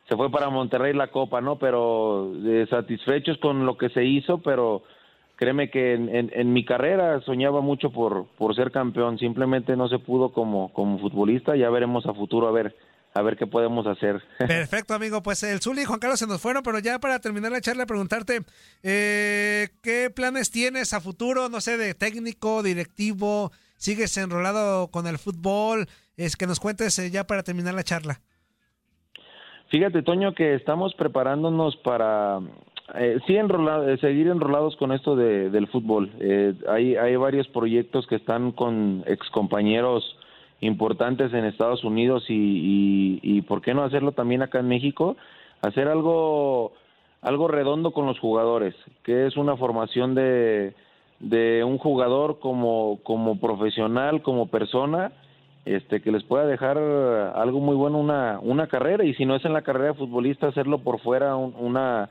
[0.08, 1.56] se fue para Monterrey la copa, ¿no?
[1.56, 4.82] Pero eh, satisfechos con lo que se hizo, pero
[5.36, 9.98] créeme que en, en, mi carrera soñaba mucho por, por ser campeón, simplemente no se
[9.98, 12.74] pudo como, como futbolista, ya veremos a futuro a ver
[13.16, 14.22] a ver qué podemos hacer.
[14.38, 15.22] Perfecto, amigo.
[15.22, 17.86] Pues el Zuli y Juan Carlos se nos fueron, pero ya para terminar la charla,
[17.86, 18.40] preguntarte,
[18.82, 21.48] eh, ¿qué planes tienes a futuro?
[21.48, 25.86] No sé, de técnico, directivo, ¿sigues enrolado con el fútbol?
[26.16, 28.20] Es que nos cuentes eh, ya para terminar la charla.
[29.70, 32.40] Fíjate, Toño, que estamos preparándonos para
[32.94, 36.12] eh, sí enrolado, eh, seguir enrolados con esto de, del fútbol.
[36.20, 40.05] Eh, hay, hay varios proyectos que están con excompañeros
[40.60, 45.16] importantes en Estados Unidos y, y, por qué no hacerlo también acá en México,
[45.62, 46.72] hacer algo
[47.22, 50.74] algo redondo con los jugadores, que es una formación de,
[51.18, 55.12] de un jugador como, como profesional, como persona,
[55.64, 59.44] este que les pueda dejar algo muy bueno una, una carrera y si no es
[59.44, 62.08] en la carrera de futbolista hacerlo por fuera una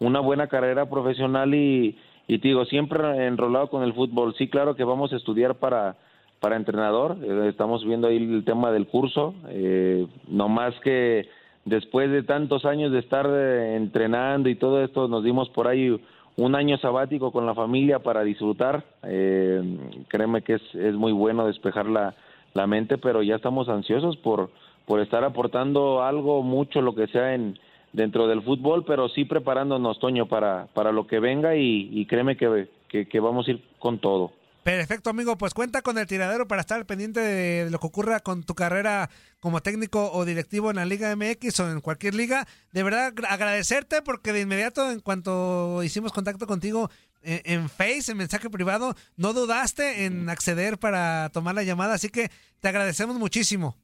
[0.00, 4.34] una buena carrera profesional y, y te digo, siempre enrolado con el fútbol.
[4.36, 5.96] Sí, claro que vamos a estudiar para,
[6.40, 11.28] para entrenador, eh, estamos viendo ahí el tema del curso, eh, no más que
[11.64, 16.00] después de tantos años de estar eh, entrenando y todo esto, nos dimos por ahí
[16.36, 18.84] un año sabático con la familia para disfrutar.
[19.02, 19.60] Eh,
[20.08, 22.14] créeme que es, es muy bueno despejar la,
[22.54, 24.50] la mente, pero ya estamos ansiosos por,
[24.86, 27.58] por estar aportando algo, mucho, lo que sea en,
[27.92, 32.68] dentro del fútbol, pero sí preparándonos, Toño, para, para lo que venga y, créeme que,
[32.88, 34.30] que, vamos a ir con todo.
[34.62, 35.38] Perfecto, amigo.
[35.38, 39.08] Pues cuenta con el tiradero para estar pendiente de lo que ocurra con tu carrera
[39.40, 42.46] como técnico o directivo en la Liga MX o en cualquier liga.
[42.72, 46.90] De verdad, agradecerte porque de inmediato, en cuanto hicimos contacto contigo
[47.22, 51.94] en, en Face, en mensaje privado, no dudaste en acceder para tomar la llamada.
[51.94, 52.28] Así que
[52.60, 53.76] te agradecemos muchísimo.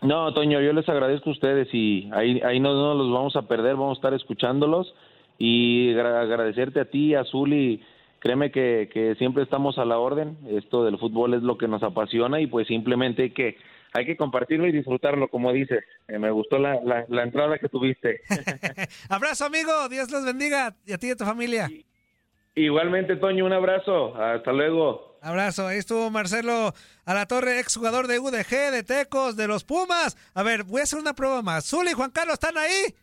[0.00, 3.42] No, Toño, yo les agradezco a ustedes y ahí, ahí no, no los vamos a
[3.42, 4.94] perder, vamos a estar escuchándolos
[5.38, 7.82] y agradecerte a ti, a Zuli,
[8.20, 11.82] créeme que, que siempre estamos a la orden, esto del fútbol es lo que nos
[11.82, 13.56] apasiona y pues simplemente hay que,
[13.92, 17.68] hay que compartirlo y disfrutarlo, como dices, eh, me gustó la, la, la, entrada que
[17.68, 18.20] tuviste.
[19.08, 21.68] abrazo amigo, Dios los bendiga y a ti y a tu familia.
[22.54, 25.16] Igualmente, Toño, un abrazo, hasta luego.
[25.22, 26.72] Abrazo, ahí estuvo Marcelo
[27.04, 30.16] a la torre, exjugador de UDG, de Tecos, de los Pumas.
[30.34, 31.68] A ver, voy a hacer una prueba más.
[31.68, 32.94] Zuli y Juan Carlos, ¿están ahí?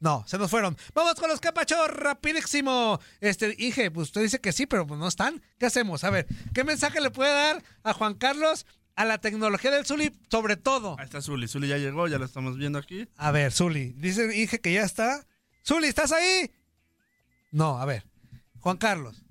[0.00, 0.76] No, se nos fueron.
[0.94, 2.98] Vamos con los capachos, rapidísimo.
[3.20, 5.42] Este, Inge, pues usted dice que sí, pero pues no están.
[5.58, 6.04] ¿Qué hacemos?
[6.04, 8.64] A ver, ¿qué mensaje le puede dar a Juan Carlos
[8.96, 10.96] a la tecnología del Zuli, sobre todo?
[10.98, 11.48] Ahí está Zuli.
[11.48, 13.08] Zuli ya llegó, ya lo estamos viendo aquí.
[13.18, 15.26] A ver, Zuli, dice Inge que ya está.
[15.66, 16.50] Zuli, ¿estás ahí?
[17.50, 18.06] No, a ver.
[18.60, 19.22] Juan Carlos.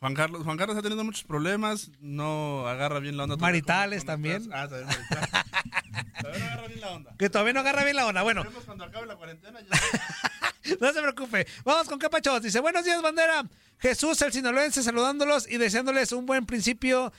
[0.00, 3.36] Juan Carlos, Juan Carlos ha tenido muchos problemas, no agarra bien la onda.
[3.36, 4.50] Maritales también.
[4.52, 5.44] Ah, también marital.
[6.20, 7.14] Todavía no agarra bien la onda.
[7.18, 8.22] Que todavía no agarra bien la onda.
[8.22, 8.44] Bueno.
[8.64, 10.76] cuando acabe la cuarentena ya.
[10.80, 11.46] no se preocupe.
[11.64, 12.42] Vamos con Capachos.
[12.42, 13.44] Dice, buenos días, bandera.
[13.78, 17.12] Jesús, el sinaloense, saludándolos y deseándoles un buen principio,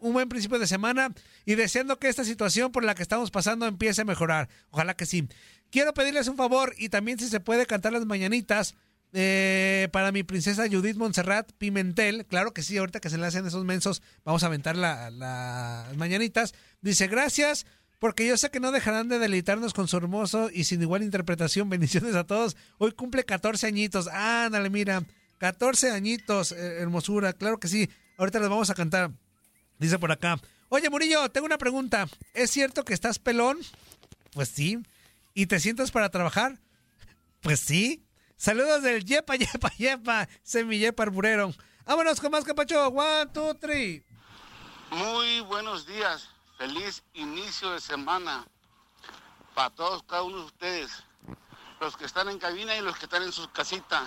[0.00, 1.12] un buen principio de semana
[1.44, 4.48] y deseando que esta situación por la que estamos pasando empiece a mejorar.
[4.70, 5.28] Ojalá que sí.
[5.70, 8.74] Quiero pedirles un favor y también si se puede cantar las mañanitas
[9.14, 13.46] eh, para mi princesa Judith Montserrat Pimentel, claro que sí, ahorita que se le hacen
[13.46, 16.54] esos mensos, vamos a aventar las la, mañanitas.
[16.80, 17.66] Dice, gracias,
[18.02, 21.70] porque yo sé que no dejarán de deleitarnos con su hermoso y sin igual interpretación.
[21.70, 22.56] Bendiciones a todos.
[22.78, 24.08] Hoy cumple 14 añitos.
[24.08, 25.04] Ándale, mira,
[25.38, 27.88] 14 añitos, eh, hermosura, claro que sí.
[28.18, 29.12] Ahorita les vamos a cantar.
[29.78, 30.40] Dice por acá.
[30.68, 32.08] Oye, Murillo, tengo una pregunta.
[32.34, 33.58] ¿Es cierto que estás pelón?
[34.32, 34.80] Pues sí.
[35.32, 36.58] ¿Y te sientas para trabajar?
[37.40, 38.04] Pues sí.
[38.36, 41.54] Saludos del Yepa, Yepa, Yepa, Semillepa Arburero.
[41.86, 42.84] Vámonos con más capacho.
[42.88, 44.02] One, two, three.
[44.90, 46.31] Muy buenos días.
[46.62, 48.46] Feliz inicio de semana
[49.52, 50.92] para todos, cada uno de ustedes.
[51.80, 54.04] Los que están en cabina y los que están en sus casitas.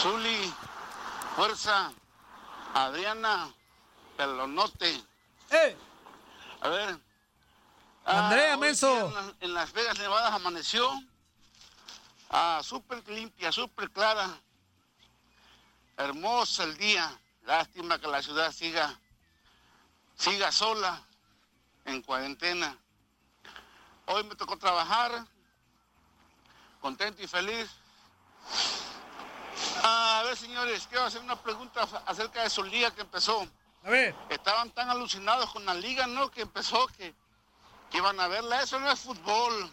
[0.00, 0.54] Zuli,
[1.34, 1.90] Fuerza,
[2.72, 3.52] Adriana,
[4.16, 5.02] Pelonote.
[5.50, 5.76] ¡Eh!
[6.60, 7.00] A ver.
[8.04, 9.12] Andrea ah, Menso.
[9.18, 10.88] En, en Las Vegas, Nevada, amaneció
[12.30, 14.38] Ah, súper limpia, súper clara.
[15.96, 17.10] Hermosa el día.
[17.42, 18.96] Lástima que la ciudad siga,
[20.14, 21.04] siga sola,
[21.90, 22.76] en cuarentena.
[24.06, 25.24] Hoy me tocó trabajar,
[26.80, 27.68] contento y feliz.
[29.82, 33.46] A ver, señores, quiero hacer una pregunta acerca de su liga que empezó.
[33.84, 34.14] A ver.
[34.28, 36.30] Estaban tan alucinados con la liga, ¿no?
[36.30, 37.14] Que empezó que,
[37.90, 38.62] que iban a verla.
[38.62, 39.72] Eso no es fútbol.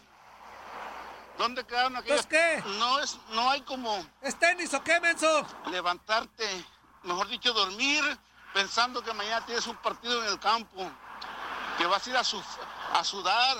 [1.36, 2.26] ¿Dónde quedaron aquellos?
[2.26, 2.62] qué?
[2.78, 4.04] No es, no hay como.
[4.22, 5.46] ¿Es tenis o qué, menso?
[5.70, 6.64] Levantarte,
[7.04, 8.02] mejor dicho, dormir
[8.52, 10.90] pensando que mañana tienes un partido en el campo,
[11.78, 12.42] que vas a ir a, su-
[12.92, 13.56] a sudar,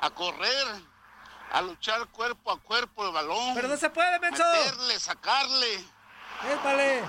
[0.00, 0.66] a correr,
[1.52, 3.54] a luchar cuerpo a cuerpo el balón.
[3.54, 4.42] Pero no se puede, menso.
[4.44, 5.84] Meterle, sacarle.
[6.50, 7.04] Épale.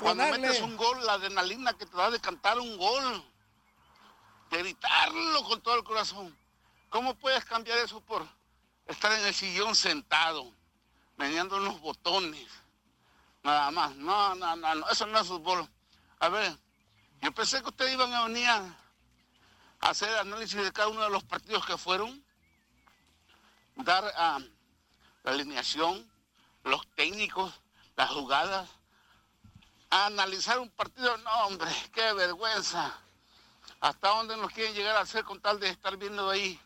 [0.00, 3.24] Cuando metes un gol, la adrenalina que te da de cantar un gol,
[4.50, 6.36] de gritarlo con todo el corazón.
[6.88, 8.26] ¿Cómo puedes cambiar eso por
[8.86, 10.50] estar en el sillón sentado,
[11.16, 12.46] meneando unos botones?
[13.42, 13.94] Nada más.
[13.96, 15.68] No, no, no, no, eso no es fútbol.
[16.20, 16.56] A ver,
[17.20, 18.62] yo pensé que ustedes iban a venir a
[19.80, 22.24] hacer análisis de cada uno de los partidos que fueron,
[23.76, 24.38] dar ah,
[25.24, 26.10] la alineación,
[26.64, 27.52] los técnicos,
[27.96, 28.68] las jugadas,
[29.90, 31.16] analizar un partido.
[31.18, 32.94] No, hombre, qué vergüenza.
[33.80, 36.60] ¿Hasta dónde nos quieren llegar a hacer con tal de estar viendo ahí?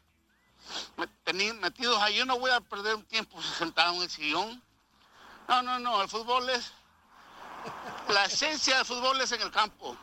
[1.60, 4.62] Metidos ahí, yo no voy a perder un tiempo sentado en el sillón.
[5.48, 6.72] No, no, no, el fútbol es.
[8.08, 9.96] La esencia del fútbol es en el campo.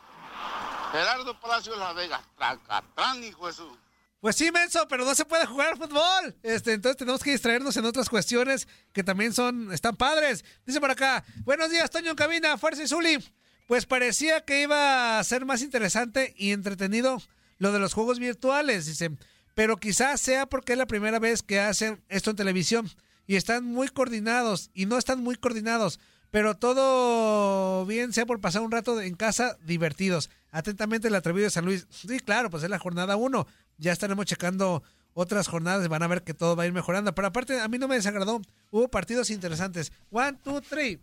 [0.92, 3.78] Gerardo Palacio de la Vega, tracatrán, hijo su.
[4.20, 6.36] Pues sí, menso, pero no se puede jugar fútbol.
[6.44, 10.44] Este, entonces tenemos que distraernos en otras cuestiones que también son, están padres.
[10.66, 13.24] Dice por acá, buenos días, Toño cabina, Fuerza y Zuli.
[13.68, 17.22] Pues parecía que iba a ser más interesante y entretenido
[17.60, 19.12] lo de los juegos virtuales, dice.
[19.54, 22.90] Pero quizás sea porque es la primera vez que hacen esto en televisión
[23.28, 26.00] y están muy coordinados y no están muy coordinados.
[26.32, 30.30] Pero todo bien sea por pasar un rato en casa divertidos.
[30.52, 31.88] Atentamente el atrevido de San Luis.
[31.90, 33.48] Sí, claro, pues es la jornada 1.
[33.78, 35.88] Ya estaremos checando otras jornadas.
[35.88, 37.14] Van a ver que todo va a ir mejorando.
[37.14, 38.42] Pero aparte, a mí no me desagradó.
[38.72, 39.92] Hubo partidos interesantes.
[40.12, 41.00] One, two, three.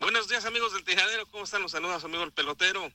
[0.00, 1.62] Buenos días amigos del Tejadero, ¿cómo están?
[1.62, 2.92] Los saludos amigo el pelotero.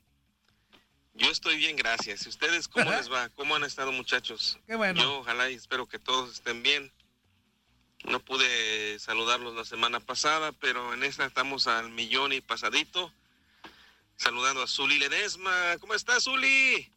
[1.14, 2.24] Yo estoy bien, gracias.
[2.24, 3.28] ¿Y ustedes cómo les va?
[3.30, 4.58] ¿Cómo han estado muchachos?
[4.66, 5.02] Qué bueno.
[5.02, 6.92] Yo ojalá y espero que todos estén bien.
[8.04, 13.12] No pude saludarlos la semana pasada, pero en esta estamos al millón y pasadito.
[14.16, 15.76] Saludando a Zuli Ledesma.
[15.80, 16.90] ¿Cómo está Zuli?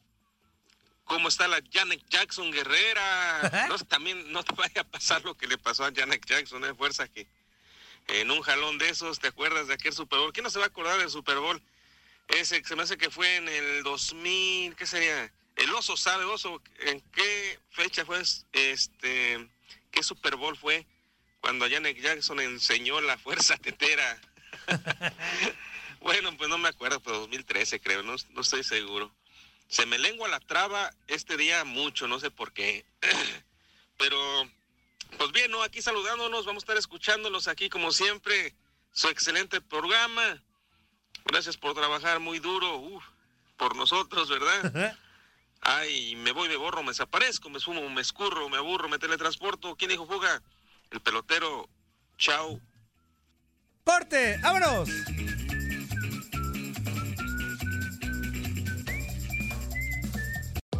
[1.05, 3.67] ¿Cómo está la Janet Jackson Guerrera?
[3.69, 6.73] No, también no te vaya a pasar lo que le pasó a Janet Jackson, de
[6.73, 7.27] fuerza que
[8.07, 10.33] en un jalón de esos, ¿te acuerdas de aquel Super Bowl?
[10.33, 11.61] ¿Quién no se va a acordar del Super Bowl?
[12.27, 15.31] Ese que se me hace que fue en el 2000, ¿qué sería?
[15.55, 18.21] El oso sabe, oso, ¿en qué fecha fue
[18.53, 19.47] este,
[19.91, 20.85] qué Super Bowl fue
[21.39, 24.19] cuando Janet Jackson enseñó la fuerza tetera?
[26.05, 29.11] bueno, pues no me acuerdo, pero 2013 creo, no, no estoy seguro.
[29.67, 32.85] Se me lengua la traba este día mucho, no sé por qué.
[33.97, 34.15] pero
[35.17, 35.63] pues bien, ¿no?
[35.63, 38.53] Aquí saludándonos, vamos a estar escuchándolos aquí como siempre.
[38.91, 40.43] Su excelente programa.
[41.25, 43.03] Gracias por trabajar muy duro uf,
[43.57, 44.95] por nosotros, ¿verdad?
[45.61, 49.75] Ay, me voy, me borro, me desaparezco, me sumo, me escurro, me aburro, me teletransporto.
[49.75, 50.43] ¿Quién dijo fuga?
[50.91, 51.67] El pelotero.
[52.19, 52.61] Chao.
[53.83, 54.37] ¡Corte!
[54.43, 54.87] ¡Vámonos!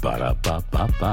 [0.00, 1.12] Para pa pa pa.